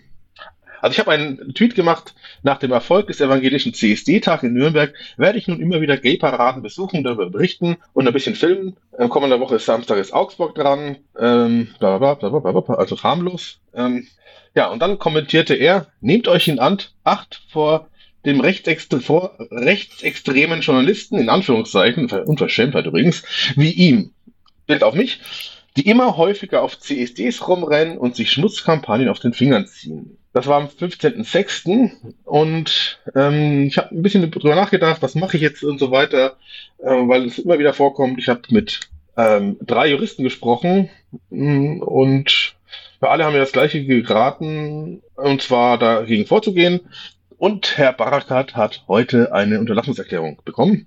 also 0.81 0.93
ich 0.93 0.99
habe 0.99 1.11
einen 1.11 1.53
Tweet 1.53 1.75
gemacht, 1.75 2.13
nach 2.43 2.59
dem 2.59 2.71
Erfolg 2.71 3.07
des 3.07 3.21
evangelischen 3.21 3.73
CSD-Tag 3.73 4.43
in 4.43 4.53
Nürnberg 4.53 4.93
werde 5.17 5.37
ich 5.37 5.47
nun 5.47 5.59
immer 5.59 5.81
wieder 5.81 5.97
Gay-Paraden 5.97 6.61
besuchen, 6.61 7.03
darüber 7.03 7.29
berichten 7.29 7.77
und 7.93 8.07
ein 8.07 8.13
bisschen 8.13 8.35
filmen. 8.35 8.77
Ähm, 8.97 9.09
kommende 9.09 9.39
Woche 9.39 9.55
ist 9.55 9.65
Samstag 9.65 9.97
ist 9.97 10.13
Augsburg 10.13 10.55
dran, 10.55 10.97
ähm, 11.19 11.69
bla, 11.79 11.97
bla, 11.97 12.13
bla, 12.13 12.29
bla, 12.29 12.51
bla, 12.51 12.75
also 12.75 13.01
harmlos. 13.01 13.59
Ähm, 13.73 14.07
ja, 14.55 14.67
und 14.69 14.79
dann 14.79 14.99
kommentierte 14.99 15.53
er, 15.53 15.87
nehmt 16.01 16.27
euch 16.27 16.47
in 16.47 16.59
Acht 16.59 17.41
vor 17.49 17.89
dem 18.25 18.39
rechtsextre 18.39 19.01
vor 19.01 19.37
rechtsextremen 19.51 20.61
Journalisten, 20.61 21.19
in 21.19 21.29
Anführungszeichen, 21.29 22.09
Unverschämtheit 22.09 22.85
übrigens, 22.85 23.23
wie 23.55 23.71
ihm, 23.71 24.13
Bild 24.65 24.83
auf 24.83 24.95
mich, 24.95 25.19
die 25.77 25.87
immer 25.87 26.17
häufiger 26.17 26.63
auf 26.63 26.79
CSDs 26.79 27.47
rumrennen 27.47 27.97
und 27.97 28.15
sich 28.15 28.31
Schmutzkampagnen 28.31 29.09
auf 29.09 29.19
den 29.19 29.33
Fingern 29.33 29.67
ziehen. 29.67 30.17
Das 30.33 30.47
war 30.47 30.59
am 30.59 30.67
15.06. 30.67 31.91
und 32.23 32.99
ähm, 33.13 33.67
ich 33.67 33.77
habe 33.77 33.95
ein 33.95 34.01
bisschen 34.01 34.29
drüber 34.29 34.55
nachgedacht, 34.55 35.01
was 35.01 35.15
mache 35.15 35.37
ich 35.37 35.43
jetzt 35.43 35.63
und 35.63 35.79
so 35.79 35.91
weiter, 35.91 36.37
äh, 36.79 36.87
weil 36.87 37.25
es 37.25 37.39
immer 37.39 37.59
wieder 37.59 37.73
vorkommt. 37.73 38.19
Ich 38.19 38.27
habe 38.27 38.41
mit 38.49 38.81
ähm, 39.17 39.57
drei 39.61 39.89
Juristen 39.89 40.23
gesprochen 40.23 40.89
mm, 41.29 41.81
und 41.81 42.54
wir 43.05 43.11
alle 43.11 43.23
haben 43.23 43.33
ja 43.33 43.39
das 43.39 43.51
gleiche 43.51 43.85
geraten, 43.85 45.03
und 45.15 45.41
zwar 45.41 45.77
dagegen 45.77 46.25
vorzugehen. 46.25 46.81
Und 47.37 47.77
Herr 47.77 47.93
Barakat 47.93 48.55
hat 48.55 48.83
heute 48.87 49.31
eine 49.31 49.59
Unterlassungserklärung 49.59 50.41
bekommen, 50.43 50.85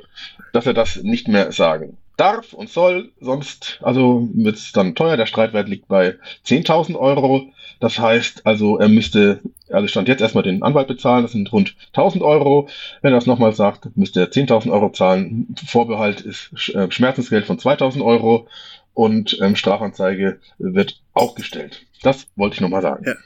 dass 0.53 0.67
er 0.67 0.75
das 0.75 0.97
nicht 1.03 1.29
mehr 1.29 1.53
sagen 1.53 1.97
darf 2.17 2.55
und 2.55 2.71
soll. 2.71 3.13
Sonst, 3.21 3.79
also 3.83 4.29
wird 4.35 4.57
es 4.57 4.73
dann 4.73 4.97
teuer. 4.97 5.17
Der 5.17 5.27
Streitwert 5.27 5.69
liegt 5.69 5.87
bei 5.87 6.17
10.000 6.45 6.99
Euro. 6.99 7.53
Das 7.79 8.01
heißt, 8.01 8.45
also 8.45 8.79
er 8.79 8.89
müsste, 8.89 9.41
also 9.71 9.87
stand 9.87 10.09
jetzt 10.09 10.21
erstmal 10.21 10.43
den 10.43 10.65
Anwalt 10.65 10.89
bezahlen. 10.89 11.23
Das 11.23 11.33
sind 11.33 11.53
rund 11.53 11.77
1.000 11.95 12.23
Euro. 12.23 12.69
Wenn 13.01 13.13
er 13.13 13.19
das 13.19 13.27
nochmal 13.27 13.53
sagt, 13.53 13.97
müsste 13.97 14.21
er 14.21 14.33
10.000 14.33 14.73
Euro 14.73 14.91
zahlen. 14.91 15.55
Vorbehalt 15.65 16.23
ist 16.23 16.51
äh, 16.75 16.91
Schmerzensgeld 16.91 17.47
von 17.47 17.59
2.000 17.59 18.05
Euro 18.05 18.49
und 18.95 19.39
ähm, 19.41 19.55
Strafanzeige 19.55 20.41
wird 20.59 21.01
auch 21.13 21.37
gestellt. 21.37 21.87
Das 22.03 22.27
wollte 22.37 22.55
ich 22.55 22.61
nochmal 22.61 22.83
sagen. 22.83 23.05
Ja. 23.07 23.17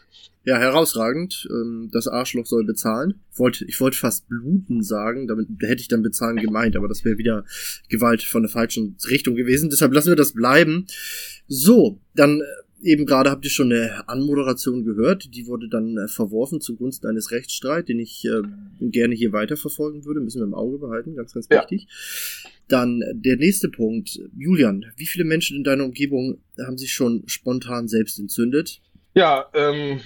Ja, 0.45 0.59
herausragend. 0.59 1.49
Ähm, 1.51 1.89
das 1.93 2.09
Arschloch 2.09 2.47
soll 2.47 2.65
bezahlen. 2.65 3.21
Ich 3.33 3.39
wollte, 3.39 3.65
ich 3.65 3.81
wollte 3.81 3.97
fast 3.97 4.29
bluten 4.29 4.83
sagen, 4.83 5.29
damit 5.29 5.47
hätte 5.61 5.83
ich 5.83 5.89
dann 5.89 6.03
bezahlen 6.03 6.37
gemeint, 6.37 6.77
aber 6.77 6.89
das 6.89 7.05
wäre 7.05 7.17
wieder 7.17 7.45
Gewalt 7.89 8.25
von 8.25 8.43
der 8.43 8.51
falschen 8.51 8.97
Richtung 9.09 9.37
gewesen. 9.37 9.71
Deshalb 9.71 9.93
lassen 9.93 10.09
wir 10.09 10.17
das 10.17 10.33
bleiben. 10.33 10.87
So, 11.47 12.01
dann 12.15 12.43
eben 12.83 13.07
gerade 13.07 13.31
habt 13.31 13.45
ihr 13.45 13.51
schon 13.51 13.73
eine 13.73 14.09
Anmoderation 14.09 14.85
gehört, 14.85 15.35
die 15.35 15.47
wurde 15.47 15.69
dann 15.69 15.97
äh, 15.97 16.09
verworfen 16.09 16.61
zugunsten 16.61 17.07
eines 17.09 17.31
Rechtsstreit, 17.31 17.89
den 17.89 18.01
ich 18.01 18.25
äh, 18.25 18.43
gerne 18.81 19.15
hier 19.15 19.33
weiterverfolgen 19.33 20.05
würde, 20.05 20.21
müssen 20.21 20.41
wir 20.41 20.47
im 20.47 20.55
Auge 20.55 20.79
behalten, 20.79 21.15
ganz, 21.17 21.33
ganz 21.33 21.49
Ja. 21.51 21.61
wichtig. 21.63 21.87
Dann 22.69 23.03
äh, 23.03 23.13
der 23.15 23.37
nächste 23.37 23.69
Punkt. 23.69 24.19
Julian, 24.37 24.87
wie 24.97 25.07
viele 25.07 25.25
Menschen 25.25 25.57
in 25.57 25.65
deiner 25.65 25.85
Umgebung 25.85 26.39
haben 26.65 26.79
sich 26.79 26.93
schon 26.93 27.23
spontan 27.27 27.89
selbst 27.89 28.19
entzündet? 28.19 28.81
Ja, 29.15 29.47
ähm, 29.55 30.01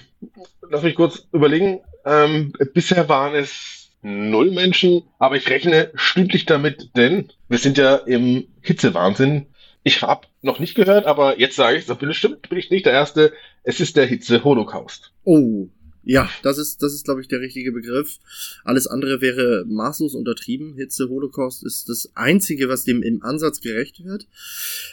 lass 0.69 0.83
mich 0.83 0.95
kurz 0.95 1.27
überlegen. 1.31 1.79
Ähm, 2.05 2.53
bisher 2.73 3.07
waren 3.09 3.35
es 3.35 3.91
null 4.01 4.51
Menschen, 4.51 5.03
aber 5.19 5.35
ich 5.37 5.49
rechne 5.49 5.91
stündlich 5.95 6.45
damit, 6.45 6.91
denn 6.95 7.29
wir 7.49 7.57
sind 7.57 7.77
ja 7.77 7.95
im 7.95 8.47
Hitzewahnsinn. 8.61 9.47
Ich 9.87 10.01
habe 10.01 10.27
noch 10.41 10.59
nicht 10.59 10.75
gehört, 10.75 11.05
aber 11.05 11.39
jetzt 11.39 11.55
sage 11.55 11.77
ich, 11.77 11.85
so 11.85 11.95
bestimmt 11.95 12.49
bin 12.49 12.57
ich 12.57 12.69
nicht 12.69 12.85
der 12.85 12.91
Erste. 12.91 13.31
Es 13.63 13.79
ist 13.79 13.95
der 13.95 14.05
Hitze-Holocaust. 14.05 15.13
Oh, 15.23 15.69
ja, 16.03 16.29
das 16.43 16.57
ist, 16.57 16.83
das 16.83 16.93
ist, 16.93 17.05
glaube 17.05 17.21
ich, 17.21 17.29
der 17.29 17.39
richtige 17.39 17.71
Begriff. 17.71 18.17
Alles 18.65 18.87
andere 18.87 19.21
wäre 19.21 19.63
maßlos 19.65 20.13
untertrieben. 20.13 20.75
Hitze, 20.75 21.07
Holocaust 21.07 21.63
ist 21.63 21.87
das 21.87 22.11
Einzige, 22.15 22.67
was 22.67 22.83
dem 22.83 23.01
im 23.01 23.23
Ansatz 23.23 23.61
gerecht 23.61 24.03
wird. 24.03 24.27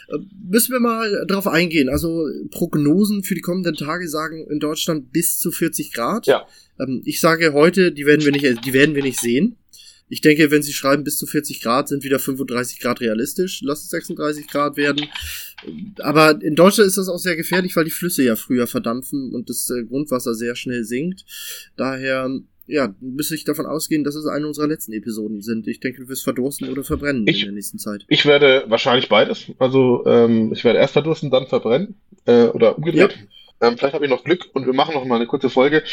Äh, 0.07 0.19
müssen 0.49 0.71
wir 0.71 0.79
mal 0.79 1.25
drauf 1.27 1.47
eingehen. 1.47 1.89
Also 1.89 2.29
Prognosen 2.51 3.23
für 3.23 3.35
die 3.35 3.41
kommenden 3.41 3.75
Tage 3.75 4.07
sagen 4.07 4.47
in 4.49 4.61
Deutschland 4.61 5.11
bis 5.11 5.39
zu 5.39 5.51
40 5.51 5.91
Grad. 5.91 6.25
Ja. 6.25 6.47
Ähm, 6.79 7.01
ich 7.03 7.19
sage 7.19 7.51
heute, 7.51 7.91
die 7.91 8.05
werden 8.05 8.23
wir 8.23 8.31
nicht, 8.31 8.65
die 8.65 8.73
werden 8.73 8.95
wir 8.95 9.03
nicht 9.03 9.19
sehen. 9.19 9.57
Ich 10.07 10.21
denke, 10.21 10.51
wenn 10.51 10.61
Sie 10.61 10.73
schreiben 10.73 11.03
bis 11.03 11.17
zu 11.17 11.25
40 11.25 11.61
Grad, 11.61 11.87
sind 11.87 12.03
wieder 12.03 12.19
35 12.19 12.79
Grad 12.79 13.01
realistisch. 13.01 13.61
Lass 13.63 13.83
es 13.83 13.89
36 13.89 14.47
Grad 14.47 14.77
werden. 14.77 15.07
Aber 15.99 16.39
in 16.41 16.55
Deutschland 16.55 16.87
ist 16.87 16.97
das 16.97 17.09
auch 17.09 17.17
sehr 17.17 17.35
gefährlich, 17.35 17.75
weil 17.75 17.85
die 17.85 17.91
Flüsse 17.91 18.23
ja 18.23 18.35
früher 18.35 18.67
verdampfen 18.67 19.33
und 19.33 19.49
das 19.49 19.69
äh, 19.69 19.83
Grundwasser 19.83 20.35
sehr 20.35 20.55
schnell 20.55 20.83
sinkt. 20.83 21.25
Daher, 21.75 22.29
ja, 22.67 22.93
müsste 22.99 23.35
ich 23.35 23.45
davon 23.45 23.65
ausgehen, 23.65 24.03
dass 24.03 24.15
es 24.15 24.25
eine 24.27 24.45
unserer 24.47 24.67
letzten 24.67 24.93
Episoden 24.93 25.41
sind. 25.41 25.67
Ich 25.67 25.79
denke, 25.79 26.03
du 26.03 26.07
wirst 26.09 26.23
verdursten 26.23 26.69
oder 26.69 26.83
verbrennen 26.83 27.25
Ich- 27.27 27.39
in 27.39 27.45
der 27.45 27.53
nächsten 27.53 27.79
Zeit. 27.79 28.05
Ich 28.07 28.25
werde 28.25 28.65
wahrscheinlich 28.67 29.09
beides. 29.09 29.45
Also 29.59 30.03
ähm, 30.05 30.51
ich 30.53 30.63
werde 30.63 30.79
erst 30.79 30.93
verdursten, 30.93 31.31
dann 31.31 31.47
verbrennen. 31.47 31.95
Äh, 32.25 32.45
oder 32.45 32.77
umgedreht. 32.77 33.17
Ähm, 33.61 33.77
vielleicht 33.77 33.93
habe 33.93 34.05
ich 34.05 34.11
noch 34.11 34.23
Glück 34.23 34.49
und 34.53 34.65
wir 34.65 34.73
machen 34.73 34.95
noch 34.95 35.05
mal 35.05 35.15
eine 35.15 35.27
kurze 35.27 35.49
Folge. 35.49 35.83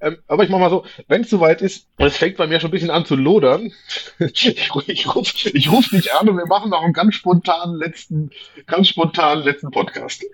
Ähm, 0.00 0.18
aber 0.26 0.44
ich 0.44 0.50
mache 0.50 0.60
mal 0.60 0.70
so, 0.70 0.84
wenn 1.08 1.22
es 1.22 1.30
soweit 1.30 1.60
ist, 1.60 1.86
und 1.98 2.06
es 2.06 2.16
fängt 2.16 2.36
bei 2.36 2.46
mir 2.46 2.60
schon 2.60 2.68
ein 2.68 2.72
bisschen 2.72 2.90
an 2.90 3.04
zu 3.04 3.16
lodern, 3.16 3.72
ich, 4.18 4.46
ich 4.46 4.74
rufe 4.74 4.90
ich 4.90 5.70
ruf 5.70 5.88
dich 5.88 6.14
an 6.14 6.28
und 6.28 6.36
wir 6.36 6.46
machen 6.46 6.70
noch 6.70 6.82
einen 6.82 6.92
ganz 6.92 7.14
spontanen 7.14 7.76
letzten, 7.76 8.30
ganz 8.66 8.88
spontanen 8.88 9.44
letzten 9.44 9.70
Podcast. 9.70 10.24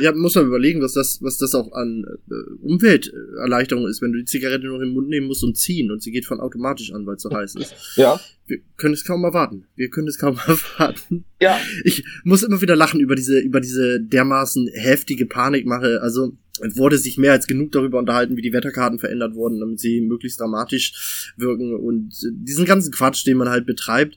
Ja, 0.00 0.12
muss 0.12 0.34
man 0.34 0.46
überlegen, 0.46 0.80
was 0.80 0.94
das, 0.94 1.20
was 1.22 1.36
das 1.38 1.54
auch 1.54 1.72
an 1.72 2.04
äh, 2.30 2.34
Umwelterleichterung 2.62 3.86
ist, 3.86 4.00
wenn 4.00 4.12
du 4.12 4.18
die 4.20 4.24
Zigarette 4.24 4.66
noch 4.66 4.80
im 4.80 4.90
Mund 4.94 5.08
nehmen 5.08 5.26
musst 5.26 5.44
und 5.44 5.56
ziehen 5.56 5.90
und 5.90 6.02
sie 6.02 6.10
geht 6.10 6.24
von 6.24 6.40
automatisch 6.40 6.92
an, 6.92 7.06
weil 7.06 7.16
es 7.16 7.22
so 7.22 7.30
heiß 7.30 7.56
ist. 7.56 7.74
Ja, 7.96 8.18
Wir 8.46 8.60
können 8.76 8.94
es 8.94 9.04
kaum 9.04 9.22
erwarten. 9.24 9.66
Wir 9.76 9.90
können 9.90 10.08
es 10.08 10.18
kaum 10.18 10.38
erwarten. 10.46 11.24
ja, 11.40 11.58
Ich 11.84 12.04
muss 12.24 12.42
immer 12.42 12.62
wieder 12.62 12.76
lachen 12.76 13.00
über 13.00 13.14
diese, 13.14 13.38
über 13.38 13.60
diese 13.60 14.00
dermaßen 14.00 14.68
heftige 14.72 15.26
Panikmache. 15.26 16.00
Also 16.00 16.36
es 16.60 16.76
wurde 16.76 16.96
sich 16.96 17.18
mehr 17.18 17.32
als 17.32 17.46
genug 17.46 17.72
darüber 17.72 17.98
unterhalten, 17.98 18.36
wie 18.36 18.42
die 18.42 18.52
Wetterkarten 18.52 18.98
verändert 18.98 19.34
wurden, 19.34 19.60
damit 19.60 19.80
sie 19.80 20.00
möglichst 20.00 20.40
dramatisch 20.40 21.32
wirken 21.36 21.74
und 21.74 22.12
äh, 22.24 22.28
diesen 22.32 22.64
ganzen 22.64 22.92
Quatsch, 22.92 23.26
den 23.26 23.36
man 23.36 23.48
halt 23.50 23.66
betreibt. 23.66 24.16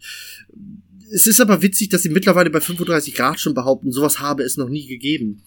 Es 1.12 1.28
ist 1.28 1.40
aber 1.42 1.62
witzig, 1.62 1.90
dass 1.90 2.04
sie 2.04 2.10
mittlerweile 2.10 2.50
bei 2.50 2.62
35 2.62 3.14
Grad 3.14 3.40
schon 3.40 3.54
behaupten, 3.54 3.92
sowas 3.92 4.20
habe 4.20 4.44
es 4.44 4.58
noch 4.58 4.70
nie 4.70 4.88
gegeben. 4.88 5.44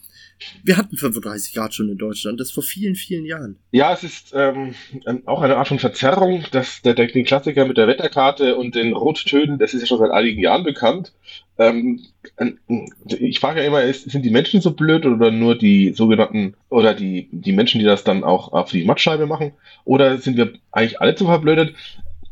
Wir 0.62 0.76
hatten 0.76 0.96
35 0.96 1.54
Grad 1.54 1.74
schon 1.74 1.88
in 1.88 1.98
Deutschland, 1.98 2.40
das 2.40 2.50
vor 2.50 2.62
vielen, 2.62 2.94
vielen 2.94 3.24
Jahren. 3.24 3.56
ja, 3.72 3.92
es 3.92 4.04
ist 4.04 4.32
ähm, 4.34 4.74
ähm, 5.06 5.22
auch 5.26 5.42
eine 5.42 5.56
Art 5.56 5.68
von 5.68 5.78
Verzerrung, 5.78 6.44
dass 6.52 6.82
der, 6.82 6.94
der 6.94 7.08
Klassiker 7.08 7.66
mit 7.66 7.76
der 7.76 7.88
Wetterkarte 7.88 8.56
und 8.56 8.74
den 8.74 8.92
Rottönen, 8.94 9.58
das 9.58 9.74
ist 9.74 9.80
ja 9.82 9.86
schon 9.86 9.98
seit 9.98 10.10
einigen 10.10 10.40
Jahren 10.40 10.64
bekannt. 10.64 11.12
Ähm, 11.58 12.00
ähm, 12.38 12.58
ich 13.06 13.40
frage 13.40 13.60
ja 13.60 13.66
immer, 13.66 13.82
ist, 13.82 14.10
sind 14.10 14.24
die 14.24 14.30
Menschen 14.30 14.60
so 14.60 14.72
blöd 14.72 15.06
oder 15.06 15.30
nur 15.30 15.56
die 15.56 15.92
sogenannten 15.92 16.54
oder 16.68 16.94
die, 16.94 17.28
die 17.32 17.52
Menschen, 17.52 17.80
die 17.80 17.86
das 17.86 18.04
dann 18.04 18.22
auch 18.24 18.52
auf 18.52 18.70
die 18.70 18.84
Mattscheibe 18.84 19.26
machen? 19.26 19.52
Oder 19.84 20.18
sind 20.18 20.36
wir 20.36 20.52
eigentlich 20.70 21.00
alle 21.00 21.14
zu 21.14 21.24
verblödet? 21.24 21.74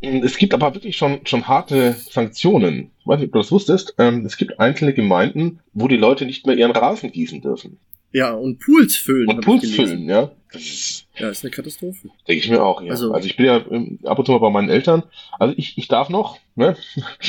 Es 0.01 0.37
gibt 0.37 0.55
aber 0.55 0.75
wirklich 0.75 0.97
schon, 0.97 1.27
schon 1.27 1.49
harte 1.49 1.95
Sanktionen. 1.95 2.91
Ich 3.01 3.07
weiß 3.07 3.19
nicht, 3.19 3.29
ob 3.29 3.33
du 3.33 3.39
das 3.39 3.51
wusstest. 3.51 3.95
Ähm, 3.99 4.25
es 4.27 4.37
gibt 4.37 4.61
einzelne 4.61 4.93
Gemeinden, 4.93 5.61
wo 5.73 5.89
die 5.89 5.97
Leute 5.97 6.27
nicht 6.27 6.47
mehr 6.47 6.57
ihren 6.57 6.73
Rasen 6.73 7.11
gießen 7.11 7.41
dürfen. 7.41 7.79
Ja, 8.13 8.33
und 8.33 8.59
Pools 8.61 8.97
füllen. 8.97 9.29
Und 9.29 9.41
Pools 9.45 9.71
füllen, 9.71 10.09
ja. 10.09 10.31
Das 10.53 10.63
ist, 10.63 11.07
Ja, 11.19 11.29
ist 11.29 11.45
eine 11.45 11.51
Katastrophe. 11.51 12.09
denke 12.29 12.45
ich 12.45 12.51
mir 12.51 12.63
auch, 12.63 12.81
ja. 12.81 12.91
Also- 12.93 13.13
Also, 13.13 13.27
ich 13.27 13.37
bin 13.37 13.47
ja 13.47 13.63
ähm, 13.71 13.99
ab 14.05 14.19
und 14.19 14.25
zu 14.27 14.33
mal 14.33 14.39
bei 14.39 14.51
meinen 14.51 14.71
Eltern. 14.71 15.03
Also 15.39 15.55
ich, 15.57 15.77
ich 15.77 15.89
darf 15.89 16.09
noch, 16.09 16.39
ne? 16.55 16.77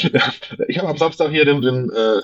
ich 0.67 0.77
habe 0.79 0.87
am 0.89 0.97
Samstag 0.97 1.31
hier 1.31 1.45
den, 1.45 1.61
den, 1.61 1.89
äh, 1.89 2.21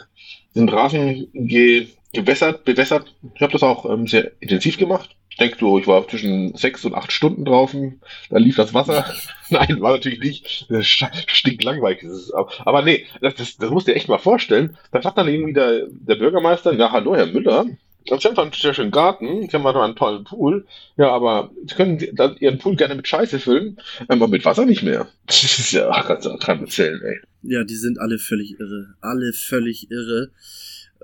den 0.55 0.69
Rasen 0.69 1.27
ge, 1.33 1.87
gewässert, 2.13 2.63
bewässert. 2.63 3.13
Ich 3.35 3.41
habe 3.41 3.51
das 3.53 3.63
auch 3.63 3.89
ähm, 3.91 4.07
sehr 4.07 4.31
intensiv 4.39 4.77
gemacht. 4.77 5.09
Ich 5.29 5.37
denke 5.37 5.57
so, 5.59 5.79
ich 5.79 5.87
war 5.87 6.07
zwischen 6.07 6.55
sechs 6.55 6.85
und 6.85 6.93
acht 6.93 7.11
Stunden 7.11 7.43
draußen. 7.43 7.99
Da 8.29 8.37
lief 8.37 8.55
das 8.55 8.75
Wasser. 8.75 9.03
Nein, 9.49 9.81
war 9.81 9.93
natürlich 9.93 10.19
nicht. 10.19 10.67
Das 10.69 10.85
st- 10.85 11.09
stinkt 11.27 11.63
langweilig. 11.63 12.01
Das 12.03 12.11
ist, 12.11 12.31
aber, 12.31 12.51
aber 12.67 12.81
nee, 12.83 13.07
das, 13.19 13.33
das, 13.33 13.57
das 13.57 13.71
musst 13.71 13.87
du 13.87 13.91
dir 13.91 13.95
echt 13.97 14.07
mal 14.09 14.19
vorstellen. 14.19 14.77
Da 14.91 15.01
sagt 15.01 15.17
dann 15.17 15.27
irgendwie 15.27 15.53
der, 15.53 15.87
der 15.89 16.15
Bürgermeister, 16.15 16.71
ja, 16.75 16.91
hallo, 16.91 17.15
Herr 17.15 17.25
Müller. 17.25 17.65
Sie 18.05 18.13
haben 18.13 18.37
einen 18.37 18.51
sehr 18.51 18.73
schönen 18.73 18.91
Garten, 18.91 19.47
Sie 19.49 19.55
haben 19.55 19.63
da 19.63 19.83
einen 19.83 19.95
tollen 19.95 20.23
Pool. 20.23 20.65
Ja, 20.97 21.09
aber 21.09 21.51
Sie 21.65 21.75
können 21.75 21.99
Ihren 22.39 22.59
Pool 22.59 22.75
gerne 22.75 22.95
mit 22.95 23.07
Scheiße 23.07 23.39
füllen, 23.39 23.77
aber 24.07 24.27
mit 24.27 24.45
Wasser 24.45 24.65
nicht 24.65 24.83
mehr. 24.83 25.07
Das 25.25 25.43
ist 25.43 25.71
ja, 25.71 25.89
kannst 26.03 26.25
du 26.25 26.35
kann 26.37 26.61
erzählen, 26.61 27.01
ey. 27.01 27.19
Ja, 27.43 27.63
die 27.63 27.75
sind 27.75 27.99
alle 27.99 28.19
völlig 28.19 28.59
irre. 28.59 28.95
Alle 29.01 29.33
völlig 29.33 29.89
irre. 29.89 30.31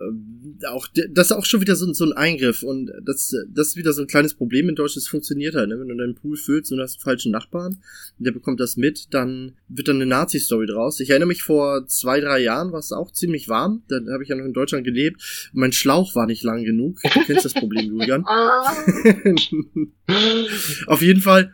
Ähm, 0.01 0.57
auch, 0.67 0.87
das 1.11 1.27
ist 1.27 1.31
auch 1.31 1.45
schon 1.45 1.61
wieder 1.61 1.75
so, 1.75 1.85
ein- 1.85 1.93
so 1.93 2.05
ein 2.05 2.13
Eingriff 2.13 2.63
und 2.63 2.91
das, 3.03 3.33
das 3.49 3.69
ist 3.69 3.75
wieder 3.75 3.93
so 3.93 4.01
ein 4.01 4.07
kleines 4.07 4.33
Problem 4.33 4.69
in 4.69 4.75
Deutschland. 4.75 5.03
Das 5.03 5.07
funktioniert 5.09 5.55
halt, 5.55 5.69
ne? 5.69 5.79
Wenn 5.79 5.87
du 5.89 5.95
deinen 5.97 6.15
Pool 6.15 6.37
füllst 6.37 6.71
und 6.71 6.77
du 6.77 6.83
hast 6.83 6.95
einen 6.95 7.01
falschen 7.03 7.31
Nachbarn, 7.31 7.77
und 8.17 8.25
der 8.25 8.31
bekommt 8.31 8.59
das 8.59 8.77
mit, 8.77 9.13
dann 9.13 9.53
wird 9.67 9.87
dann 9.87 9.97
eine 9.97 10.05
Nazi-Story 10.05 10.67
draus. 10.67 10.99
Ich 10.99 11.09
erinnere 11.09 11.27
mich 11.27 11.43
vor 11.43 11.85
zwei, 11.87 12.19
drei 12.19 12.39
Jahren 12.41 12.71
war 12.71 12.79
es 12.79 12.91
auch 12.91 13.11
ziemlich 13.11 13.47
warm. 13.49 13.83
Da 13.87 13.99
habe 14.11 14.23
ich 14.23 14.29
ja 14.29 14.35
noch 14.35 14.45
in 14.45 14.53
Deutschland 14.53 14.85
gelebt 14.85 15.49
mein 15.53 15.71
Schlauch 15.71 16.15
war 16.15 16.25
nicht 16.27 16.43
lang 16.43 16.63
genug. 16.63 16.99
Du 17.01 17.19
kennst 17.25 17.45
das 17.45 17.53
Problem, 17.53 17.85
Julian. 17.99 18.25
Auf 20.87 21.01
jeden 21.01 21.21
Fall, 21.21 21.53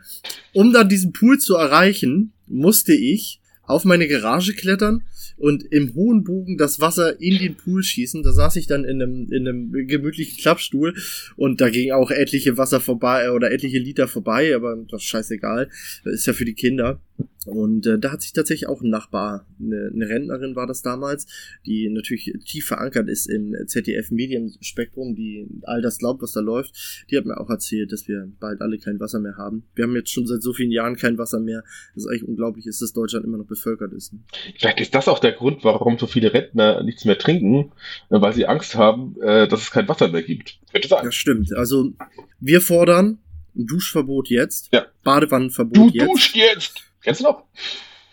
um 0.52 0.72
dann 0.72 0.88
diesen 0.88 1.12
Pool 1.12 1.38
zu 1.38 1.54
erreichen, 1.54 2.32
musste 2.46 2.94
ich 2.94 3.40
auf 3.66 3.84
meine 3.84 4.08
Garage 4.08 4.54
klettern 4.54 5.02
und 5.36 5.64
im 5.64 5.94
hohen 5.94 6.24
Bogen 6.24 6.56
das 6.56 6.80
Wasser 6.80 7.20
in 7.20 7.38
den 7.38 7.56
Pool 7.56 7.82
schießen. 7.82 8.22
Da 8.22 8.32
saß 8.32 8.56
ich 8.56 8.66
dann 8.66 8.84
in 8.84 9.02
einem, 9.02 9.30
in 9.30 9.46
einem 9.46 9.72
gemütlichen 9.86 10.38
Klappstuhl 10.38 10.94
und 11.36 11.60
da 11.60 11.68
ging 11.68 11.92
auch 11.92 12.10
etliche 12.10 12.56
Wasser 12.56 12.80
vorbei 12.80 13.30
oder 13.30 13.50
etliche 13.50 13.78
Liter 13.78 14.08
vorbei, 14.08 14.54
aber 14.54 14.76
das 14.90 15.02
ist 15.02 15.08
scheißegal. 15.08 15.68
Das 16.04 16.14
ist 16.14 16.26
ja 16.26 16.32
für 16.32 16.44
die 16.44 16.54
Kinder. 16.54 17.00
Und 17.46 17.86
äh, 17.86 17.98
da 17.98 18.12
hat 18.12 18.22
sich 18.22 18.32
tatsächlich 18.32 18.68
auch 18.68 18.82
ein 18.82 18.90
Nachbar, 18.90 19.46
eine, 19.60 19.90
eine 19.94 20.08
Rentnerin 20.08 20.56
war 20.56 20.66
das 20.66 20.82
damals, 20.82 21.26
die 21.64 21.88
natürlich 21.88 22.32
tief 22.44 22.66
verankert 22.66 23.08
ist 23.08 23.26
im 23.26 23.54
ZDF-Medienspektrum, 23.66 25.14
die 25.14 25.46
all 25.62 25.82
das 25.82 25.98
glaubt, 25.98 26.22
was 26.22 26.32
da 26.32 26.40
läuft. 26.40 27.06
Die 27.10 27.16
hat 27.16 27.24
mir 27.24 27.38
auch 27.40 27.50
erzählt, 27.50 27.92
dass 27.92 28.08
wir 28.08 28.28
bald 28.40 28.60
alle 28.60 28.78
kein 28.78 28.98
Wasser 29.00 29.20
mehr 29.20 29.36
haben. 29.36 29.64
Wir 29.74 29.84
haben 29.84 29.94
jetzt 29.94 30.10
schon 30.10 30.26
seit 30.26 30.42
so 30.42 30.52
vielen 30.52 30.70
Jahren 30.72 30.96
kein 30.96 31.18
Wasser 31.18 31.40
mehr. 31.40 31.62
Das 31.94 32.04
ist 32.04 32.10
eigentlich 32.10 32.24
unglaublich 32.28 32.66
ist, 32.66 32.82
dass 32.82 32.92
Deutschland 32.92 33.24
immer 33.24 33.38
noch 33.38 33.46
bevölkert 33.46 33.92
ist. 33.92 34.12
ne? 34.12 34.20
Vielleicht 34.58 34.80
ist 34.80 34.94
das 34.94 35.08
auch 35.08 35.18
der 35.18 35.32
Grund, 35.32 35.64
warum 35.64 35.98
so 35.98 36.06
viele 36.06 36.32
Rentner 36.32 36.82
nichts 36.82 37.04
mehr 37.04 37.18
trinken, 37.18 37.72
äh, 38.10 38.20
weil 38.20 38.32
sie 38.32 38.46
Angst 38.46 38.74
haben, 38.74 39.16
äh, 39.20 39.46
dass 39.48 39.62
es 39.62 39.70
kein 39.70 39.88
Wasser 39.88 40.08
mehr 40.08 40.22
gibt. 40.22 40.58
Könnte 40.72 40.88
sein. 40.88 41.04
Das 41.04 41.14
stimmt. 41.14 41.52
Also 41.54 41.92
wir 42.40 42.60
fordern 42.60 43.18
ein 43.56 43.66
Duschverbot 43.66 44.28
jetzt, 44.28 44.68
Ja. 44.72 44.86
Badewannenverbot 45.02 45.76
Du 45.76 45.88
jetzt. 45.88 46.06
duscht 46.08 46.36
jetzt! 46.36 46.82
Kennst 47.06 47.20
du 47.20 47.24
noch? 47.24 47.44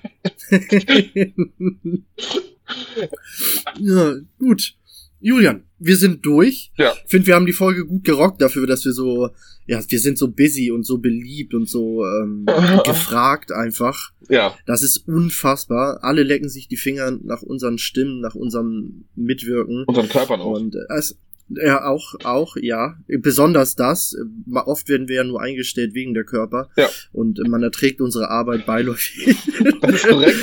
ja, 3.80 4.16
gut. 4.38 4.76
Julian, 5.22 5.64
wir 5.80 5.96
sind 5.96 6.26
durch. 6.26 6.74
Ja. 6.78 6.92
Ich 7.06 7.10
finde, 7.10 7.28
wir 7.28 7.36
haben 7.36 7.46
die 7.46 7.54
Folge 7.54 7.86
gut 7.86 8.04
gerockt 8.04 8.42
dafür, 8.42 8.68
dass 8.68 8.84
wir 8.84 8.92
so, 8.92 9.30
ja, 9.66 9.82
wir 9.88 10.00
sind 10.02 10.18
so 10.18 10.28
busy 10.28 10.72
und 10.72 10.86
so 10.86 10.98
beliebt 10.98 11.54
und 11.54 11.70
so 11.70 12.04
ähm, 12.06 12.46
gefragt 12.86 13.54
einfach. 13.54 14.12
Ja. 14.28 14.54
Das 14.66 14.84
ist 14.84 15.08
unfassbar. 15.08 16.04
Alle 16.04 16.24
lecken 16.24 16.50
sich 16.50 16.68
die 16.68 16.76
Finger 16.76 17.18
nach 17.24 17.42
unseren 17.42 17.78
Stimmen, 17.78 18.20
nach 18.20 18.36
unserem 18.36 19.06
Mitwirken. 19.16 19.86
Unseren 19.86 20.10
Körpern 20.10 20.42
auch. 20.42 20.58
Und 20.58 20.76
äh, 20.76 20.80
es, 20.98 21.18
Ja, 21.50 21.86
auch, 21.86 22.16
auch, 22.24 22.56
ja. 22.60 22.98
Besonders 23.08 23.76
das. 23.76 24.16
Oft 24.54 24.90
werden 24.90 25.08
wir 25.08 25.18
ja 25.18 25.24
nur 25.24 25.42
eingestellt 25.42 25.94
wegen 25.94 26.14
der 26.14 26.24
Körper. 26.24 26.70
Ja. 26.76 26.90
Und 27.14 27.40
man 27.48 27.62
erträgt 27.62 28.02
unsere 28.02 28.30
Arbeit 28.30 28.66
beiläufig. 28.66 29.36
Das 29.82 29.94
ist 29.94 30.08
korrekt. 30.08 30.38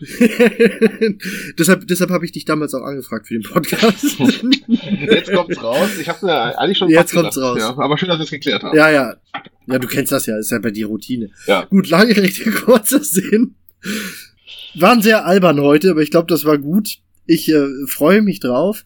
deshalb 1.58 1.86
deshalb 1.86 2.10
habe 2.10 2.24
ich 2.24 2.32
dich 2.32 2.44
damals 2.44 2.74
auch 2.74 2.82
angefragt 2.82 3.28
für 3.28 3.34
den 3.34 3.44
Podcast. 3.44 4.18
Jetzt 4.68 5.32
kommt's 5.32 5.62
raus. 5.62 5.90
Ich 6.00 6.08
habe 6.08 6.26
mir 6.26 6.58
eigentlich 6.58 6.78
schon 6.78 6.90
Jetzt 6.90 7.12
kommt's 7.14 7.36
gedacht. 7.36 7.52
raus. 7.52 7.58
Ja, 7.60 7.78
aber 7.78 7.96
schön, 7.96 8.08
dass 8.08 8.18
wir 8.18 8.24
es 8.24 8.30
geklärt 8.30 8.62
haben. 8.64 8.76
ja, 8.76 8.90
ja. 8.90 9.14
Ja, 9.66 9.78
du 9.78 9.86
kennst 9.86 10.10
das 10.10 10.26
ja, 10.26 10.36
ist 10.36 10.50
ja 10.50 10.58
bei 10.58 10.72
dir 10.72 10.86
Routine. 10.86 11.30
Ja. 11.46 11.64
Gut, 11.66 11.88
lange 11.88 12.16
Rede, 12.16 12.50
kurzer 12.64 13.04
Sinn. 13.04 13.54
Waren 14.74 15.02
sehr 15.02 15.24
albern 15.26 15.60
heute, 15.60 15.92
aber 15.92 16.00
ich 16.00 16.10
glaube, 16.10 16.26
das 16.26 16.44
war 16.44 16.58
gut. 16.58 16.98
Ich 17.26 17.48
äh, 17.48 17.68
freue 17.86 18.22
mich 18.22 18.40
drauf. 18.40 18.84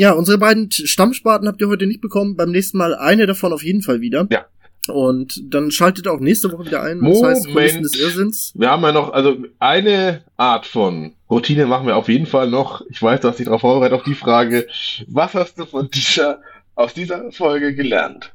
Ja, 0.00 0.12
unsere 0.12 0.38
beiden 0.38 0.70
Stammsparten 0.72 1.46
habt 1.46 1.60
ihr 1.60 1.68
heute 1.68 1.86
nicht 1.86 2.00
bekommen. 2.00 2.34
Beim 2.34 2.50
nächsten 2.50 2.78
Mal 2.78 2.94
eine 2.94 3.26
davon 3.26 3.52
auf 3.52 3.62
jeden 3.62 3.82
Fall 3.82 4.00
wieder. 4.00 4.26
Ja. 4.30 4.46
Und 4.88 5.38
dann 5.52 5.70
schaltet 5.70 6.08
auch 6.08 6.20
nächste 6.20 6.50
Woche 6.50 6.64
wieder 6.64 6.82
ein. 6.82 7.00
Das 7.00 7.22
heißt, 7.22 7.48
Moment. 7.48 7.54
Kulissen 7.54 7.82
des 7.82 8.00
Irrsinns. 8.00 8.52
Wir 8.56 8.70
haben 8.70 8.82
ja 8.82 8.92
noch, 8.92 9.12
also 9.12 9.36
eine 9.58 10.22
Art 10.38 10.64
von 10.64 11.12
Routine 11.28 11.66
machen 11.66 11.86
wir 11.86 11.96
auf 11.96 12.08
jeden 12.08 12.24
Fall 12.24 12.48
noch. 12.48 12.80
Ich 12.88 13.02
weiß, 13.02 13.20
du 13.20 13.28
hast 13.28 13.40
dich 13.40 13.44
darauf 13.44 13.60
vorbereitet 13.60 13.92
auf 13.92 14.04
die 14.04 14.14
Frage. 14.14 14.66
Was 15.06 15.34
hast 15.34 15.58
du 15.58 15.66
von 15.66 15.90
dieser, 15.90 16.40
aus 16.76 16.94
dieser 16.94 17.30
Folge 17.30 17.74
gelernt? 17.74 18.32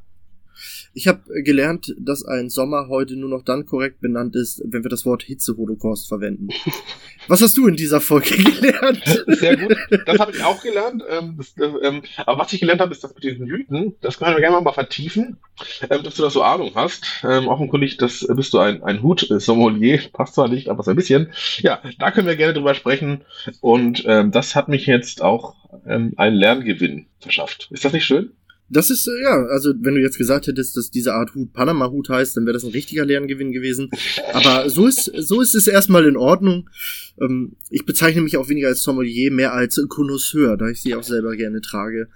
Ich 0.98 1.10
habe 1.10 1.44
gelernt, 1.44 1.94
dass 2.00 2.24
ein 2.24 2.50
Sommer 2.50 2.88
heute 2.88 3.18
nur 3.18 3.30
noch 3.30 3.44
dann 3.44 3.66
korrekt 3.66 4.00
benannt 4.00 4.34
ist, 4.34 4.62
wenn 4.66 4.82
wir 4.82 4.90
das 4.90 5.06
Wort 5.06 5.24
Hitze-Holocaust 5.24 6.08
verwenden. 6.08 6.48
Was 7.28 7.42
hast 7.42 7.58
du 7.58 7.68
in 7.68 7.76
dieser 7.76 8.00
Folge 8.00 8.38
gelernt? 8.38 9.04
Sehr 9.28 9.58
gut. 9.58 9.76
Das 10.06 10.20
habe 10.20 10.32
ich 10.32 10.42
auch 10.42 10.64
gelernt. 10.64 11.04
Ähm, 11.10 11.38
das, 11.38 11.54
ähm, 11.84 12.04
aber 12.26 12.40
was 12.40 12.54
ich 12.54 12.60
gelernt 12.60 12.82
habe, 12.82 12.94
ist 12.94 13.04
das 13.04 13.14
mit 13.14 13.24
diesen 13.24 13.46
Mythen. 13.48 13.96
Das 14.00 14.20
können 14.20 14.36
wir 14.36 14.42
gerne 14.42 14.62
mal 14.62 14.72
vertiefen, 14.72 15.38
ähm, 15.90 16.04
dass 16.04 16.16
du 16.16 16.22
da 16.22 16.30
so 16.30 16.44
Ahnung 16.44 16.72
hast. 16.76 17.04
Ähm, 17.24 17.48
offenkundig, 17.48 17.98
das 17.98 18.26
bist 18.30 18.54
du 18.54 18.60
ein, 18.60 18.84
ein 18.84 19.02
Hut-Sommelier. 19.02 20.00
Passt 20.14 20.36
zwar 20.36 20.48
nicht, 20.48 20.70
aber 20.70 20.84
so 20.84 20.92
ein 20.92 20.96
bisschen. 20.96 21.34
Ja, 21.58 21.82
da 22.00 22.12
können 22.12 22.28
wir 22.28 22.36
gerne 22.36 22.54
drüber 22.54 22.76
sprechen. 22.76 23.26
Und 23.60 24.04
ähm, 24.08 24.32
das 24.32 24.56
hat 24.56 24.70
mich 24.70 24.86
jetzt 24.86 25.22
auch 25.22 25.56
ähm, 25.88 26.14
einen 26.16 26.36
Lerngewinn 26.36 27.08
verschafft. 27.20 27.68
Ist 27.72 27.84
das 27.84 27.92
nicht 27.92 28.06
schön? 28.06 28.32
Das 28.70 28.90
ist, 28.90 29.08
äh, 29.08 29.24
ja, 29.24 29.46
also 29.48 29.74
wenn 29.80 29.96
du 29.96 30.02
jetzt 30.02 30.18
gesagt 30.18 30.48
hättest, 30.48 30.76
dass 30.76 30.90
diese 30.90 31.14
Art 31.14 31.36
Hut 31.36 31.54
Panama-Hut 31.54 32.10
heißt, 32.10 32.36
dann 32.36 32.46
wäre 32.46 32.54
das 32.54 32.64
ein 32.64 32.72
richtiger 32.72 33.06
Lerngewinn 33.06 33.52
gewesen. 33.52 33.90
Aber 34.34 34.70
so 34.70 34.88
ist, 34.88 35.12
so 35.16 35.42
ist 35.42 35.56
es 35.56 35.68
erstmal 35.68 36.06
in 36.06 36.18
Ordnung. 36.18 36.70
Ähm, 37.22 37.54
ich 37.70 37.86
bezeichne 37.86 38.22
mich 38.22 38.38
auch 38.38 38.50
weniger 38.50 38.70
als 38.70 38.82
Sommelier, 38.82 39.32
mehr 39.32 39.54
als 39.54 39.80
Connoisseur, 39.88 40.58
da 40.58 40.70
ich 40.70 40.82
sie 40.82 40.96
auch 40.96 41.04
selber 41.04 41.36
gerne 41.36 41.62
trage. 41.62 42.10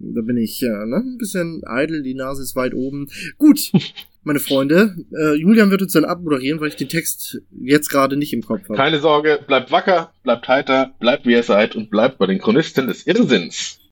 Da 0.00 0.20
bin 0.20 0.36
ich 0.36 0.60
ja, 0.60 0.86
ne, 0.86 0.98
ein 0.98 1.18
bisschen 1.18 1.62
eitel, 1.66 2.04
die 2.04 2.14
Nase 2.14 2.42
ist 2.42 2.54
weit 2.54 2.74
oben. 2.74 3.08
Gut, 3.36 3.72
meine 4.22 4.38
Freunde, 4.38 4.94
äh, 5.12 5.34
Julian 5.34 5.72
wird 5.72 5.82
uns 5.82 5.92
dann 5.92 6.04
abmoderieren, 6.04 6.60
weil 6.60 6.68
ich 6.68 6.76
den 6.76 6.88
Text 6.88 7.42
jetzt 7.60 7.88
gerade 7.88 8.16
nicht 8.16 8.32
im 8.32 8.42
Kopf 8.42 8.62
habe. 8.64 8.76
Keine 8.76 9.00
Sorge, 9.00 9.40
bleibt 9.44 9.72
wacker, 9.72 10.12
bleibt 10.22 10.46
heiter, 10.46 10.94
bleibt 11.00 11.26
wie 11.26 11.32
ihr 11.32 11.42
seid 11.42 11.74
und 11.74 11.90
bleibt 11.90 12.18
bei 12.18 12.26
den 12.26 12.38
Chronisten 12.38 12.86
des 12.86 13.08
Irrsinns. 13.08 13.80